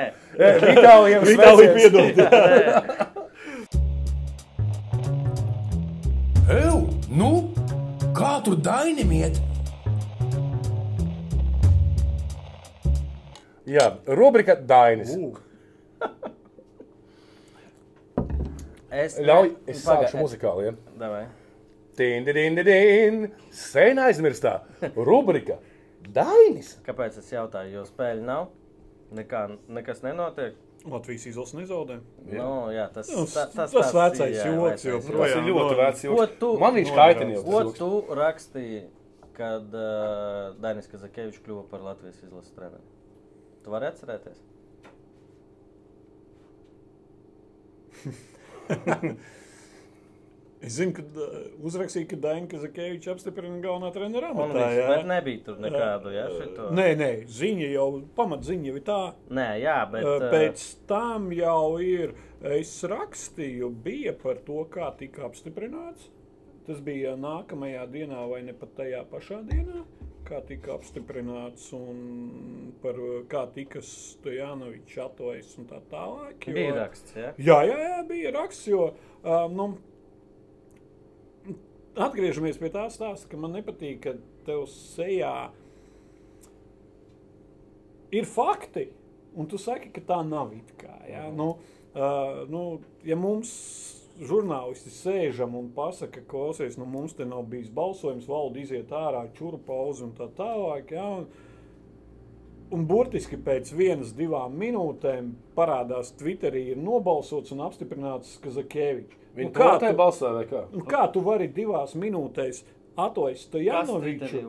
Vitālijam 0.66 1.26
Vitālija 1.26 1.72
piedod. 1.78 2.14
Ew, 6.50 6.78
nu, 7.14 7.32
kā 8.18 8.36
tur 8.46 8.56
dainim 8.66 9.12
iet? 9.14 9.42
Jā, 13.70 13.92
rubrika 14.18 14.56
Dainis. 14.58 15.12
Es, 18.90 19.20
Ļauj, 19.22 19.52
es 19.70 19.84
sākšu 19.86 20.18
muzikāli. 20.18 20.72
Ja? 20.72 20.74
Davai. 20.98 21.28
Sen 23.56 24.00
aizmirstā. 24.02 24.54
Rubrika 24.96 25.58
Dainis. 26.14 26.74
Kāpēc 26.86 27.18
es 27.22 27.30
jautāju, 27.34 27.74
jo 27.76 27.84
spēļu 27.88 28.24
nav? 28.26 28.48
Nekā, 29.16 29.44
nekas 29.74 30.04
nenotiek. 30.06 30.56
Latvijas 30.90 31.26
izlases 31.28 31.58
nezaudē. 31.58 31.98
Jā, 32.32 32.38
no, 32.40 32.70
jā 32.72 32.86
tas, 32.94 33.10
Nu, 33.12 33.26
ta, 33.28 33.44
tas, 33.52 33.74
tas 33.74 33.92
vecais 33.94 34.36
jā, 34.38 34.46
joks 34.48 34.64
vecais 34.64 34.86
joprojām. 34.88 35.26
Tas 35.26 35.36
ir 35.36 35.44
ļoti 35.50 35.76
vecs. 35.82 36.04
Joks. 36.08 36.38
tu- 36.40 36.54
Man 36.62 36.78
viņš 36.78 36.92
kaitina. 36.96 37.42
Ko 37.44 37.60
tu 37.76 37.90
rakstīji, 38.16 38.82
kad 39.36 39.76
uh, 39.76 40.56
Dainis 40.64 40.88
Kazakevičs 40.92 41.44
kļuva 41.44 41.66
par 41.72 41.84
Latvijas 41.84 42.24
izlases 42.24 42.56
treneri? 42.56 42.88
Tu 43.66 43.68
vari 43.76 43.86
atcerēties? 43.92 44.40
Es 50.60 50.76
zinu, 50.76 50.92
ka 50.92 51.04
uzrakstīja, 51.64 52.08
ka 52.12 52.18
Daina 52.20 52.50
Kazakēviča 52.52 53.14
apstiprina 53.14 53.62
galvenā 53.64 53.94
trenera 53.96 54.34
amatā. 54.34 54.66
viss, 54.68 54.80
jā. 54.82 54.98
nebija 55.08 55.44
tur 55.46 55.62
nekādu, 55.64 56.12
jā, 56.12 56.26
šito. 56.36 56.66
Nē, 56.76 56.88
nē, 57.00 57.10
ziņa 57.32 57.70
jau, 57.72 57.86
pamatziņa 58.18 58.68
jau 58.68 58.76
ir 58.76 58.84
tā. 58.90 59.00
Nē, 59.40 59.48
jā, 59.64 59.78
bet... 59.94 60.10
Pēc 60.34 60.66
tam 60.90 61.30
jau 61.32 61.80
ir. 61.80 62.12
Es 62.44 62.74
rakstīju, 62.88 63.72
bija 63.84 64.12
par 64.20 64.44
to, 64.44 64.66
kā 64.72 64.92
tika 65.00 65.26
apstiprināts. 65.30 66.12
Tas 66.68 66.84
bija 66.86 67.16
nākamajā 67.18 67.88
dienā, 67.90 68.28
vai 68.30 68.44
ne 68.46 68.54
pat 68.54 68.76
tajā 68.78 69.00
pašā 69.10 69.40
dienā, 69.48 69.82
kā 70.28 70.44
tika 70.46 70.76
apstiprināts 70.76 71.72
un 71.74 72.74
par 72.84 73.00
kā 73.32 73.48
tika 73.56 73.82
Stojanovičs 73.82 75.00
atveicis 75.08 75.58
un 75.58 75.66
tā 75.72 75.80
tālāk. 75.90 76.36
jo- 76.46 76.54
bija 76.54 76.76
raksts, 76.76 77.16
jā. 77.16 77.32
Jā, 77.40 77.62
jā, 77.66 77.78
jā, 77.88 78.08
bija 78.12 78.34
raksts. 78.36 78.68
Jo, 78.68 78.92
um, 79.24 79.56
nu, 79.56 79.68
atgriežamies 82.00 82.60
pie 82.62 82.72
tā 82.74 82.86
stāsta, 82.94 83.30
ka 83.32 83.40
man 83.40 83.56
nepatīk, 83.58 84.00
ka 84.04 84.16
tev 84.48 84.66
sejā 84.72 85.34
ir 88.16 88.30
fakti, 88.30 88.88
un 89.38 89.50
tu 89.50 89.60
saki, 89.62 89.92
ka 89.94 90.04
tā 90.14 90.22
nav 90.26 90.54
it 90.58 90.74
kā. 90.80 90.96
Jā? 91.10 91.28
Nu, 91.36 91.52
uh, 91.94 92.46
nu, 92.50 92.64
ja 93.08 93.18
mums 93.20 93.52
žurnālisti 94.20 94.92
sēžam 94.92 95.54
un 95.56 95.70
pasaka, 95.76 96.20
ka 96.20 96.32
klausies, 96.32 96.80
nu, 96.80 96.88
mums 96.90 97.14
te 97.16 97.28
nav 97.28 97.46
bijis 97.52 97.70
balsojums, 97.72 98.28
valde 98.28 98.64
iziet 98.64 98.92
ārā, 98.92 99.28
čuru 99.38 99.62
pauzi 99.64 100.04
un 100.08 100.16
tā 100.18 100.28
tālāk. 100.40 100.96
Jā, 100.98 101.06
un, 101.22 101.30
Un 102.70 102.84
burtiski 102.86 103.34
pēc 103.42 103.72
vienas, 103.74 104.12
divām 104.14 104.54
minūtēm 104.62 105.32
parādās 105.56 106.12
Twitterī, 106.20 106.68
ir 106.70 106.78
nobalsots 106.78 107.56
un 107.56 107.64
apstiprināts 107.66 108.36
Kazakēvičs. 108.44 109.24
Viņa 109.36 109.50
Nu, 109.50 109.54
kā, 109.56 109.80
tā 109.80 109.92
tu, 109.92 109.98
balsā 109.98 110.34
vai 110.34 110.46
kā? 110.50 110.64
nu, 110.74 110.84
kā 110.90 111.12
tu 111.14 111.22
vari 111.22 111.48
divās 111.48 111.94
minūtēs 111.96 112.64
atlaist 112.98 113.54
Janoviču? 113.54 114.42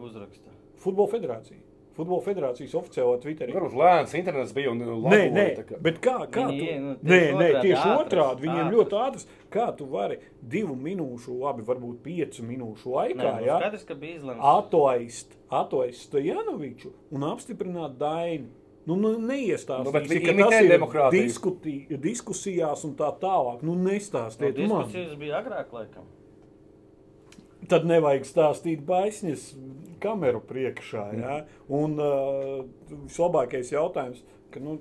Futbola 0.80 1.08
federācija. 1.12 1.58
Futbola 2.00 2.22
federācijas 2.24 2.72
oficiālā 2.78 3.16
Twitterī. 3.20 3.52
Varbūt 3.52 3.74
lēns 3.76 4.12
internets 4.16 4.52
bija 4.56 4.70
un 4.70 4.78
Nē, 4.78 4.86
laboja, 4.94 5.30
nē, 5.34 5.44
tā 5.58 5.64
kā. 5.68 5.80
bet 5.82 5.98
kā, 6.00 6.14
kā 6.32 6.44
Viņi 6.48 6.58
tu, 6.60 6.64
ie- 6.64 6.78
nu, 6.80 6.92
nē, 6.94 7.08
tieši 7.10 7.34
nē, 7.40 7.48
tieši 7.60 7.80
ātras, 7.82 8.06
otrādi. 8.06 8.40
Viņiem 8.46 8.62
ātras. 8.62 8.76
ļoti 8.76 9.00
ātrs. 9.00 9.26
Kā 9.50 9.66
tu 9.76 9.84
vari 9.90 10.16
divu 10.40 10.76
minūšu, 10.76 11.34
labi, 11.42 11.62
varbūt 11.66 11.98
piecu 12.06 12.42
minūšu 12.46 12.86
laikā, 12.94 13.16
Nē, 13.20 13.40
nu, 13.40 13.46
jā, 13.50 13.58
skaidrs, 13.60 13.84
ka 13.84 13.94
bija 13.94 14.14
izlemts. 14.16 14.40
atlaist, 14.54 15.36
atlaist 15.50 16.08
Stojanoviču 16.08 16.92
un 17.10 17.20
apstiprināt 17.20 17.98
Dainu. 17.98 18.48
Nu, 18.88 18.96
nu, 18.96 19.12
neiestāstīsi, 19.20 19.84
Nu, 19.84 19.92
ka 19.92 20.48
tas 20.50 20.62
ir 20.64 21.12
diskutī, 21.12 21.74
diskusijās 22.00 22.86
un 22.88 22.94
tā 22.98 23.10
tālāk. 23.20 23.60
Nu, 23.62 23.74
Nu, 23.76 23.90
nestāstiet 23.90 24.56
man. 24.64 24.86
diskusijas 24.86 25.18
bija 25.20 25.42
agrāk, 25.42 25.74
laikam. 25.76 26.08
Tad 27.70 27.84
nevajag 27.86 28.24
stāstīt 28.24 28.80
baisņas 28.88 29.50
kameru 30.02 30.40
priekšā. 30.48 31.04
Ja? 31.20 31.36
Un 31.68 32.00
uh, 32.00 32.64
vislabākais 33.04 33.70
jautājums, 33.74 34.24
ka 34.50 34.62
nu, 34.64 34.78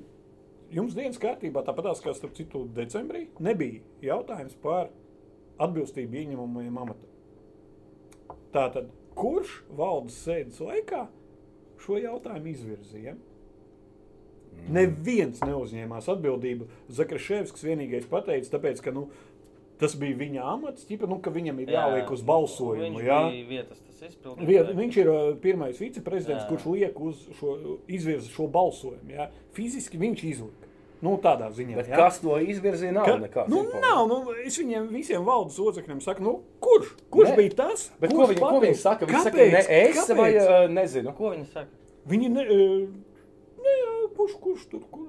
jums 0.73 0.95
dienas 0.97 1.19
kārtībā, 1.21 1.61
tāpat 1.67 1.91
kā 2.05 2.15
starp 2.15 2.33
citu 2.39 2.63
decembrī, 2.73 3.27
nebija 3.43 3.83
jautājums 4.13 4.55
par 4.63 4.89
atbilstību 5.59 6.23
ieņemamajam 6.23 6.81
amatam. 6.81 7.09
Tātad, 8.55 8.87
kurš 9.19 9.59
valdes 9.75 10.15
sēdes 10.23 10.61
laikā 10.63 11.03
šo 11.83 11.99
jautājumu 11.99 12.55
izvirzīja? 12.55 13.17
Neviens 14.69 15.39
neuzņēmās 15.41 16.07
atbildību. 16.13 16.67
Zakraševskis 16.93 17.63
vienīgais 17.65 18.05
pateica, 18.09 18.51
tāpēc, 18.57 18.81
ka 18.85 18.91
nu, 18.93 19.07
tas 19.81 19.95
bija 19.97 20.17
viņa 20.19 20.43
amats, 20.45 20.85
ķipa, 20.85 21.07
nu, 21.09 21.17
ka 21.23 21.31
viņam 21.33 21.61
ir 21.63 21.71
jāliek 21.73 22.11
uz 22.13 22.21
balsojumu. 22.27 22.99
Viņš 22.99 23.07
jā. 23.07 23.19
vietas 23.49 23.79
tas 23.81 24.09
izpildījums. 24.11 24.47
Vie- 24.49 24.77
Viņš 24.83 24.97
ir 25.01 25.09
uh, 25.09 25.19
pirmais 25.41 25.79
viceprezidents, 25.81 26.43
Jā. 26.43 26.49
kurš 26.51 26.65
liek 26.75 26.99
uz 27.01 27.21
šo, 27.39 27.55
izvirza 27.87 28.29
šo 28.29 28.45
balsojumu. 28.51 29.09
Jā. 29.15 29.29
Fiziski 29.57 29.97
viņš 29.97 30.23
izlika. 30.33 30.65
Nu, 31.01 31.13
tādā 31.23 31.47
ziņā. 31.55 31.77
Bet 31.79 31.87
jā. 31.87 31.95
kas 31.95 32.17
to 32.19 32.35
izvirzīja? 32.43 32.91
Nav 32.91 33.05
Ka, 33.07 33.13
nekāds. 33.23 33.47
nu, 33.47 33.61
informācijas. 33.63 33.85
nav, 33.87 34.07
nu, 34.11 34.33
es 34.45 34.57
viņiem 34.59 34.89
visiem 34.91 35.23
valdes 35.23 35.55
locekļiem 35.63 36.01
saku, 36.03 36.25
nu, 36.27 36.33
kurš, 36.59 36.89
kurš 37.09 37.29
Ne. 37.29 37.35
bija 37.37 37.53
tas? 37.61 37.85
Bet 38.01 38.11
ko 38.11 38.17
kurš 38.25 38.33
viņi, 38.35 38.39
ko 38.43 38.59
viņi 38.65 38.75
saka? 38.81 39.05
Viņi 39.07 39.21
saka, 39.23 39.37
Kāpēc? 39.37 39.51
ne 39.55 39.61
es 39.79 39.95
Kāpēc? 40.01 40.17
vai 40.19 40.31
uh, 40.35 40.67
nezinu. 40.75 41.13
Ko 41.15 41.31
viņi 41.31 41.47
saka? 41.53 41.71
Viņi 42.11 42.29
ne, 42.35 42.43
uh, 42.43 42.89
jā, 44.19 44.25
kurš, 44.25 44.35
kurš 44.43 44.65
tur, 44.71 44.83
kur, 44.91 45.07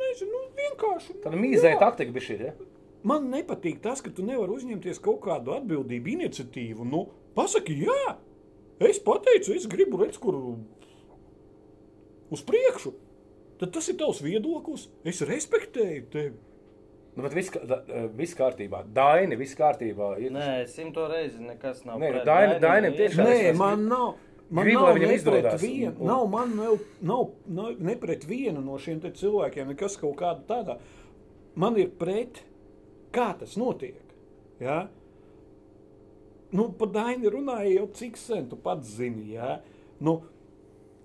nezinu, 0.00 0.32
nu, 0.32 0.40
vienkārši. 0.56 1.20
Tāda 1.22 1.36
nu, 1.36 1.42
mīzēja 1.44 1.78
taktika 1.78 2.12
bija 2.12 2.24
šī. 2.26 2.38
Ja? 2.46 2.52
Man 3.06 3.28
nepatīk 3.30 3.78
tas, 3.84 4.00
ka 4.02 4.10
tu 4.10 4.24
nevari 4.26 4.50
uzņemties 4.56 4.98
kaut 5.04 5.20
kādu 5.22 5.52
atbildību, 5.54 6.08
iniciatīvu. 6.16 6.84
Nu, 6.88 7.04
pasaki, 7.36 7.76
jā, 7.86 8.16
es 8.80 8.98
pateicu, 8.98 9.54
es 9.54 9.66
gribu 9.70 10.00
redzēt, 10.00 10.18
kur 10.18 10.40
uz 12.34 12.42
priekšu. 12.42 12.94
Tad 13.60 13.72
tas 13.72 13.86
ir 13.88 13.96
tavs 13.96 14.18
viedoklis. 14.24 14.88
Es 15.06 15.22
respektēju 15.24 16.08
tevi. 16.12 16.34
Nu, 17.16 17.22
bet 17.24 17.32
viss, 17.32 17.48
eh, 17.56 18.08
viss 18.12 18.34
kārtībā. 18.36 18.82
Daini, 18.92 19.36
viss 19.40 19.54
kārtībā. 19.56 20.18
Ir. 20.20 20.30
Nē, 20.34 20.66
simto 20.68 21.06
reizi 21.08 21.40
nekas 21.40 21.84
nav. 21.86 21.98
Nē, 21.98 22.10
pret 22.12 22.26
Daini- 22.26 22.58
Daini, 22.58 22.60
Dainam 22.60 22.92
ir- 22.92 22.98
tiešām- 22.98 23.26
Nē, 23.26 23.56
man 23.56 23.86
nav. 23.88 24.14
Man 24.50 24.64
Gribu, 24.64 24.80
nav 24.80 24.86
lai 24.86 24.94
viņam 24.94 25.00
ne 25.00 25.06
pret 25.06 25.18
izdodas. 25.18 25.62
Vienu, 25.62 25.94
Un- 25.98 26.06
nav, 26.06 26.26
man 26.30 26.52
nav, 26.56 26.76
nav, 27.00 27.24
nav 27.46 27.80
ne 27.82 27.96
pret 27.98 28.24
vienu 28.24 28.60
no 28.62 28.78
šiem 28.78 29.00
cilvēkiem 29.00 29.72
nekas 29.72 29.96
kaut 29.98 30.16
kāda 30.20 30.44
tāda. 30.46 30.78
Man 31.56 31.76
ir 31.80 31.90
pret, 31.98 32.42
kā 33.10 33.32
tas 33.38 33.56
notiek. 33.56 33.98
Ja? 34.60 34.88
Nu, 36.52 36.68
par 36.72 36.92
Daini 36.94 37.30
runāja 37.32 37.74
jau 37.74 37.88
cik 37.92 38.16
sen, 38.16 38.46
tu 38.48 38.56
pats 38.56 38.86
zini. 39.00 39.32
Ja? 39.34 39.60
Nu, 40.00 40.20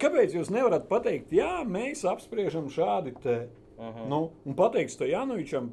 kāpēc 0.02 0.36
jūs 0.38 0.52
nevarat 0.54 0.88
pateikt, 0.90 1.34
jā, 1.34 1.64
mēs 1.66 2.06
apspriežam 2.06 2.70
šādi 2.70 3.16
te. 3.24 3.50
Uh 3.78 3.86
-huh. 3.88 4.08
nu, 4.10 4.32
un 4.46 4.54
pateikt 4.54 4.92
Stojanovičam, 4.92 5.72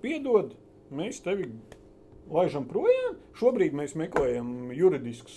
piedod, 0.00 0.54
mēs 0.90 1.20
tevi 1.22 1.50
laižam 2.30 2.64
projām. 2.70 3.16
Šobrīd 3.40 3.74
mēs 3.76 3.94
meklējam 3.98 4.70
juridiskus 4.76 5.34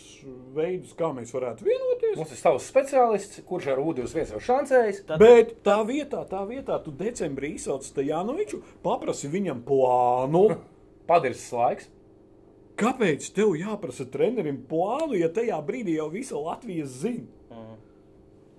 veidus, 0.56 0.94
kā 0.98 1.10
mēs 1.16 1.32
varētu 1.36 1.66
vienoties. 1.68 2.18
Mums 2.20 2.34
ir 2.36 2.39
savs 2.41 2.68
speciālists, 2.70 3.41
kurš 3.48 3.70
ar 3.74 3.82
ūdeni 3.84 4.08
uz 4.10 4.14
vietas 4.18 4.34
jau 4.36 4.41
šancējis. 4.50 5.02
Tad- 5.10 5.20
Bet 5.24 5.56
tā 5.66 5.78
vietā, 5.88 6.24
tā 6.30 6.44
vietā, 6.50 6.78
tu 6.84 6.91
decembrī 6.91 7.54
izsauc 7.58 7.86
Stojanoviču, 7.88 8.62
paprasti 8.86 9.32
viņam 9.34 9.64
plānu. 9.68 10.46
Padirs 11.10 11.46
laiks. 11.54 11.89
Kāpēc 12.80 13.26
tev 13.36 13.52
jāprasa 13.60 14.06
trenerim 14.10 14.64
plānu, 14.70 15.14
ja 15.20 15.28
tajā 15.30 15.60
brīdī 15.68 15.98
jau 16.00 16.08
visa 16.10 16.39
Latvija 16.41 16.88
zina? 16.89 17.28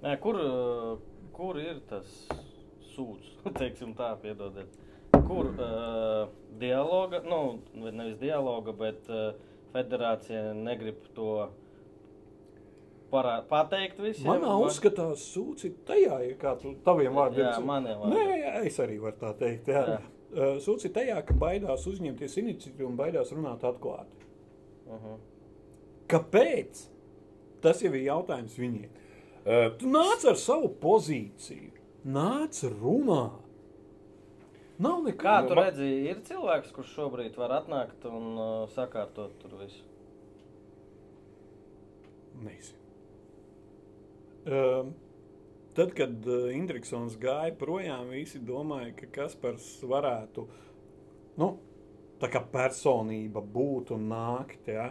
Nē, 0.04 0.12
kur, 0.22 0.36
uh, 0.38 0.98
kur 1.34 1.56
ir 1.58 1.80
tas 1.90 2.06
sūds? 2.94 3.32
Teiksim 3.58 3.94
tā, 3.98 4.12
piedodiet. 4.22 4.70
Kur 5.22 5.46
uh, 5.46 6.28
dialoga, 6.58 7.20
nu, 7.24 7.58
nevis 7.92 8.16
dialoga, 8.20 8.72
bet 8.72 9.08
uh, 9.10 9.34
federācija 9.74 10.52
negrib 10.54 11.06
to 11.14 11.48
parā, 13.12 13.36
pateikt 13.48 14.00
visiem? 14.02 14.26
Manā 14.32 14.50
vai- 14.54 14.66
uzskatā 14.68 15.10
sūds 15.18 15.68
ir 15.68 15.76
tajā, 15.86 16.18
ja 16.28 16.34
kā 16.40 16.56
tu 16.60 16.74
taviem 16.86 17.14
vārdiem 17.14 17.46
Jā, 17.46 17.60
maniem 17.62 18.00
vārdiem. 18.02 18.18
Nē, 18.18 18.40
jā, 18.42 18.54
es 18.70 18.80
arī 18.82 18.98
varu 19.02 19.20
tā 19.20 19.30
teikt. 19.38 19.70
Jā. 19.70 19.84
Jā. 19.94 20.00
Sūds 20.64 20.88
ir 20.88 20.90
tajā, 20.96 21.20
ka 21.28 21.34
baidās 21.38 21.86
uzņemties 21.86 22.34
iniciatīvu 22.42 22.88
un 22.90 22.96
baidās 22.98 23.30
runāt 23.32 23.62
atklāti. 23.62 24.26
Uh 24.88 24.98
-huh. 24.98 25.18
Kāpēc? 26.10 26.88
Tas 27.62 27.80
jau 27.82 27.92
ir 27.94 28.02
jautājums 28.10 28.58
viņiem. 28.58 28.90
Uh, 29.44 29.70
Tu 29.78 29.86
nāc 29.86 30.24
ar 30.28 30.36
savu 30.36 30.68
pozīciju, 30.80 31.70
nāc 32.04 32.64
runā. 32.80 33.30
Nav 34.82 35.04
nekā. 35.06 35.22
Kā 35.22 35.34
Nu, 35.44 35.50
tu 35.50 35.58
redzi, 35.58 35.88
ir 36.10 36.22
cilvēks, 36.26 36.72
kurš 36.74 36.94
šobrīd 36.96 37.36
var 37.38 37.60
atnākt 37.60 38.06
un 38.10 38.32
uh, 38.34 38.48
sakārtot 38.74 39.36
tur 39.42 39.54
visu? 39.60 39.84
Nezinu. 42.42 42.80
Um, 44.44 44.90
tad, 45.78 45.94
kad 45.96 46.26
uh, 46.26 46.50
Indriksons 46.52 47.14
gāja 47.22 47.54
projām, 47.56 48.10
visi 48.12 48.42
domāja, 48.42 48.90
ka 48.98 49.12
Kaspars 49.14 49.68
varētu 49.86 50.48
nu, 51.40 51.54
tā 52.20 52.28
kā 52.32 52.42
personība 52.42 53.40
būt 53.40 53.94
un 53.94 54.08
nākt. 54.10 54.66
Ja? 54.74 54.90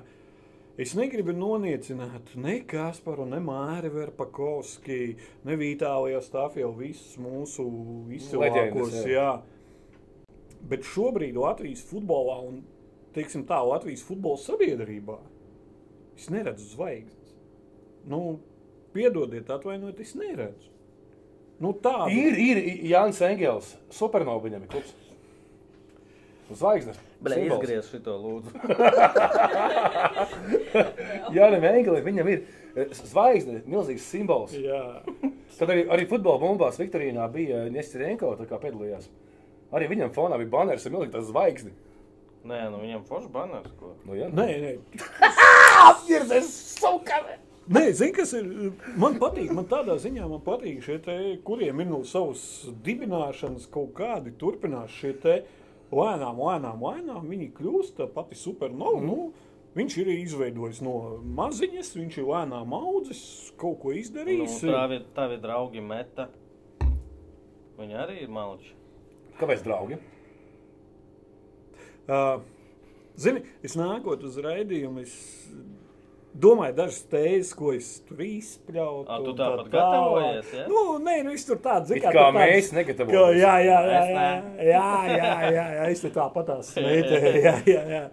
Es 0.79 0.95
negribu 0.97 1.35
noniecināt 1.37 2.31
ne 2.39 2.61
Kasparu, 2.65 3.27
ne 3.29 3.37
Māri 3.43 3.91
Verpakovski, 3.93 5.17
ne 5.45 5.57
Vitālijas 5.59 6.31
Stāfiju, 6.31 6.71
visus 6.79 7.19
mūsu 7.21 7.67
izcilākos. 8.15 8.55
Leģendas, 8.55 9.03
jā. 9.03 9.27
Jā. 9.27 9.52
Bet 10.69 10.85
šobrīd 10.87 11.35
Latvijas 11.39 11.83
futbolā 11.89 12.37
un 12.47 12.61
teiksim, 13.15 13.43
tā, 13.47 13.59
Latvijas 13.67 14.03
futbola 14.07 14.39
sabiedrībā 14.39 15.17
es 16.17 16.29
neredzu 16.31 16.65
zvaigznes. 16.75 17.29
Nu, 18.07 18.39
piedodiet, 18.93 19.49
atvainojiet, 19.49 19.99
es 20.03 20.15
neredzu. 20.15 20.69
Nu, 21.63 21.71
tā 21.83 22.07
ir, 22.11 22.35
ir 22.39 22.57
Jānis 22.89 23.21
Engels, 23.23 23.75
supernova 23.93 24.43
viņam 24.43 24.65
ir 24.65 24.69
klubs. 24.73 24.91
Zvaigznes. 26.53 26.97
Bļa, 27.23 27.37
izgriez 27.47 27.87
šito 27.87 28.13
lūdzu. 28.19 28.51
Jānis 31.37 31.69
Engels, 31.69 32.03
viņam 32.05 32.27
ir 32.33 32.39
eh, 32.43 32.47
zvaigzne, 32.99 33.61
milzīgs 33.69 34.09
simbols. 34.11 34.53
Jā, 34.59 34.81
Tad 35.57 35.69
arī, 35.69 35.83
arī 35.93 36.05
futbola 36.09 36.41
bombās 36.41 36.79
Viktorīnā 36.81 37.25
bija 37.33 37.65
Nesterenko, 37.71 38.33
tā 38.39 38.47
kā 38.49 38.57
piedalījās. 38.61 39.05
Arī 39.73 39.87
viņam 39.89 40.11
fonā 40.13 40.37
bija 40.41 40.51
banners 40.53 40.85
ar 40.85 40.93
milzīgu 40.93 41.23
zvaigzni. 41.29 41.73
Nē, 42.43 42.59
nu 42.73 42.81
viņam 42.81 43.05
foršs 43.07 43.31
banners. 43.31 43.71
Ko? 43.79 43.93
Nu, 44.05 44.17
ja? 44.19 44.27
nē, 44.27 44.47
nē. 44.61 44.73
Apgirdzies, 45.87 46.51
saukavē! 46.81 47.39
Nē, 47.71 47.83
zini, 47.95 48.11
kas 48.11 48.33
ir. 48.35 48.47
Man 48.99 49.15
patīk, 49.21 49.53
man 49.55 49.63
tādā 49.71 49.95
ziņā 50.03 50.25
man 50.27 50.41
patīk 50.43 50.81
šie 50.83 50.97
te, 51.05 51.15
kuriem 51.47 51.79
ir 51.79 51.87
no 51.87 52.01
savas 52.03 52.41
dibināšanas 52.83 53.69
kaut 53.71 53.93
kādi 53.95 54.33
turpinās 54.41 54.91
šie 54.91 55.13
te 55.23 55.37
lēnām, 55.95 56.41
lēnām, 56.43 56.83
lēnām. 56.83 57.29
Viņi 57.31 57.47
kļūst 57.55 57.95
tā 58.01 58.09
pati 58.11 58.35
supernova. 58.35 58.99
Mm. 58.99 59.07
Nu, 59.07 59.31
viņš 59.79 59.97
ir 60.03 60.11
izveidojis 60.17 60.83
no 60.83 60.97
maziņas, 61.39 61.93
viņš 62.01 62.19
ir 62.19 62.27
lēnām 62.33 62.75
audzis, 62.75 63.23
kaut 63.55 63.79
ko 63.85 63.95
Nu, 63.95 64.01
izdarījis. 64.03 64.59
tavi, 64.67 64.99
tavi 65.15 65.39
draugi 65.47 65.81
meta. 65.81 66.27
Viņi 67.79 67.95
arī 68.03 68.19
ir 68.27 68.29
malči. 68.29 68.75
Kāpēc, 69.39 69.63
draugi? 69.65 69.99
Uh, 72.03 72.41
zini, 73.15 73.45
es 73.63 73.77
nākot 73.79 74.25
uz 74.27 74.35
raidījumu, 74.43 75.05
es 75.05 75.13
domāju, 76.33 76.73
dažas 76.77 77.01
tēzes, 77.11 77.53
ko 77.57 77.71
es 77.77 77.89
tur 78.07 78.23
izspļauju. 78.25 79.05
Ā, 79.07 79.17
tu 79.23 79.33
tāpat 79.37 79.67
tā 79.67 79.73
gatavojies, 79.75 80.53
ja? 80.57 80.65
Nu, 80.71 80.83
nē, 81.03 81.15
nu, 81.27 81.33
es 81.37 81.47
tur 81.47 81.59
tādu 81.63 81.95
It 81.97 82.05
kā 82.05 82.27
mēs 82.35 82.71
negatavojamies. 82.75 83.39
Jā, 83.39 83.55
jā, 83.63 83.79
jā, 83.87 84.03
jā, 84.03 84.29
jā, 84.67 84.85
jā, 85.13 85.33
jā, 85.55 85.65
jā, 85.77 85.89
es 85.93 86.03
te 86.03 86.13
tāpat 86.13 86.53
smēķēju. 86.69 87.33
Jā, 87.43 87.55
jā, 87.69 87.81
jā. 87.89 88.03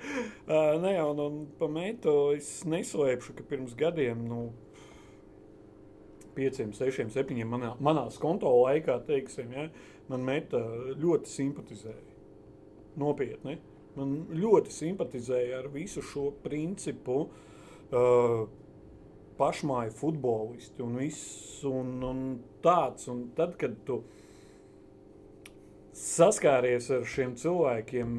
Uh, 0.47 0.75
nē, 0.83 0.97
un, 1.05 1.23
un 1.27 1.39
pa 1.59 1.69
meitu 1.71 2.17
es 2.37 2.61
neslēpšu, 2.69 3.37
ka 3.39 3.47
pirms 3.49 3.77
gadiem, 3.79 4.23
nu, 4.29 4.51
pieciem, 6.37 6.75
sešiem, 6.77 7.11
septiņiem 7.13 7.51
manā, 7.51 7.73
manās 7.83 8.19
konto 8.21 8.53
laikā, 8.63 9.01
teiksim, 9.09 9.51
ja, 9.57 9.69
man 10.11 10.25
meta 10.27 10.61
ļoti 11.01 11.31
simpatizēja. 11.31 12.07
Nopietni. 13.01 13.59
Man 13.97 14.17
ļoti 14.35 14.73
simpatizēja 14.75 15.61
ar 15.63 15.71
visu 15.73 16.03
šo 16.05 16.31
principu. 16.45 17.25
Uh, 17.91 18.45
pašmāju 19.41 19.95
futbolisti 19.97 20.85
un 20.85 20.99
viss 21.01 21.63
un, 21.69 21.95
un 22.05 22.25
tāds. 22.65 23.09
Un 23.11 23.29
tad, 23.37 23.57
kad 23.61 23.79
tu 23.89 24.03
saskāries 25.97 26.91
ar 26.95 27.07
šiem 27.09 27.35
cilvēkiem, 27.41 28.13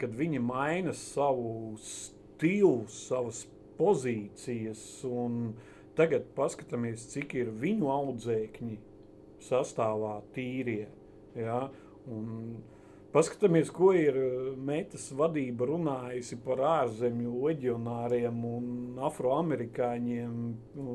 kad 0.00 0.14
viņi 0.14 0.42
maina 0.42 0.94
savu 0.96 1.74
stilu, 1.82 2.84
savas 2.90 3.44
pozīcijas, 3.78 4.82
un 5.08 5.54
tagad 5.98 6.28
paskatāmies, 6.36 7.08
cik 7.10 7.34
ir 7.40 7.50
viņu 7.62 7.90
audzēkņi 7.90 8.78
sastāvā 9.44 10.20
tīrie. 10.34 10.86
Ja? 11.38 11.68
Un 12.10 12.56
paskatāmies, 13.14 13.70
ko 13.74 13.92
ir 13.96 14.16
metas 14.58 15.06
vadība 15.16 15.68
runājusi 15.70 16.38
par 16.44 16.62
ārzemju 16.70 17.32
leģionāriem 17.46 18.40
un 18.48 18.98
afroamerikāņiem 19.08 20.34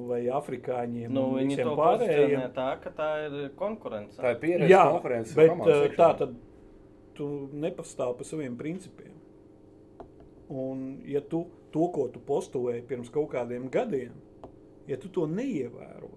vai 0.10 0.22
afrikāņiem. 0.40 1.12
Nu, 1.16 1.30
un 1.32 1.40
viņi 1.42 1.56
visiem 1.56 1.72
to 1.72 1.76
pārējiem. 1.80 2.46
tā, 2.56 2.70
ka 2.84 2.94
tā 2.96 3.10
ir 3.28 3.38
konkurence. 3.60 4.20
Tā 4.20 4.36
ir 4.36 4.42
pieredze 4.44 4.72
Jā, 4.72 4.84
konferences 4.92 5.36
bet 5.40 5.54
komandas 5.54 5.86
iekšā. 5.88 5.98
tā 6.02 6.10
tad 6.24 6.36
tu 7.20 7.30
nepastāv 7.54 8.18
pa 8.20 8.28
saviem 8.28 8.56
principiem. 8.60 9.16
Un, 10.50 11.02
ja 11.06 11.22
tu 11.22 11.46
to, 11.74 11.88
ko 11.94 12.08
tu 12.10 12.20
postulēji 12.26 12.88
pirms 12.90 13.12
kaut 13.14 13.30
kādiem 13.36 13.68
gadiem, 13.70 14.16
ja 14.90 14.98
tu 14.98 15.12
to 15.14 15.28
neievēro, 15.30 16.10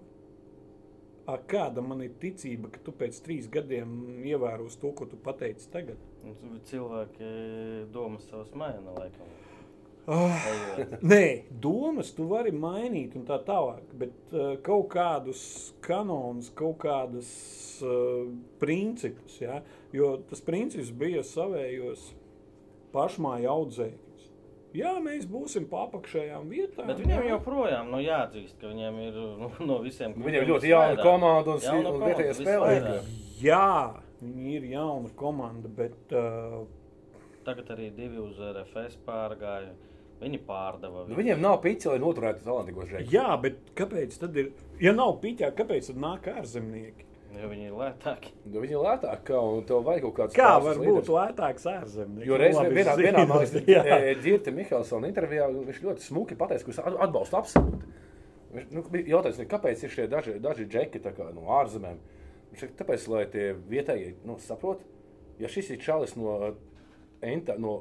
a, 1.27 1.37
kāda 1.37 1.83
man 1.85 2.03
ir 2.05 2.15
ticība, 2.21 2.71
ka 2.73 2.81
tu 2.83 2.93
pēc 2.97 3.21
trīs 3.25 3.47
gadiem 3.51 4.23
ievēros 4.25 4.77
to, 4.81 4.91
ko 4.97 5.07
tu 5.09 5.19
pateici 5.19 5.69
tagad? 5.73 6.01
Un 6.23 6.59
Cilvēki 6.67 7.31
domas 7.93 8.27
savas 8.29 8.53
maina, 8.57 8.93
laikam. 8.97 9.33
Ejot. 10.03 10.97
Nē, 11.11 11.45
domas 11.63 12.09
tu 12.11 12.25
vari 12.27 12.51
mainīt, 12.51 13.13
un 13.15 13.23
tā 13.27 13.37
tālāk, 13.47 13.85
bet 13.95 14.33
uh, 14.35 14.57
kaut 14.65 14.89
kādus 14.91 15.43
kanonus, 15.85 16.49
kaut 16.51 16.81
kādus 16.83 17.29
uh, 17.87 18.27
principus, 18.59 19.39
ja? 19.39 19.61
jo 19.95 20.17
tas 20.27 20.43
princips 20.43 20.91
bija 20.91 21.23
savējos 21.23 22.09
pašmāju 22.91 23.47
audzēkņus. 23.53 24.12
Jā, 24.73 24.93
mēs 25.05 25.27
būsim 25.29 25.67
pa 25.69 25.83
apakšējām 25.87 26.47
vietām. 26.49 26.87
Bet 26.89 27.01
viņiem 27.03 27.19
jā. 27.27 27.29
joprojām 27.35 27.91
nu, 27.93 27.99
jāatzīst, 28.01 28.55
ka 28.61 28.71
viņiem 28.71 28.95
ir 29.03 29.19
nu, 29.43 29.49
no 29.69 29.77
visiem. 29.83 30.15
Viņiem 30.17 30.47
ļoti 30.49 30.71
jauna 30.71 30.97
komanda 31.03 31.53
un, 31.53 31.61
Jauna 31.61 31.91
un 31.93 32.01
visvairāk. 32.07 32.39
spēlētāji. 32.39 33.17
Jā, 33.43 33.67
viņi 34.23 34.55
ir 34.57 34.65
jauna 34.73 35.11
komanda, 35.19 35.69
bet 35.77 36.15
uh, 36.17 36.63
Tagad 37.43 37.69
arī 37.75 37.89
divi 37.91 38.21
uz 38.23 38.37
RFS 38.39 38.97
pārgāja. 39.05 39.73
Viņi 40.23 40.37
pārdeva. 40.47 41.01
Nu, 41.09 41.17
viņiem 41.17 41.41
nav 41.43 41.57
pici, 41.65 41.89
lai 41.91 41.97
noturētu 41.99 42.45
talantīgos 42.45 42.87
žēkus. 42.93 43.09
jā, 43.11 43.25
bet 43.43 43.57
kāpēc 43.75 44.13
tad 44.21 44.37
ir? 44.39 44.53
Ja 44.79 44.93
nav 44.95 45.17
piķā, 45.19 45.49
kāpēc 45.57 45.89
tad 45.91 45.99
nāk 45.99 46.29
ārzemnieki? 46.31 47.03
Jo 47.33 47.49
viņi 47.49 47.65
ir 47.65 47.73
lētāki. 47.75 48.31
Nu, 48.45 48.61
viņi 48.61 48.75
ir 48.75 48.81
lētāki, 48.83 49.23
kā, 49.31 49.39
un 49.41 49.63
tev 49.67 49.81
vajag 49.87 50.03
kaut 50.05 50.15
kāds 50.19 50.35
Kā 50.37 50.49
var 50.61 50.77
līderis. 50.77 50.99
būt 50.99 51.11
lētāks 51.15 51.65
ārzemnieks? 51.71 52.27
Jo 52.29 52.37
reizē 52.39 52.63
Nu, 52.63 52.73
vienā, 52.75 52.91
labi, 52.93 53.05
vienā 53.07 53.23
mākslā 53.31 53.61
jā. 53.73 53.97
Girta 54.23 54.53
Mihelsona 54.53 55.09
intervijā 55.09 55.47
viņš 55.53 55.79
ļoti 55.87 56.05
smuki 56.05 56.37
pateica, 56.39 56.67
ka 56.67 56.71
viņš 56.71 56.99
atbalsta 57.07 57.39
absolūti. 57.41 57.93
Viņš 58.53 58.67
nu, 58.77 58.83
jautājums, 59.01 59.39
ne, 59.41 59.47
kāpēc 59.49 59.81
ir 59.87 59.95
šie 59.95 60.05
daži, 60.11 60.35
daži 60.43 60.67
džeki 60.69 61.01
tā 61.01 61.15
kā, 61.17 61.31
no 61.33 61.47
ārzemēm? 61.57 61.97
Viņš 62.51 62.61
saka, 62.67 62.77
tāpēc, 62.83 63.07
lai 63.09 63.23
tie 63.33 63.47
vietējie 63.57 64.13
nu, 64.29 64.37
saprot, 64.45 64.85
ja 65.41 65.49
šis 65.49 65.73
ir 65.73 65.81
čalis 65.81 66.13
no, 66.19 66.37
Enta, 67.25 67.57
no 67.57 67.79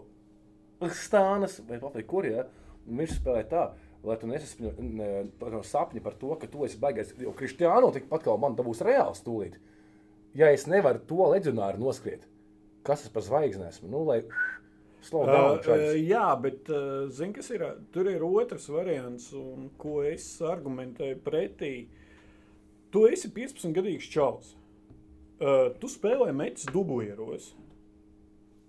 Stānas 0.96 1.60
vai 1.68 1.76
vai 1.82 2.02
kur, 2.08 2.24
ja, 2.26 2.46
viņš 2.88 3.18
spēlē 3.20 3.44
tā, 3.52 3.66
lai 4.06 4.16
tu 4.18 4.30
nesasprāti 4.30 4.86
no 5.52 5.62
sapņa 5.66 6.02
par 6.04 6.16
to, 6.18 6.32
ka 6.40 6.48
tu 6.50 6.64
esi 6.66 6.80
baigais, 6.82 7.12
jo 7.22 7.34
Kristiāno 7.38 7.92
tikpat 7.94 8.24
kā 8.26 8.34
man, 8.40 8.56
tā 8.58 8.66
būs 8.66 8.82
reāls 8.86 9.22
tūlīt. 9.26 9.58
Ja 10.38 10.48
es 10.52 10.66
nevaru 10.70 11.02
to 11.06 11.28
leģionāru 11.34 11.82
noskriet, 11.82 12.24
kas 12.86 13.04
tas 13.04 13.12
par 13.12 13.24
zvaigzni 13.26 13.68
esmu, 13.68 13.90
nu, 13.92 14.04
lai 14.08 14.22
down. 15.10 15.58
Uh, 15.58 15.66
uh, 15.66 15.96
jā, 15.98 16.26
bet 16.42 16.70
uh, 16.70 17.32
kas 17.34 17.50
ir? 17.50 17.64
Tur 17.94 18.10
ir 18.10 18.22
otrs 18.26 18.68
variants, 18.70 19.32
un 19.36 19.70
ko 19.78 20.02
es 20.06 20.26
argumentēju 20.46 21.18
pretī. 21.24 21.72
Tu 22.92 23.06
esi 23.08 23.30
15 23.32 23.74
gadīgs 23.74 24.08
čalis. 24.12 24.54
Uh, 25.42 25.72
tu 25.80 25.90
spēlē 25.90 26.30
metis 26.36 26.68
dublieros. 26.70 27.52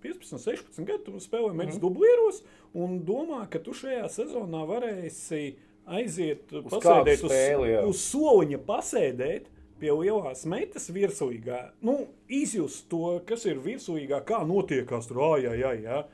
15, 0.04 0.38
16 0.38 0.88
gadu 0.88 1.14
tu 1.14 1.22
spēlē 1.22 1.54
metis 1.56 1.78
mm. 1.78 1.82
dublieros 1.82 2.42
un 2.76 3.00
domā, 3.06 3.44
ka 3.50 3.62
tu 3.64 3.74
šajā 3.76 4.06
sezonā 4.12 4.64
varēsi 4.68 5.54
aiziet, 5.84 6.52
Uz 6.52 6.70
pasēdēt 6.72 7.24
spēli, 7.24 7.72
jā. 7.74 7.82
uz, 7.84 7.96
uz 7.96 8.06
soliņa, 8.12 8.60
pasēdēt 8.68 9.50
pie 9.80 9.92
lielās 9.92 10.44
metas 10.48 10.88
virsūīgā. 10.94 11.60
Nu, 11.84 11.98
izjust 12.32 12.86
to, 12.92 13.18
kas 13.28 13.44
ir 13.50 13.60
virsūīgā, 13.64 14.22
kā 14.26 14.40
notiekās 14.48 15.10
tur, 15.10 15.22
ah, 15.26 15.36
jā, 15.42 15.74
jā. 15.80 16.04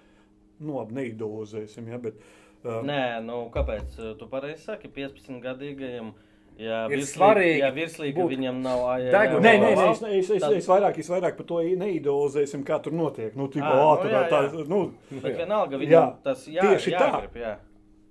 Nu, 0.60 0.76
labi, 0.80 0.96
neidolozēsim, 0.98 1.88
jā, 1.92 2.00
bet. 2.02 2.18
Uh, 2.60 2.82
Nē, 2.84 3.22
nu 3.24 3.46
kāpēc? 3.52 3.94
uh, 4.00 4.10
Tu 4.20 4.26
pareizi 4.28 4.66
saki, 4.66 4.90
15 4.92 5.40
gadīgajam. 5.44 6.12
Ja 6.60 6.82
Ir 6.90 6.98
virslīga, 6.98 7.16
svarīgi 7.16 7.60
ja 7.62 7.70
virslīga 7.72 8.16
būt 8.20 8.32
viņam 8.34 8.58
nav 8.60 8.82
AJA. 8.92 9.10
deguna. 9.14 9.40
Nē, 9.46 9.52
nē, 9.62 9.68
nē, 9.78 9.84
es, 9.94 10.00
Tad- 10.02 10.10
es, 10.12 10.30
es, 10.36 10.42
es, 10.58 10.66
vairāk, 10.68 10.98
es 11.00 11.08
vairāk 11.08 11.36
par 11.38 11.46
to 11.48 11.60
neidolozēsim, 11.80 12.64
kā 12.68 12.76
tur 12.84 12.92
notiek. 12.92 13.32
Nu, 13.38 13.46
tikko, 13.48 13.70
Ā, 13.70 13.86
ā, 13.86 13.94
nu 14.04 14.10
jā, 14.12 14.20
tā, 14.28 14.40
jā. 14.44 14.64
nu, 14.68 14.80
Bet 15.22 15.38
vienalga, 15.38 15.78
Jā, 15.78 15.80
viņam 15.86 16.10
tas 16.26 16.42
jā, 16.52 16.66
tieši 16.68 16.92
tā. 16.92 17.06
jāgrib, 17.08 17.38
jā. 17.40 17.54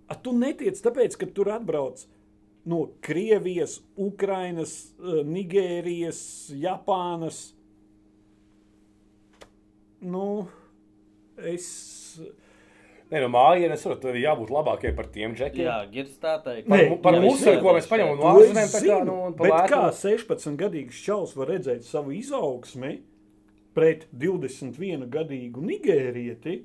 A, 0.10 0.16
tu 0.18 0.34
netiec 0.34 0.82
tāpēc, 0.82 1.18
ka 1.22 1.28
tur 1.38 1.52
atbrauc 1.54 2.02
no 2.66 2.80
Krievijas, 3.06 3.78
Ukrainas, 3.96 4.74
eh, 4.98 5.22
Nigērijas, 5.30 6.50
Japānas. 6.58 7.54
Nu, 10.02 10.48
es. 11.38 11.70
Nē, 13.10 13.24
no 13.24 13.30
mājienes 13.34 13.82
tur 13.82 14.14
ir 14.14 14.22
jābūt 14.22 14.52
labākiem 14.54 14.94
par 14.98 15.08
tiem 15.10 15.32
džekiem. 15.38 15.64
Jā, 15.66 15.78
Girs 15.90 16.18
tā 16.22 16.36
teikt. 16.46 16.68
Par, 16.70 16.78
Nē, 16.78 16.98
par 17.02 17.16
jā, 17.18 17.22
mūsu, 17.24 17.48
es 17.50 17.62
ko 17.64 17.74
mēs 17.74 17.88
paņemam 17.90 18.20
no 18.20 18.28
ārzemēm, 18.36 18.68
tā 18.70 18.82
kā, 18.86 18.98
nu, 19.08 19.16
bet 19.40 19.54
lētu. 19.56 19.72
kā 19.74 19.80
16-gadīgs 19.98 21.00
čalis 21.08 21.34
var 21.40 21.50
redzēt 21.56 21.88
savu 21.88 22.14
izaugsmi 22.14 23.00
pret 23.74 24.06
21-gadīgu 24.14 25.66
nigērieti? 25.72 26.60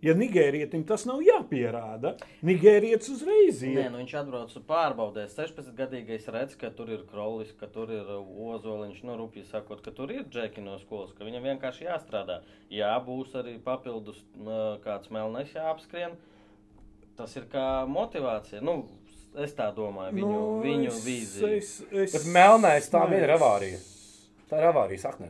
Ja 0.00 0.14
nigērietim 0.16 0.86
tas 0.88 1.02
nav 1.04 1.18
jāpierāda, 1.20 2.14
nigērietis 2.48 3.10
uzreiz 3.12 3.58
Nē, 3.60 3.72
ir. 3.74 3.90
nu 3.92 3.98
viņš 4.00 4.14
atbrauc 4.22 4.54
un 4.56 4.62
pārbaudēs. 4.64 5.34
16 5.36 5.74
gadīgais 5.76 6.24
redz, 6.32 6.54
ka 6.56 6.70
tur 6.72 6.88
ir 6.94 7.02
krolis, 7.10 7.50
ka 7.60 7.68
tur 7.68 7.92
ir 7.92 8.08
uh, 8.08 8.22
ozoliņš, 8.54 9.02
nu, 9.04 9.18
rupji 9.20 9.44
sakot, 9.50 9.82
ka 9.84 9.92
tur 9.92 10.08
ir 10.14 10.24
džeki 10.32 10.64
no 10.64 10.78
skolas, 10.80 11.12
ka 11.18 11.26
viņam 11.28 11.44
vienkārši 11.50 11.84
jāstrādā. 11.84 12.38
Jā, 12.72 12.94
būs 13.04 13.34
arī 13.42 13.58
papildus 13.60 14.22
uh, 14.40 14.78
kāds 14.86 15.12
melnais 15.12 15.52
jāapskrien. 15.52 16.16
Tas 17.20 17.36
ir 17.36 17.44
kā 17.52 17.66
motivācija. 17.84 18.62
Nu, 18.64 18.78
es 19.36 19.52
tā 19.58 19.68
domāju, 19.76 20.16
viņu, 20.16 20.30
nu, 20.32 20.46
viņu 20.64 20.94
es- 20.94 21.02
vīziju. 21.04 21.50
Es, 21.58 21.74
es, 21.92 22.16
Bet 22.16 22.24
melnais 22.32 22.88
tā 22.88 23.04
Nē, 23.04 23.12
vien 23.12 23.26
ir 23.28 23.34
avārija. 23.36 23.82
Tā 24.48 24.62
ir 24.64 24.70
avārija 24.72 25.04
saknē. 25.04 25.28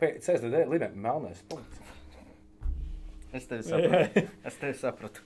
Pēc 0.00 0.24
CSDD 0.24 0.64
līnija 0.72 0.94
melnais 0.96 1.44
punkts. 1.52 1.79
Es 3.32 3.46
tevi 3.46 3.62
sapratu. 3.66 4.26
Es 4.48 4.58
tevi 4.60 4.76
sapratu. 4.78 5.24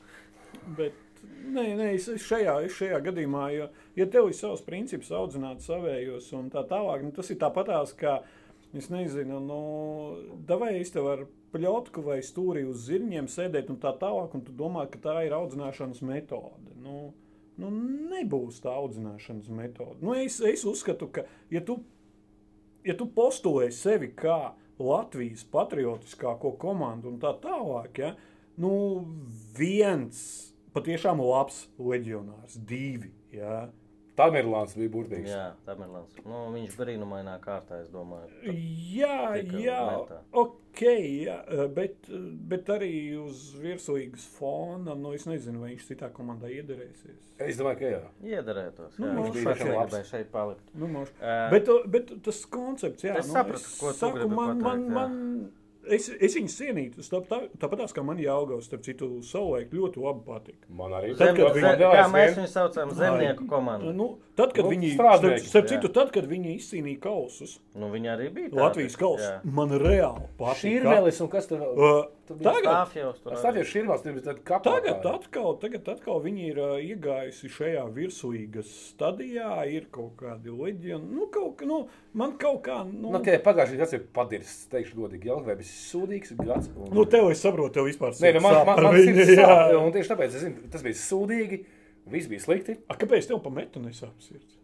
Bet, 0.77 0.97
nē, 1.25 1.65
nē, 1.79 1.89
es 1.97 2.09
šajā, 2.27 2.59
es 2.67 2.77
šajā 2.79 3.01
gadījumā, 3.09 3.47
jo, 3.55 3.69
ja 3.99 4.07
tev 4.11 4.31
ir 4.31 4.37
savs 4.39 4.63
princips 4.65 5.11
audzināt 5.15 5.65
savējos 5.65 6.31
un 6.39 6.51
tā 6.53 6.63
tālāk, 6.69 7.03
nu, 7.05 7.13
tas 7.17 7.31
ir 7.33 7.41
tāpatās, 7.41 7.95
kā, 7.99 8.19
es 8.77 8.91
nezinu, 8.93 9.41
nu, 9.43 9.61
davai 10.49 10.77
es 10.81 10.93
tev 10.95 11.11
ar 11.11 11.25
pļotku 11.55 12.05
vai 12.05 12.21
stūri 12.27 12.65
uz 12.69 12.87
zirņiem 12.89 13.29
sēdēt 13.31 13.71
un 13.73 13.81
tā 13.83 13.95
tālāk, 14.01 14.35
un 14.35 14.45
tu 14.47 14.55
domā, 14.57 14.87
ka 14.91 15.01
tā 15.03 15.19
ir 15.27 15.37
audzināšanas 15.37 16.03
metode. 16.07 16.75
Nu, 16.83 17.13
nu, 17.61 17.71
nebūs 18.15 18.61
tā 18.65 18.75
audzināšanas 18.75 19.51
metode. 19.55 20.01
Nu, 20.03 20.17
es, 20.19 20.41
es 20.43 20.67
uzskatu, 20.69 21.11
ka, 21.15 21.27
ja 21.55 21.63
tu, 21.67 21.79
ja 22.87 22.97
tu 22.99 23.09
postulē 23.11 23.71
sevi 23.75 24.11
kā 24.17 24.55
Latvijas 24.83 25.45
patriotiskāko 25.53 26.55
komandu 26.59 27.13
un 27.13 27.21
tā 27.23 27.35
tālāk, 27.43 28.01
ja, 28.03 28.15
nu, 28.61 28.73
viens 29.57 30.19
patiešām 30.75 31.23
labs 31.23 31.65
leģionārs, 31.79 32.59
divi. 32.67 33.13
Ja. 33.35 33.69
Tamerlāns 34.19 34.77
bija 34.79 34.91
burvīgs. 34.95 35.31
Jā, 35.31 35.47
Tamerlans. 35.67 36.15
Nu, 36.23 36.45
viņš 36.55 36.77
brīnumainā 36.79 37.35
kārtā, 37.43 37.81
es 37.83 37.89
domāju. 37.91 38.31
Jā, 38.95 39.35
jā, 39.43 39.81
metā. 39.89 40.21
ok, 40.39 40.53
jā, 40.83 41.37
bet, 41.75 42.09
bet 42.51 42.71
arī 42.75 42.93
uz 43.21 43.53
virsūīgas 43.63 44.25
fona, 44.39 44.95
nu, 44.99 45.13
es 45.15 45.27
nezinu, 45.29 45.61
vai 45.63 45.73
viņš 45.75 45.87
citā 45.93 46.09
komandā 46.15 46.51
iederēsies. 46.51 47.21
Es 47.45 47.59
domāju, 47.59 47.79
ka 47.81 47.91
jā. 47.91 48.01
Iederētos. 48.37 48.97
Nu, 48.99 49.09
Jā, 49.09 49.15
viņš 49.19 49.35
viņš 49.35 49.45
bija 49.45 49.75
labs. 49.75 49.91
gribēja 49.91 50.09
šeit 50.11 50.29
palikt. 50.31 50.69
Nu. 50.79 51.05
Ē, 51.19 51.37
bet, 51.51 51.71
bet 51.91 52.13
tas 52.23 52.45
koncepts, 52.47 53.05
jā, 53.07 53.17
Es 53.19 53.27
nu, 53.27 53.35
sapratu, 53.35 53.71
ko 53.81 53.93
tu 53.99 54.11
gribi 54.15 54.35
man, 54.35 54.53
man, 54.55 54.63
pateikt, 54.63 54.85
jā. 54.85 54.95
man 54.95 55.51
es, 55.89 56.09
es 56.21 56.35
viņus 56.37 56.57
cienītu. 56.61 57.03
Tāpat 57.05 57.29
tā, 57.29 57.39
tāpat 57.65 57.93
kā 57.97 58.05
man 58.07 58.17
jāaugās, 58.23 58.67
starp 58.69 58.83
citu, 58.87 59.09
savulaik 59.27 59.71
ļoti 59.75 60.01
labi 60.03 60.25
patika. 60.27 60.67
Man 60.71 60.91
arī 60.97 61.13
Tad, 61.17 61.37
kad 61.37 61.55
viņi- 61.55 61.61
zem, 61.61 61.79
kā 61.81 62.05
mēs 62.13 62.35
viņu 62.39 62.49
saucam, 62.49 62.91
zemnieku 62.91 63.47
komandu. 63.51 63.93
Nu, 63.95 64.09
tad, 64.37 64.53
kad 64.55 64.65
Nu, 64.65 64.71
viņi, 64.71 64.95
strādnieki, 64.97 65.47
starp, 65.51 65.69
citu, 65.69 65.89
tad, 65.93 66.13
kad 66.13 66.25
viņi 66.31 66.57
izcīnīja 66.59 67.01
kausus, 67.01 67.59
Nu, 67.75 67.91
viņi 67.91 68.09
arī 68.17 68.31
bija. 68.33 68.49
tādi. 68.51 68.61
Latvijas 68.65 68.97
kausus, 68.97 69.31
man 69.45 69.69
reāli 69.71 70.27
patika. 70.39 70.63
Šīrmelis 70.65 71.21
un 71.21 71.29
kas 71.29 71.47
tur 71.47 71.59
vēl? 71.59 71.75
Uh, 71.77 72.05
Tur 72.29 73.35
Es 73.35 73.43
arī. 73.43 73.43
saprotu, 73.43 73.69
šīrmās 73.71 74.03
tur 74.05 74.15
bija 74.17 74.25
tāda 74.31 74.43
kapela. 74.49 74.81
Tagad 74.81 75.07
atkal, 75.11 75.51
tagad 75.63 75.91
atkal 75.93 76.23
viņi 76.25 76.47
ir 76.49 76.61
uh, 76.63 76.73
iegājusi 76.81 77.51
šajā 77.53 77.85
virsūīgas 77.97 78.71
stadijā, 78.95 79.51
ir 79.69 79.87
kaut 79.95 80.15
kādi 80.23 80.55
leģioni. 80.55 81.11
Nu, 81.13 81.29
kaut, 81.35 81.55
kā, 81.61 81.69
nu, 81.69 81.83
man 82.17 82.35
kaut 82.41 82.63
kā, 82.67 82.81
nu, 82.89 83.11
Nu, 83.11 83.21
okay, 83.21 83.37
pagājušajā 83.45 83.83
gads 83.83 83.97
ir 83.99 84.05
padirs, 84.17 84.55
teikšu 84.73 84.99
godīgi, 85.03 85.31
Jelgavē 85.31 85.59
bija 85.61 85.71
sūdīgs 85.73 86.35
gads. 86.41 86.73
Un... 86.75 86.91
nu 86.97 87.05
tev 87.13 87.29
es 87.33 87.45
saprotu, 87.45 87.75
tev 87.79 87.89
vispār 87.91 88.17
Nē, 88.25 88.35
nu, 88.39 88.45
man, 88.45 88.59
sāp 88.59 88.71
man, 88.73 88.83
man 88.89 88.97
viņu, 88.99 89.15
sirds 89.21 89.41
sāp, 89.45 89.77
un 89.83 89.95
tieši 89.99 90.13
tāpēc, 90.15 90.37
es 90.41 90.47
zinu, 90.49 90.69
tas 90.73 90.85
bija 90.87 91.01
sūdīgi, 91.05 91.61
viss 92.17 92.31
bija 92.33 92.45
slikti. 92.49 92.79
A, 92.89 92.97
kāpēc 93.01 93.29
tev 93.31 93.41
pa 93.45 93.53
metu 93.55 93.85
nesāp 93.85 94.17
sirds? 94.25 94.57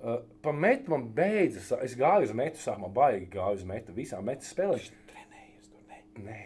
Uh, 0.00 0.22
pa 0.40 0.54
metu 0.56 0.94
man 0.94 1.10
beidzas, 1.12 1.74
es 1.84 1.92
gāju 2.00 2.30
uz 2.30 2.36
metu, 2.38 2.62
sākumā 2.62 2.88
baigi 2.96 3.26
gāju 3.34 3.58
uz 3.60 3.66
metu, 3.68 3.92
visām 3.92 4.24
metu 4.24 4.48
spēlēm. 4.48 4.86
Trenējies 5.10 5.68
tur, 5.68 5.82
ne? 5.90 5.98
Nē, 6.24 6.38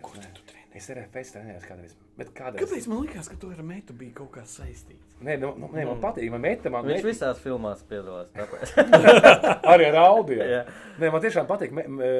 netrenējos. 0.00 0.32
Kur 0.32 0.40
tu 0.40 0.48
trenējies? 0.48 0.56
Es 0.80 0.88
RFS 0.94 1.32
trenējos 1.34 1.66
kādreiz. 1.66 1.94
Bet 2.18 2.32
kādreiz? 2.36 2.62
Kāpēc 2.62 2.88
man 2.90 3.00
likās, 3.04 3.28
ka 3.30 3.36
tu 3.42 3.50
ar 3.50 3.62
metu 3.66 3.96
bija 3.96 4.14
kaut 4.20 4.30
kā 4.36 4.44
saistīts? 4.46 5.06
Nē, 5.26 5.34
nu, 5.42 5.50
nu, 5.58 5.70
nē 5.74 5.86
man 5.88 6.00
patīk, 6.02 6.30
man 6.32 6.44
meta, 6.44 6.70
man 6.72 6.86
Viņš 6.86 7.00
met, 7.02 7.08
visās 7.10 7.40
filmās 7.42 7.82
piedalās. 7.90 8.30
tāpēc. 8.36 8.74
arī 9.74 9.88
ar 9.90 9.98
audio. 10.04 10.38
Jā. 10.46 10.60
Nē, 11.02 11.10
man 11.12 11.24
tiešām 11.24 11.48
patīk, 11.50 11.74
me, 11.76 11.84
me, 11.90 12.10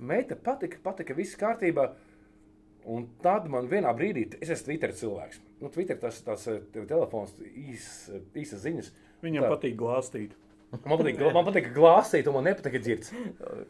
meita 0.00 0.38
patika, 0.40 0.80
patika, 0.82 1.14
viss 1.18 1.36
kārtībā. 1.38 1.90
Un 2.90 3.04
tad 3.20 3.44
man 3.52 3.68
vienā 3.68 3.92
brīdī, 3.92 4.24
es 4.40 4.48
esmu 4.54 4.70
Twitter 4.70 4.94
cilvēks. 4.96 5.42
Nu, 5.60 5.68
Twitter 5.68 5.98
tas 6.00 6.22
tas 6.24 6.46
eh, 6.48 6.62
tev 6.72 6.86
telefons, 6.88 7.34
īs, 7.44 7.84
īsas 8.40 8.64
ziņas. 8.64 8.88
Viņam 9.20 9.44
Tā. 9.44 9.50
patīk 9.52 9.76
glāstīt. 9.76 10.32
Man 10.70 10.96
patīk, 10.96 11.18
man 11.34 11.44
patīk 11.44 11.68
glāstīt, 11.74 12.28
un 12.30 12.38
man 12.38 12.46
nepatīk 12.48 12.78
dzirds. 12.80 13.12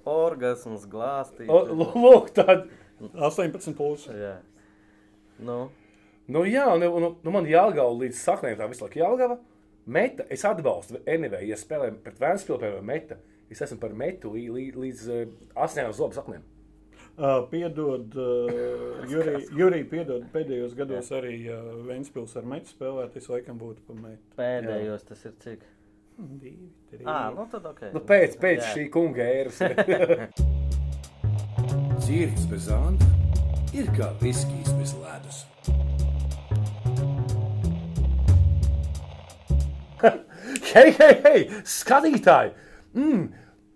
Orgasms, 0.09 0.85
glāstīt. 0.93 1.49
Lūk, 1.51 2.31
tad. 2.37 2.69
18 3.01 3.77
plus. 3.79 4.07
Jā. 4.15 4.39
Nu, 5.41 5.63
Nu, 6.31 6.45
jā, 6.47 6.67
un, 6.71 6.85
un, 6.87 7.07
un 7.27 7.35
man 7.35 7.49
jāgauj 7.49 7.97
līdz 8.05 8.21
saknēm 8.23 8.59
tā 8.59 8.69
visu 8.71 8.85
laiku 8.85 9.01
jāgava. 9.01 9.41
Meta, 9.91 10.27
es 10.31 10.45
atbalstu 10.47 11.01
NV, 11.09 11.41
ja 11.49 11.57
spēlējam 11.59 11.97
pret 12.05 12.21
Vēnspilsnu, 12.23 12.61
piemēram, 12.63 12.87
meta. 12.87 13.17
Es 13.51 13.63
esmu 13.65 13.81
par 13.83 13.97
metu 13.99 14.31
lī, 14.37 14.45
lī, 14.55 14.69
līdz 14.77 15.09
uh, 15.11 15.25
asinām 15.65 15.91
zobu 15.97 16.15
saknēm. 16.15 16.45
Uh, 17.19 17.41
piedod, 17.51 18.15
uh, 18.15 19.03
Jurij, 19.11 19.49
Jurij, 19.59 19.83
piedod, 19.91 20.23
pēdējos 20.31 20.77
gados 20.79 21.11
arī 21.19 21.35
uh, 21.51 21.73
Ventspils 21.89 22.37
ar 22.39 22.47
metu 22.49 22.71
spēlēt, 22.71 23.19
es 23.19 23.27
laikam 23.33 23.59
būtu 23.61 23.83
pa 23.89 23.99
metu. 23.99 24.23
pēdējos 24.39 25.11
tas 25.11 25.27
ir 25.27 25.35
cik? 25.43 25.67
Divi, 26.21 26.71
trīs. 26.93 27.09
Ā, 27.11 27.19
nu 27.35 27.49
tad 27.51 27.67
ok. 27.73 27.89
Nu, 27.97 28.05
pēc 28.07 28.39
pēc 28.39 28.63
Jā. 28.63 28.73
šī 28.77 28.91
kunga 28.95 29.27
ēras. 29.27 29.65
Cirks 32.11 32.43
bez 32.51 32.65
anta 32.75 33.07
ir 33.71 33.87
kā 33.95 34.09
viskijs 34.19 34.73
bez 34.75 34.97
ledus. 34.99 35.37
hei, 40.73 40.89
hei, 40.99 41.13
hei, 41.23 41.43
skatītāji! 41.63 42.51
Mm, 42.99 43.29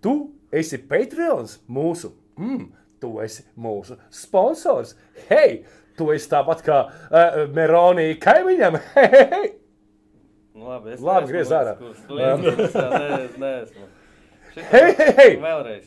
tu 0.02 0.14
esi 0.50 0.80
Patreons 0.82 1.60
mūsu. 1.70 2.10
Mm, 2.34 2.64
tu 2.98 3.12
esi 3.22 3.44
mūsu 3.54 4.00
sponsors. 4.10 4.96
Hei, 5.28 5.60
tu 5.94 6.10
esi 6.10 6.26
tāpat 6.32 6.64
kā 6.66 6.78
uh, 6.90 7.36
Meronija 7.54 8.16
kaimiņam. 8.24 8.80
Hei, 8.96 9.10
hei, 9.14 9.28
hei. 9.30 9.52
Nu, 10.58 10.72
labi, 10.72 10.96
es 10.96 11.04
Labi, 11.06 11.30
griez 11.30 11.54
ārā. 11.54 11.76
nē, 11.78 12.34
neesmu. 13.38 13.86
Šitā- 14.56 14.66
Hei, 14.74 14.90
hei, 14.98 15.14
hei! 15.20 15.38
Vēlreiz. 15.46 15.86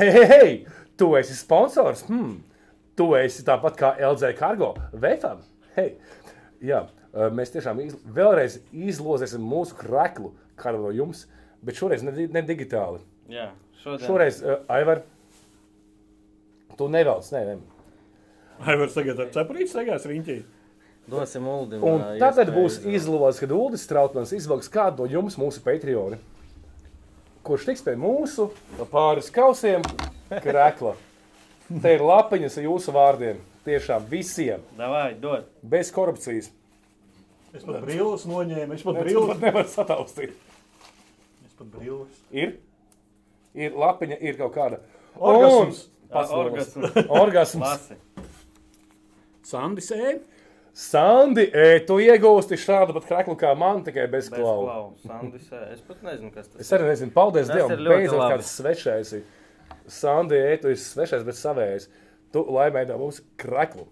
Hei, 0.00 0.10
hei, 0.10 0.26
hei! 0.34 0.50
Tu 0.96 1.08
esi 1.16 1.36
sponsors. 1.36 2.04
Hmm. 2.08 2.38
Tu 2.96 3.06
esi 3.18 3.44
tāpat 3.44 3.76
kā 3.76 3.92
LZ 4.00 4.32
Cargo. 4.38 4.72
Vēfam. 4.96 5.42
Hei! 5.76 5.90
Jā, 6.64 6.86
uh, 6.88 7.28
mēs 7.36 7.52
tiešām 7.52 7.82
iz, 7.84 7.96
vēlreiz 8.16 8.58
izlozēsim 8.72 9.44
mūsu 9.44 9.76
kreklu 9.76 10.32
kādu 10.56 10.80
no 10.86 10.92
jums, 10.96 11.26
bet 11.60 11.76
šoreiz 11.76 12.04
ne, 12.06 12.14
ne 12.32 12.42
digitāli. 12.48 13.02
Jā, 13.28 13.50
šodien. 13.82 14.06
Šoreiz, 14.08 14.40
uh, 14.40 14.62
Aivar, 14.72 15.02
tu 16.78 16.88
nevelc, 16.88 17.28
nē, 17.34 17.42
nē. 17.50 17.58
Ai, 18.64 18.78
var 18.80 18.88
tagad 18.94 19.20
ar 19.20 19.32
cepurīti 19.34 19.74
segās 19.74 20.08
riņķī. 20.08 20.38
Dosim 21.12 21.44
Uldim. 21.46 21.84
Un 21.86 22.00
ā, 22.02 22.16
tagad 22.18 22.50
būs 22.56 22.80
izlozes, 22.88 23.38
kad 23.44 23.52
Uldis 23.54 23.84
Strautmans 23.86 24.32
izvilks 24.34 24.72
kādu 24.72 25.04
no 25.04 25.12
jums 25.12 25.36
mūsu 25.38 25.60
Patreoni, 25.62 26.16
kurš 27.46 27.68
tiks 27.68 27.84
pie 27.84 27.94
mūsu 28.00 28.48
pāris 28.90 29.28
kausiem 29.34 29.84
krekla. 30.30 30.94
Te 31.82 31.94
ir 31.96 32.04
lapiņas 32.06 32.58
ar 32.60 32.66
jūsu 32.68 32.92
vārdiem. 32.94 33.40
Tiešām 33.66 34.04
visiem. 34.10 34.62
Davai, 34.78 35.14
dod. 35.18 35.48
Bez 35.66 35.88
korupcijas. 35.94 36.52
Es 37.56 37.64
pat 37.64 37.80
brīvus 37.82 38.26
noņēmu, 38.28 38.76
es 38.76 38.84
pat 38.86 39.00
brīvus. 39.00 39.40
nevar 39.42 39.66
sataustīt. 39.72 40.34
Es 41.46 41.56
pat 41.58 41.66
brīvus. 41.72 42.12
Ir, 42.30 42.56
ir 43.56 43.74
lapiņa, 43.80 44.18
ir 44.20 44.38
kaut 44.38 44.54
kāda. 44.54 44.78
Orgasms. 45.18 45.86
Un-. 46.12 47.10
Orgasms. 47.16 47.90
Sandis 49.46 49.90
ēd. 49.94 50.24
Sandi, 50.76 51.46
e, 51.56 51.78
tu 51.88 51.96
iegūsti 52.04 52.58
šādu 52.60 52.92
pat 52.98 53.06
kreklu 53.08 53.32
kā 53.40 53.54
man, 53.56 53.78
tikai 53.86 54.04
bez 54.12 54.26
Bez 54.28 54.36
klauva. 54.36 54.66
klau. 54.66 54.90
Sandis, 55.06 55.46
ē, 55.48 55.60
es 55.72 55.80
pat 55.86 56.02
nezinu, 56.04 56.28
kas 56.34 56.50
tas 56.52 56.60
Es 56.60 56.72
arī 56.76 56.90
nezinu, 56.90 57.14
paldies 57.14 57.48
Tas 57.48 57.56
Dievam, 57.56 57.72
ir 57.72 57.84
ļoti 57.86 58.02
beidzot 58.02 58.24
kāds 58.34 58.50
svešais. 58.58 59.12
ir. 59.16 59.22
Sandi, 59.86 60.38
e, 60.38 60.56
tu 60.60 60.70
esi 60.72 60.84
svešais, 60.84 61.24
bet 61.26 61.38
savējais. 61.38 61.88
Tu 62.34 62.42
laimēji 62.42 62.90
no 62.90 62.98
mums 63.04 63.20
kreklu. 63.40 63.86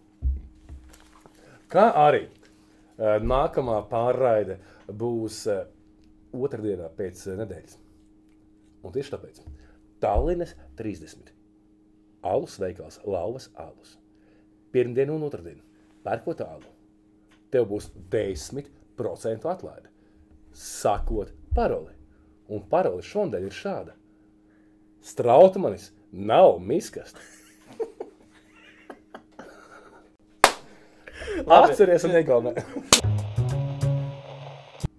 Kā 1.75 1.89
arī 1.99 2.27
eh, 2.27 3.17
nākamā 3.23 3.81
pārraide 3.91 4.61
būs 4.87 5.41
eh, 5.51 5.65
otrdienā 6.35 6.91
pēc 6.99 7.25
eh, 7.31 7.39
nedēļas. 7.41 7.79
Un 8.85 8.95
tieši 8.95 9.15
tāpēc 9.15 9.41
Tallinas 10.03 10.53
30. 10.79 11.33
Alus 12.31 12.59
veikals 12.61 13.01
Lauvas 13.09 13.49
alus. 13.61 13.97
Pirmdien 14.75 15.11
un 15.15 15.25
otrdien 15.27 15.59
pērkot 16.05 16.45
alu. 16.45 16.71
Tev 17.51 17.67
būs 17.71 17.91
10% 18.13 19.51
atlaide. 19.51 19.91
Sakot 20.55 21.33
paroli. 21.57 21.95
Un 22.55 22.63
paroli 22.71 23.03
šodien 23.03 23.47
ir 23.47 23.55
šāda. 23.55 23.97
Strautmanis 25.05 25.93
nav 26.13 26.59
miskast. 26.65 27.19
Atceries 31.59 32.05
un 32.09 32.15
iegaumē. 32.17 32.55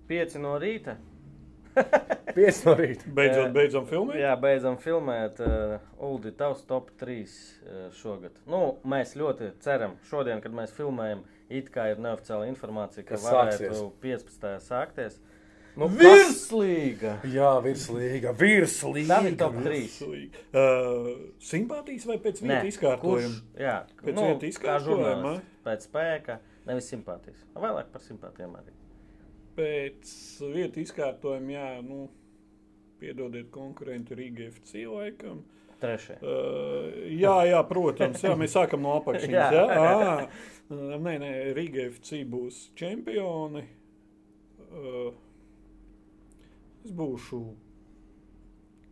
5 0.05 0.37
no 0.43 0.59
rīta. 0.61 0.93
5 2.37 2.61
no 2.67 2.75
rīta. 2.77 3.09
Beidzot, 3.17 3.49
beidzam 3.55 3.87
filmēt. 3.89 4.19
Jā, 4.21 4.35
beidzam 4.39 4.77
filmēt. 4.81 5.39
Uh, 5.41 5.79
Uldi, 6.05 6.31
tavs 6.37 6.61
top 6.69 6.91
3 7.01 7.17
uh, 7.25 7.31
šogad. 7.97 8.37
Nu, 8.45 8.77
mēs 8.85 9.17
ļoti 9.17 9.55
ceram, 9.65 9.97
šodien, 10.11 10.37
kad 10.43 10.53
mēs 10.53 10.71
filmējam, 10.77 11.25
it 11.49 11.73
kā 11.73 11.89
ir 11.95 11.99
neoficiāla 12.05 12.45
informācija, 12.51 13.01
ka 13.09 13.17
varētu 13.25 13.57
sāksies. 13.57 13.81
15. 14.05 14.53
sākties. 14.69 15.17
Nu, 15.75 15.89
Virslīga! 15.91 17.17
Jā, 17.27 17.49
virslīga. 17.63 18.31
Virslīga. 18.39 19.09
Tā 19.09 19.27
ir 19.27 19.33
top 19.39 19.57
3. 19.59 19.79
Uh, 20.55 21.09
simpātijas 21.43 22.05
vai 22.07 22.15
pēc 22.23 22.39
vietas 22.45 22.69
izkārtojuma? 22.69 23.41
Jā, 23.59 23.73
Pēc 23.99 24.15
nu, 24.15 24.27
vieta 24.29 24.39
kā 24.45 24.51
izkārtojuma. 24.53 25.33
Pēc 25.65 25.87
spēka, 25.89 26.37
nevis 26.69 26.87
simpātijas. 26.93 27.41
Vēlāk 27.59 27.89
par 27.91 28.05
simpātijām 28.05 28.53
arī. 28.61 28.71
Pēc 29.57 30.13
vietas 30.53 30.85
izkārtojuma, 30.85 31.51
jā, 31.57 31.67
nu, 31.83 32.05
piedodiet 33.03 33.51
konkurentu 33.51 34.15
Rīgai 34.15 34.47
FC 34.53 34.85
laikam. 34.87 35.43
Trešajā. 35.83 36.21
Uh, 36.23 37.03
jā, 37.11 37.35
jā, 37.51 37.59
protams, 37.67 38.23
jā, 38.23 38.31
mēs 38.39 38.55
sākam 38.55 38.85
no 38.87 38.95
apakšas. 39.01 39.27
Jā. 39.27 39.51
jā. 39.51 40.15
Uh, 40.71 40.95
nē, 41.03 41.19
nē, 41.19 41.35
Rīga 41.59 41.89
FC 41.91 42.23
būs 42.31 42.69
čempioni. 42.79 43.67
Uh, 44.71 45.11
es 46.85 46.91
būšu. 46.95 47.41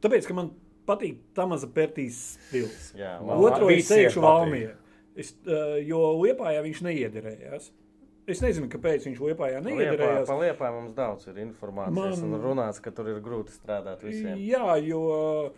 Tāpēc, 0.03 0.27
ka 0.27 0.35
man 0.35 0.51
patīk 0.87 1.21
Tamaza 1.37 1.69
Pērtīs 1.71 2.17
stils. 2.49 2.89
Jā, 2.99 3.15
Man- 3.21 3.37
man- 3.39 3.45
Otru 3.53 3.69
es 3.71 3.87
teikšu. 3.87 4.21
Valmija. 4.23 4.73
Es, 5.15 5.35
uh, 5.45 5.77
jo 5.85 5.99
Liepājā 6.23 6.63
viņš 6.65 6.81
neiederējās. 6.89 7.69
Es 8.25 8.39
nezinu, 8.41 8.69
kāpēc 8.71 9.03
viņš 9.05 9.19
Liepājā 9.19 9.59
Liepā, 9.59 9.67
neiederējās. 9.67 10.27
pa 10.27 10.35
Liepā 10.39 10.71
mums 10.73 10.93
daudz 10.95 11.27
ir 11.27 11.35
informācijas 11.43 12.21
Man... 12.23 12.33
un 12.33 12.41
runāts, 12.41 12.79
ka 12.81 12.91
tur 12.91 13.09
ir 13.11 13.19
grūti 13.21 13.51
strādāt 13.51 14.01
visiem. 14.03 14.37
Jā, 14.39 14.77
jo 14.81 15.53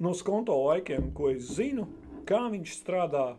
no 0.00 0.12
skonto 0.14 0.54
laikiem, 0.68 1.10
ko 1.12 1.30
es 1.34 1.50
zinu, 1.56 1.88
kā 2.24 2.44
viņš 2.52 2.74
strādā. 2.80 3.36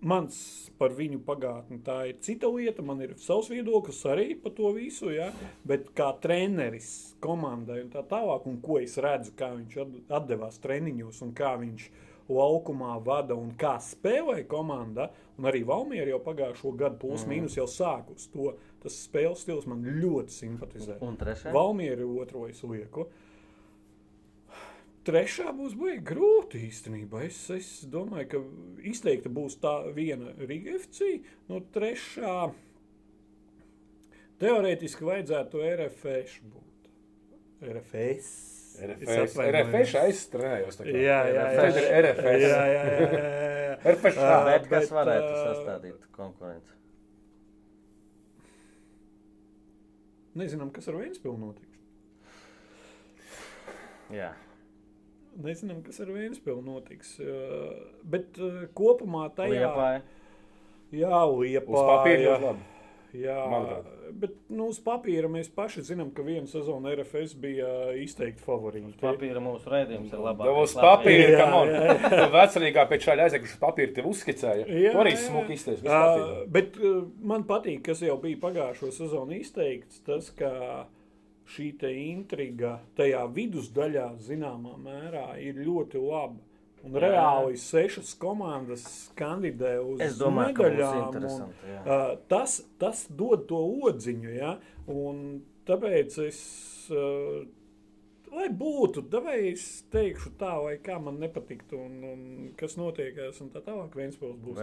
Mans 0.00 0.70
par 0.78 0.92
viņu 0.94 1.18
pagātni 1.26 1.80
tā 1.82 2.04
ir 2.06 2.18
cita 2.22 2.46
lieta. 2.46 2.82
Man 2.86 3.00
ir 3.02 3.16
savs 3.18 3.48
viedoklis 3.50 4.04
arī 4.06 4.28
par 4.40 4.52
to 4.54 4.70
visu. 4.76 5.10
Ja? 5.10 5.32
Bet 5.66 5.90
kā 5.98 6.12
treneris 6.22 7.16
komandai 7.24 7.80
un 7.82 7.90
tā 7.90 8.04
tālāk, 8.06 8.46
un 8.46 8.60
ko 8.62 8.78
es 8.78 8.94
redzu, 9.02 9.32
kā 9.38 9.50
viņš 9.56 9.76
at- 9.82 10.12
atdevās 10.20 10.60
treniņos 10.62 11.22
un 11.26 11.32
kā 11.34 11.56
viņš 11.58 11.88
laukumā 12.28 13.02
vada 13.02 13.34
un 13.34 13.50
kā 13.58 13.74
spēlē 13.82 14.46
komanda. 14.46 15.10
Un 15.38 15.44
arī 15.50 15.64
Valmiera 15.66 16.10
jau 16.12 16.20
pagājušo 16.20 16.76
gadu 16.76 16.98
plus 16.98 17.24
mīnus 17.24 17.56
jau 17.56 17.66
sāk 17.66 18.10
uz 18.14 18.28
to. 18.28 18.54
Tas 18.82 18.94
spēles 19.08 19.42
stils 19.42 19.66
man 19.66 19.82
ļoti 19.82 20.30
simpatizē. 20.30 21.00
Un 21.02 21.16
trešais? 21.16 21.52
Valmiera 21.52 22.06
otro 22.06 22.46
es 22.46 22.62
lieku. 22.62 23.08
Trešā 25.06 25.52
būs 25.56 25.76
baigi 25.78 26.02
grūti 26.10 26.60
īstenībā. 26.66 27.22
Es, 27.28 27.38
es 27.54 27.68
domāju, 27.88 28.28
ka 28.32 28.40
izteikti 28.90 29.30
būs 29.32 29.58
tā 29.62 29.74
viena 29.96 30.34
Riga 30.40 30.74
FC. 30.76 31.20
No 31.48 31.60
trešā 31.74 32.50
teorētiski 34.42 35.06
vajadzētu 35.08 35.62
RFS 35.70 36.38
būt. 36.50 36.90
RFS. 37.68 38.32
RFS. 38.78 39.38
RFS 39.42 39.94
aizstrādājos. 40.02 40.80
Jā, 40.86 40.92
jā, 40.94 41.20
jā. 41.34 41.46
Tas 41.56 41.78
ir 41.80 41.88
RFS. 42.02 42.42
Jā, 42.42 42.50
jā, 42.52 42.66
jā, 42.74 42.82
jā, 42.90 43.14
jā. 43.14 43.78
RFS. 43.94 44.18
Ā, 44.28 44.42
Bet 44.50 44.68
kas 44.70 44.92
varētu 44.94 45.30
sastādīt 45.46 46.10
konkurenci? 46.14 46.76
Nezinām, 50.38 50.70
kas 50.74 50.86
ar 50.90 51.00
Vēnspilsnu 51.00 51.48
notiks. 51.48 51.80
Jā. 54.14 54.30
Nezinām, 55.38 55.82
kas 55.86 56.00
ar 56.02 56.08
Vēnspilsnu 56.14 56.64
notiks. 56.66 57.14
Uh, 57.22 57.76
Bet 58.02 58.40
uh, 58.42 58.64
kopumā 58.74 59.28
tajā 59.36 59.60
Liepāja. 59.68 60.00
Jā, 60.98 61.22
liepa. 61.30 61.70
Uz. 61.70 62.58
Jā, 63.16 63.38
Manuprāt. 63.48 63.86
bet 64.20 64.34
nu, 64.52 64.66
uz 64.68 64.76
papīra 64.84 65.30
mēs 65.32 65.46
paši 65.56 65.80
zinām, 65.88 66.10
ka 66.12 66.20
viena 66.26 66.44
sezona 66.48 66.90
RFS 66.92 67.32
bija 67.40 67.68
izteikti 67.96 68.44
favorīti. 68.44 68.98
Papīra 69.00 69.40
mūsu 69.40 69.70
raidījums 69.72 70.12
ir 70.12 70.20
labāk. 70.26 70.50
Uz 70.60 70.74
papīra, 70.76 71.30
Jā, 71.32 71.38
kam 71.40 71.56
on. 71.62 71.72
jā, 71.72 72.26
vecerīgā 72.36 72.84
pēc 72.90 73.06
šāda 73.08 73.24
aizieguša 73.28 73.56
papīra 73.62 73.94
tev 73.96 74.10
uzskicēja. 74.12 74.66
Jā, 74.68 74.92
Tu 74.92 75.00
arī 75.04 75.14
jā. 75.14 75.22
smuki 75.24 75.56
izteicies. 75.56 75.88
Uh, 75.88 76.42
bet 76.52 76.76
uh, 76.82 76.98
man 77.32 77.46
patīk, 77.48 77.80
kas 77.88 78.04
jau 78.04 78.18
bija 78.20 78.42
pagājušo 78.44 78.92
sezonu 79.00 79.38
izteikts, 79.40 80.02
tas, 80.04 80.28
ka 80.36 80.52
šī 81.48 81.70
intriga 82.12 82.78
tajā 82.98 83.24
vidusdaļā 83.34 84.08
zināmā 84.20 84.76
mērā 84.82 85.26
ir 85.42 85.60
ļoti 85.64 86.02
laba. 86.02 86.44
Un 86.86 86.94
Jā. 86.94 87.00
reāli 87.02 87.56
sešas 87.58 88.12
komandas 88.22 89.10
kandidē 89.18 89.80
uz 89.82 90.00
Es 90.04 90.18
domāju, 90.20 90.54
medaļām. 90.54 91.16
un, 91.26 91.54
jā. 91.66 91.80
uh, 91.82 92.12
tas, 92.30 92.60
tas 92.78 93.00
dod 93.10 93.48
to 93.50 93.58
odziņu, 93.88 94.30
ja? 94.36 94.52
un 94.86 95.40
tāpēc 95.66 96.20
es. 96.28 96.42
Uh, 96.90 97.46
Lai 98.28 98.50
būtu, 98.52 99.00
es 99.48 99.62
teikšu 99.88 100.34
tā, 100.36 100.50
vai 100.60 100.74
kā 100.84 100.98
man 101.00 101.16
nepatiktu, 101.16 101.78
un, 101.80 101.94
un 102.04 102.50
kas 102.60 102.76
notiekās, 102.76 103.40
un 103.40 103.48
tā 103.54 103.62
tālāk, 103.64 103.94
Vēnspils 103.96 104.36
būs 104.44 104.60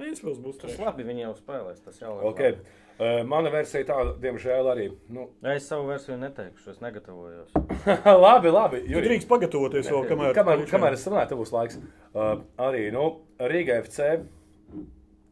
Ventspils. 0.00 0.38
būs 0.42 0.60
Tas 0.60 0.78
labi, 0.80 1.06
viņi 1.06 1.26
jau 1.26 1.34
spēlēs. 1.38 1.82
Tas 1.84 2.00
jau 2.02 2.16
ir. 2.18 2.28
Okay. 2.30 2.54
labi. 2.56 2.78
Uh, 3.00 3.22
mana 3.24 3.48
versija 3.48 3.86
tāda, 3.88 4.10
diemžēl, 4.20 4.66
arī. 4.68 4.90
Nu, 5.08 5.30
Es 5.54 5.64
savu 5.70 5.86
versiju 5.88 6.18
neteikšu, 6.20 6.74
es 6.74 6.82
negatavojos. 6.84 7.54
labi, 8.26 8.52
labi. 8.52 8.82
Juri. 8.84 9.06
drīkst 9.06 9.28
pagatavoties 9.30 9.88
vēl, 9.88 10.04
kamēr, 10.10 10.34
kamēr, 10.36 10.66
kamēr 10.68 10.98
es 10.98 11.06
runāju, 11.08 11.30
tev 11.30 11.40
būs 11.40 11.54
laiks. 11.54 11.78
Uh, 12.12 12.42
arī 12.60 12.90
nu, 12.92 13.06
Riga 13.40 13.78
FC. 13.80 14.10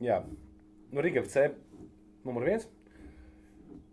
Jā, 0.00 0.22
nu, 0.24 1.04
Riga 1.04 1.20
FC 1.26 1.50
numur 2.24 2.48
viens. 2.48 2.64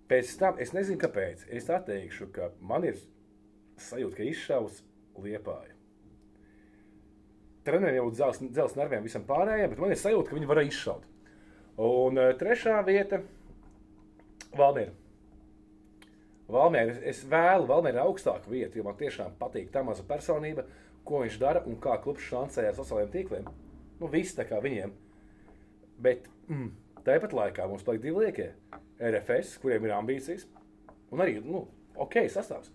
Pēc 0.07 0.31
tam 0.39 0.63
es 0.63 0.71
nezinu, 0.71 1.01
kāpēc. 1.01 1.43
Es 1.51 1.67
tā 1.67 1.81
teikšu, 1.83 2.29
ka 2.31 2.53
man 2.63 2.87
ir 2.87 2.99
sajūta, 3.89 4.21
ka 4.21 4.31
izšaus 4.31 4.83
liepāja. 5.19 5.74
Treneriem 7.65 7.97
jau 7.97 8.09
dzels, 8.13 8.39
dzels 8.53 8.75
nerviem 8.77 9.03
visam 9.05 9.23
pārējiem, 9.25 9.71
bet 9.73 9.81
man 9.81 9.93
ir 9.95 9.99
sajūta, 10.01 10.29
ka 10.29 10.37
viņi 10.37 10.49
varēja 10.49 10.71
izšaut. 10.71 11.07
Un 11.81 12.19
uh, 12.21 12.31
trešā 12.39 12.77
vieta- 12.87 13.21
Valmiera. 14.59 14.93
Valmiera, 16.47 16.93
es- 17.09 17.23
vēlu 17.25 17.65
Valmiera 17.67 18.03
augstāku 18.05 18.51
vietu, 18.53 18.77
jo 18.77 18.83
man 18.85 18.97
tiešām 18.99 19.33
patīk 19.39 19.71
tā 19.73 19.81
maza 19.83 20.03
personība, 20.05 20.65
ko 21.05 21.23
viņš 21.23 21.39
dara 21.41 21.63
un 21.65 21.77
kā 21.81 21.97
klubs 22.03 22.21
šancē 22.29 22.67
ar 22.69 22.77
sociālajiem 22.77 23.11
tīkliem. 23.13 23.49
Nu, 23.99 24.07
viss 24.11 24.35
tā 24.37 24.45
kā 24.47 24.61
viņiem. 24.61 24.93
Bet 26.01 26.27
mm, 26.47 26.69
tāpat 27.05 27.33
laikā 27.33 27.67
mums 27.69 27.83
paliek 27.87 28.03
divi 28.03 28.25
liekie. 28.25 28.51
RFS, 28.99 29.57
kuriem 29.59 29.85
ir 29.85 29.91
ambīcijas, 29.97 30.45
un 31.11 31.19
arī 31.23 31.39
nu, 31.43 31.65
ok, 31.97 32.21
sastāvs. 32.31 32.69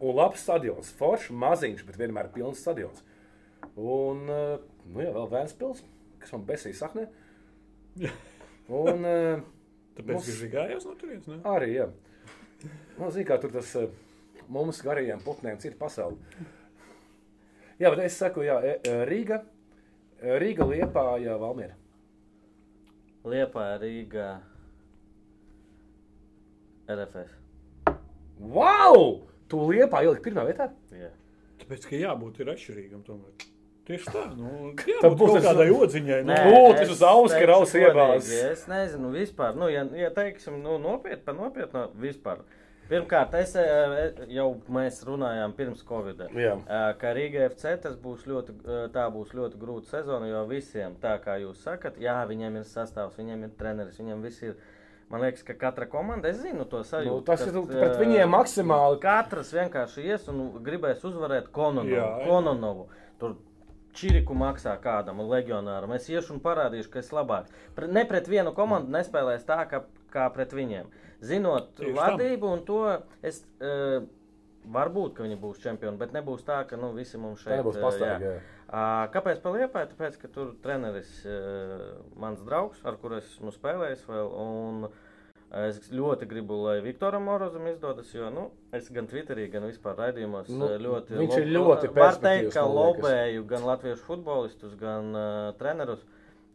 Un 0.00 0.14
labs 0.16 0.40
stadions, 0.40 0.92
foršs, 0.96 1.30
maziņš, 1.36 1.82
bet 1.88 1.98
vienmēr 2.00 2.30
pilns 2.32 2.62
stadions. 2.62 3.02
Un, 3.80 4.22
eh, 4.28 4.58
nu 4.90 5.02
jā, 5.04 5.10
vēl 5.14 5.28
Vēnspils, 5.32 5.82
kas 6.22 6.32
man 6.36 6.44
besīja 6.48 6.78
saknē. 6.82 7.06
Un 8.80 9.04
eh, 9.08 9.42
Tāpēc, 9.96 10.14
mums- 10.14 10.28
viņš 10.30 10.42
ir 10.46 10.52
gājis 10.54 10.86
no 10.86 10.94
turienes. 11.00 11.26
ne? 11.30 11.40
arī, 11.50 11.72
jā. 11.78 11.88
Nu, 12.98 13.08
zini, 13.10 13.24
kā 13.28 13.38
tur 13.40 13.50
tas 13.54 13.70
eh, 13.80 13.88
mums 14.48 14.82
garajiem 14.84 15.20
putniem 15.24 15.58
cita 15.62 15.76
pasaule. 15.80 16.18
Jā, 17.80 17.88
bet 17.94 18.02
es 18.04 18.16
saku, 18.20 18.42
jā, 18.44 18.58
e- 18.66 18.78
e, 18.84 18.96
Rīga, 19.08 19.38
e, 20.20 20.34
Rīga 20.42 20.66
liepā, 20.68 21.04
jā, 21.24 21.36
Valmiera. 21.40 21.74
Liepā, 23.24 23.64
Rīgā, 23.80 24.26
RFS. 26.90 27.32
Wow! 28.40 29.22
Tu 29.50 29.58
liepā 29.70 30.02
ielikt 30.06 30.22
pirmā 30.24 30.44
vietā? 30.48 30.68
Jā. 30.94 31.10
Tāpēc, 31.70 31.84
ka 31.86 31.98
jābūt 32.00 32.38
ir 32.42 32.48
atšķirīgam 32.50 33.02
tomēr. 33.06 33.42
Tieši 33.86 34.10
tā, 34.10 34.22
nu, 34.34 34.72
jābūt 34.74 35.12
būs 35.20 35.36
kaut 35.36 35.44
kādai 35.44 35.66
odziņai. 35.70 36.16
Nu, 36.26 36.38
tas 36.74 36.90
uz 36.90 37.02
auss, 37.06 37.30
ka 37.30 37.44
iebāzes. 37.78 38.26
godīgi, 38.26 38.48
Es 38.56 38.64
nezinu, 38.66 39.12
vispār, 39.14 39.54
nu, 39.54 39.68
ja, 39.70 39.84
ja 39.94 40.08
teiksim, 40.16 40.56
nu, 40.64 40.80
nopietni, 40.82 41.22
pa 41.28 41.34
nopietnu, 41.36 41.84
vispār. 42.02 42.42
Pirmkārt, 42.90 43.36
es 43.38 43.54
eh, 43.54 44.18
jau 44.34 44.48
mēs 44.74 44.98
runājām 45.06 45.54
pirms 45.54 45.86
Covid. 45.86 46.26
Jā. 46.34 46.56
Ka 46.98 47.14
Rīga 47.14 47.46
FC 47.52 47.76
tas 47.86 47.94
būs 48.02 48.26
ļoti, 48.26 48.56
tā 48.90 49.06
būs 49.14 49.30
ļoti 49.38 49.62
grūta 49.62 49.92
sezona, 49.92 50.26
jo 50.32 50.42
visiem, 50.50 50.98
tā 50.98 51.14
kā 51.22 51.38
jūs 51.38 51.62
sakat, 51.62 52.02
jā, 52.02 52.18
viņiem 52.26 52.58
ir 52.58 52.66
sastāvs, 52.66 53.14
viņiem 53.22 53.46
ir 53.46 53.54
treneris, 53.62 54.02
viņiem 54.02 54.26
viss 54.26 54.42
ir. 54.42 54.58
Man 55.10 55.24
liekas, 55.24 55.42
ka 55.42 55.56
katra 55.58 55.88
komanda, 55.90 56.30
es 56.30 56.38
zinu 56.38 56.64
to 56.70 56.84
sajūtu. 56.86 57.16
Nu, 57.18 57.26
tas 57.26 57.42
ir 57.42 57.56
kad, 57.56 57.70
pret 57.72 57.94
eh, 57.96 58.00
viņiem 58.04 58.30
maksimāli. 58.30 59.00
Katrs 59.02 59.50
vienkārši 59.56 60.04
ies 60.06 60.28
un 60.30 60.44
gribēs 60.62 61.02
uzvarēt 61.08 61.48
Kononovu. 61.54 61.96
Jā, 61.96 62.04
jā. 62.20 62.28
Kononovu. 62.28 62.86
Tur 63.18 63.34
čiriku 63.98 64.36
maksā 64.38 64.76
kādam 64.82 65.24
legionāram. 65.26 65.96
Es 65.96 66.06
iešu 66.12 66.36
un 66.36 66.44
parādīšu, 66.44 66.92
ka 66.92 67.02
es 67.02 67.10
labāk. 67.14 67.50
Pre, 67.74 67.90
ne 67.90 68.04
pret 68.06 68.30
vienu 68.30 68.54
komandu 68.54 68.94
nespēlēs 68.94 69.42
tā, 69.48 69.64
kā, 69.70 69.82
kā 70.14 70.28
pret 70.34 70.54
viņiem. 70.54 70.94
Zinot 71.26 71.74
Tieši 71.80 71.96
vadību 71.98 72.54
un 72.54 72.62
to, 72.68 72.80
es, 73.26 73.42
uh, 73.58 74.06
varbūt, 74.70 75.16
ka 75.16 75.26
viņi 75.26 75.40
būs 75.40 75.60
čempioni, 75.64 75.98
bet 76.00 76.14
nebūs 76.16 76.46
tā, 76.46 76.62
ka 76.70 76.78
nu, 76.80 76.92
visi 76.96 77.18
mums 77.20 77.42
šeit 77.42 77.58
Tā 77.58 77.64
jā. 78.70 78.80
jā. 78.80 79.12
Kāpēc 79.14 79.44
paliekai? 79.44 79.86
Tāpēc, 79.92 80.18
ka 80.22 80.32
tur 80.32 80.54
treneris 80.64 81.10
uh, 81.26 81.86
mans 82.20 82.42
draugs, 82.46 82.82
ar 82.86 82.98
kuru 83.02 83.18
esmu 83.20 83.54
spēlējis 83.54 84.06
vēl. 84.08 84.34
Un, 84.40 84.90
Es 85.50 85.80
ļoti 85.90 86.28
gribu, 86.30 86.54
lai 86.62 86.76
Viktoram 86.78 87.24
Morozam 87.26 87.64
izdodas, 87.66 88.12
jo 88.14 88.28
nu, 88.30 88.44
es 88.70 88.86
gan 88.94 89.08
Twitterī, 89.10 89.48
gan 89.50 89.64
vispār 89.66 89.96
raidījumos 89.98 90.46
Nu, 90.46 90.68
eh, 90.70 90.78
ļoti. 90.78 91.16
viņš 91.18 91.34
ir 91.40 91.48
ļoti 91.50 91.90
Var 91.96 92.18
teikt, 92.22 92.52
ka 92.54 92.62
lobēju 92.62 93.48
gan 93.50 93.66
latviešu 93.66 94.04
futbolistus, 94.06 94.76
gan 94.78 95.10
uh, 95.10 95.50
trenerus. 95.58 96.04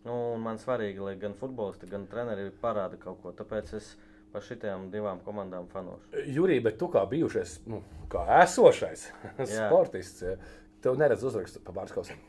Nu, 0.05 0.15
un 0.37 0.39
man 0.45 0.61
svarīgi, 0.61 1.03
lai 1.03 1.17
gan 1.19 1.35
futbolisti, 1.35 1.89
gan 1.91 2.05
treneri 2.07 2.47
parāda 2.61 2.95
kaut 3.01 3.19
ko. 3.19 3.33
Tāpēc 3.35 3.73
es 3.75 3.97
par 4.31 4.45
šitām 4.45 4.87
divām 4.93 5.19
komandām 5.25 5.67
fanošu. 5.71 6.23
Jurija, 6.31 6.63
bet 6.69 6.79
tu 6.79 6.87
kā 6.93 7.03
bijušais, 7.09 7.57
nu, 7.67 7.81
kā 8.11 8.23
esošais 8.43 9.09
Jā. 9.09 9.65
sportists, 9.65 10.23
ja, 10.23 10.37
tev 10.85 10.97
neredz 11.01 11.23
uzrakstu 11.25 11.61
pa 11.65 11.73
pārskausiem. 11.75 12.19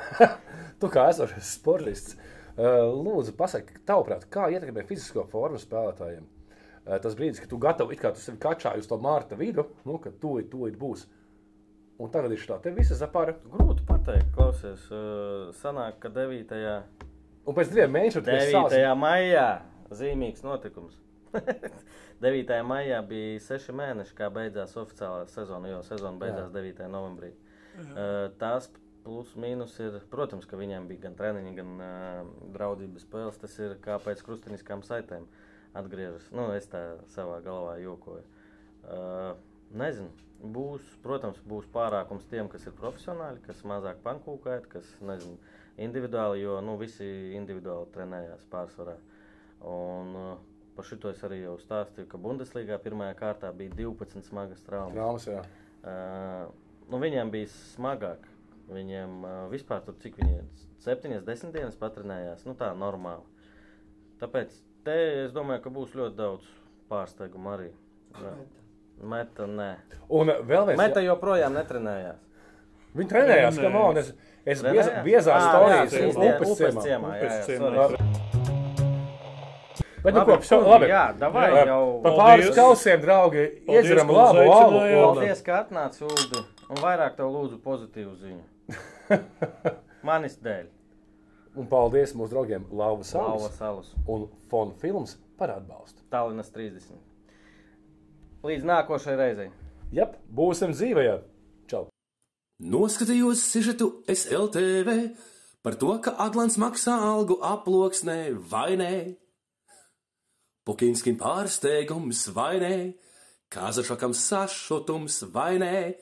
tu 0.80 0.90
kā 0.92 1.08
esošais 1.12 1.52
sportists, 1.58 2.16
eh, 2.56 2.80
lūdzu, 2.90 3.36
pasaki, 3.38 3.78
tavuprāt, 3.88 4.26
kā 4.32 4.48
ietekmē 4.54 4.86
fizisko 4.88 5.26
formu 5.30 5.60
spēlētājiem? 5.62 6.24
Eh, 6.86 6.98
Tas 7.02 7.16
brīdis, 7.18 7.42
kad 7.42 7.50
tu 7.50 7.58
gatavo, 7.62 7.94
it 7.94 8.02
kā 8.02 8.12
tu 8.14 8.22
sevi 8.22 8.38
kačāji 8.42 8.82
uz 8.84 8.90
to 8.90 8.98
mārta 9.02 9.38
vidu, 9.38 9.66
nu, 9.86 9.98
kad 10.02 10.18
tu 10.22 10.36
tūlīt 10.52 10.78
būs. 10.80 11.06
Un 11.96 12.10
tagad 12.12 12.34
ir 12.34 12.42
tā, 12.44 12.58
te 12.60 12.70
visa 12.76 12.94
zapara. 12.98 13.32
Grūti 13.48 13.84
pateikt, 13.88 14.28
klausies. 14.36 14.82
Uh, 14.92 15.48
sanāk, 15.56 15.96
ka 16.02 16.10
9. 16.12 16.52
Un 17.46 17.56
pēc 17.56 17.70
diviem 17.72 17.94
mēnešiem 17.94 18.24
tu 18.26 18.34
esi 18.34 18.52
9. 18.52 18.68
sācis. 18.68 18.90
maijā 19.00 19.46
zīmīgs 19.96 20.44
notikums. 20.44 20.98
9. 22.26 22.52
maijā 22.68 23.00
bija 23.08 23.40
6 23.46 23.72
mēneši, 23.80 24.14
kā 24.18 24.28
beidzās 24.32 24.76
oficiālā 24.76 25.24
sezona, 25.32 25.72
jo 25.72 25.80
sezona 25.88 26.20
beidzās 26.20 26.52
9. 26.52 26.84
novembrī. 26.92 27.32
Uh, 27.76 28.28
tās 28.40 28.68
plus 29.06 29.32
mīnus 29.38 29.76
ir, 29.82 30.00
protams, 30.10 30.46
ka 30.50 30.58
viņiem 30.58 30.88
bija 30.90 31.06
gan 31.06 31.16
treniņi, 31.18 31.52
gan 31.56 31.74
uh, 31.78 32.30
draudības 32.54 33.04
spēles. 33.06 33.38
Tas 33.42 33.54
ir 33.62 33.76
kā 33.84 33.98
pēc 34.02 34.22
krustiniskām 34.26 34.82
saitēm 34.86 35.28
atgriežas. 35.76 36.30
Nu, 36.34 36.48
es 36.56 36.66
tā 36.72 36.82
savā 37.14 37.38
galvā 37.44 37.76
jokoju. 37.82 38.24
Uh, 38.86 39.36
nezinu. 39.76 40.10
Būs, 40.36 40.82
protams, 41.00 41.38
būs 41.48 41.64
pārākums 41.72 42.26
tiem, 42.28 42.50
kas 42.52 42.66
ir 42.68 42.74
profesionāļi, 42.76 43.40
kas 43.46 43.62
mazāk 43.64 44.02
pankūkēt, 44.04 44.66
kas 44.74 44.90
nezinu, 45.00 45.38
individuāli, 45.80 46.42
jo 46.42 46.58
nu, 46.64 46.74
visi 46.80 47.06
individuāli 47.38 47.88
trenējās 47.94 48.44
pārsvarā. 48.52 48.98
Un, 49.64 50.12
uh, 50.12 50.36
par 50.76 50.88
šito 50.88 51.08
es 51.14 51.22
arī 51.24 51.40
jau 51.40 51.56
stāstīju, 51.62 52.10
ka 52.12 52.20
Bundeslīgā 52.20 52.76
pirmajā 52.84 53.16
kārtā 53.16 53.54
bija 53.56 53.72
12 53.78 54.28
smagas 54.28 54.60
traumas. 54.66 54.98
Traumas, 54.98 55.28
jā. 55.30 55.42
Uh, 55.86 56.52
nu, 56.90 57.00
viņiem 57.02 57.32
bija 57.34 57.50
smagāk. 57.74 58.26
Viņiem 58.66 59.22
uh, 59.22 59.34
vispār 59.52 59.82
tur 59.86 59.94
cik 60.02 60.18
viņi 60.18 60.40
7, 60.82 61.20
10 61.26 61.54
dienas 61.54 61.78
patrenējās. 61.78 62.44
Nu, 62.48 62.56
tā 62.58 62.72
normāli. 62.78 63.22
Tāpēc 64.20 64.54
te 64.86 64.96
es 65.24 65.34
domāju, 65.34 65.64
ka 65.66 65.72
būs 65.74 65.94
ļoti 65.98 66.16
daudz 66.18 66.46
pārsteigumu 66.90 67.52
arī. 67.52 67.72
Jā. 68.16 68.36
Meta, 69.06 69.46
nē. 69.46 69.72
Un 70.08 70.32
vēl 70.48 70.70
viens. 70.70 70.80
Meta 70.80 71.02
joprojām 71.04 71.54
netrenējās. 71.58 72.22
Viņi 72.96 73.10
trenējās, 73.12 73.58
kā 73.60 73.70
man. 73.74 73.98
Es, 74.00 74.12
es 74.48 74.62
biez, 74.64 74.88
biezās 75.04 75.42
Ā, 75.42 75.50
stāvījās 75.50 75.96
jā, 75.96 76.06
uz 76.08 76.20
upes 76.30 76.80
ciemā. 76.86 77.12
Upes 77.12 77.50
ciemā. 77.50 77.88
Bet, 80.06 80.14
nu, 80.14 80.20
Labi, 80.20 80.30
ko, 80.30 80.42
šo, 80.46 80.60
kungi, 80.62 80.70
labi. 80.70 80.88
jā, 80.92 81.04
davai 81.18 81.46
jau. 81.66 81.80
Pa 82.04 82.12
pāris 82.14 82.52
kausiem, 82.54 83.00
draugi, 83.02 83.46
iedzeram 83.66 84.12
ka 84.12 84.20
labu 84.20 84.44
alu. 84.54 84.82
Paldies, 85.02 85.40
ka 85.42 85.64
atnāci, 85.64 86.06
Ulu. 86.06 86.44
Un 86.66 86.80
vairāk 86.82 87.14
tev 87.18 87.30
lūdzu 87.30 87.60
pozitīvu 87.62 88.14
ziņu. 88.18 88.78
Manis 90.06 90.38
dēļ. 90.42 90.72
Un 91.56 91.68
paldies 91.70 92.12
mūsu 92.18 92.34
draugiem 92.34 92.66
Lava 92.74 93.04
Salas 93.06 93.54
salas. 93.56 93.92
un 94.10 94.26
Fon 94.50 94.74
Films 94.80 95.16
par 95.38 95.54
atbalstu. 95.54 96.02
Tallinas 96.12 96.50
30. 96.52 96.98
Līdz 98.46 98.66
nākošajai 98.68 99.20
reizei. 99.20 99.48
Jep, 99.94 100.18
būsim 100.28 100.74
dzīvē. 100.74 101.06
Čau! 101.70 101.86
Noskatījos 102.60 103.44
sižetu 103.46 104.02
SLTV 104.10 104.98
par 105.62 105.78
to, 105.78 105.94
ka 106.02 106.14
Atlants 106.26 106.58
maksā 106.60 106.98
algu 107.08 107.38
aploksnē 107.44 108.34
vai 108.50 108.76
nē. 108.80 108.92
Pukinskim 110.66 111.18
pārsteigums 111.20 112.26
vai 112.34 112.56
nē, 112.62 112.76
Kāzašakam 113.46 114.10
sašutums 114.10 115.20
vai 115.30 115.54
nē. 115.62 115.94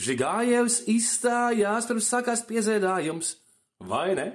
Žigājevs 0.00 0.82
izstājās 0.88 1.88
pirms 1.88 2.08
sakās 2.08 2.44
piezēdājums 2.48 3.34
vai 3.84 4.14
ne? 4.16 4.28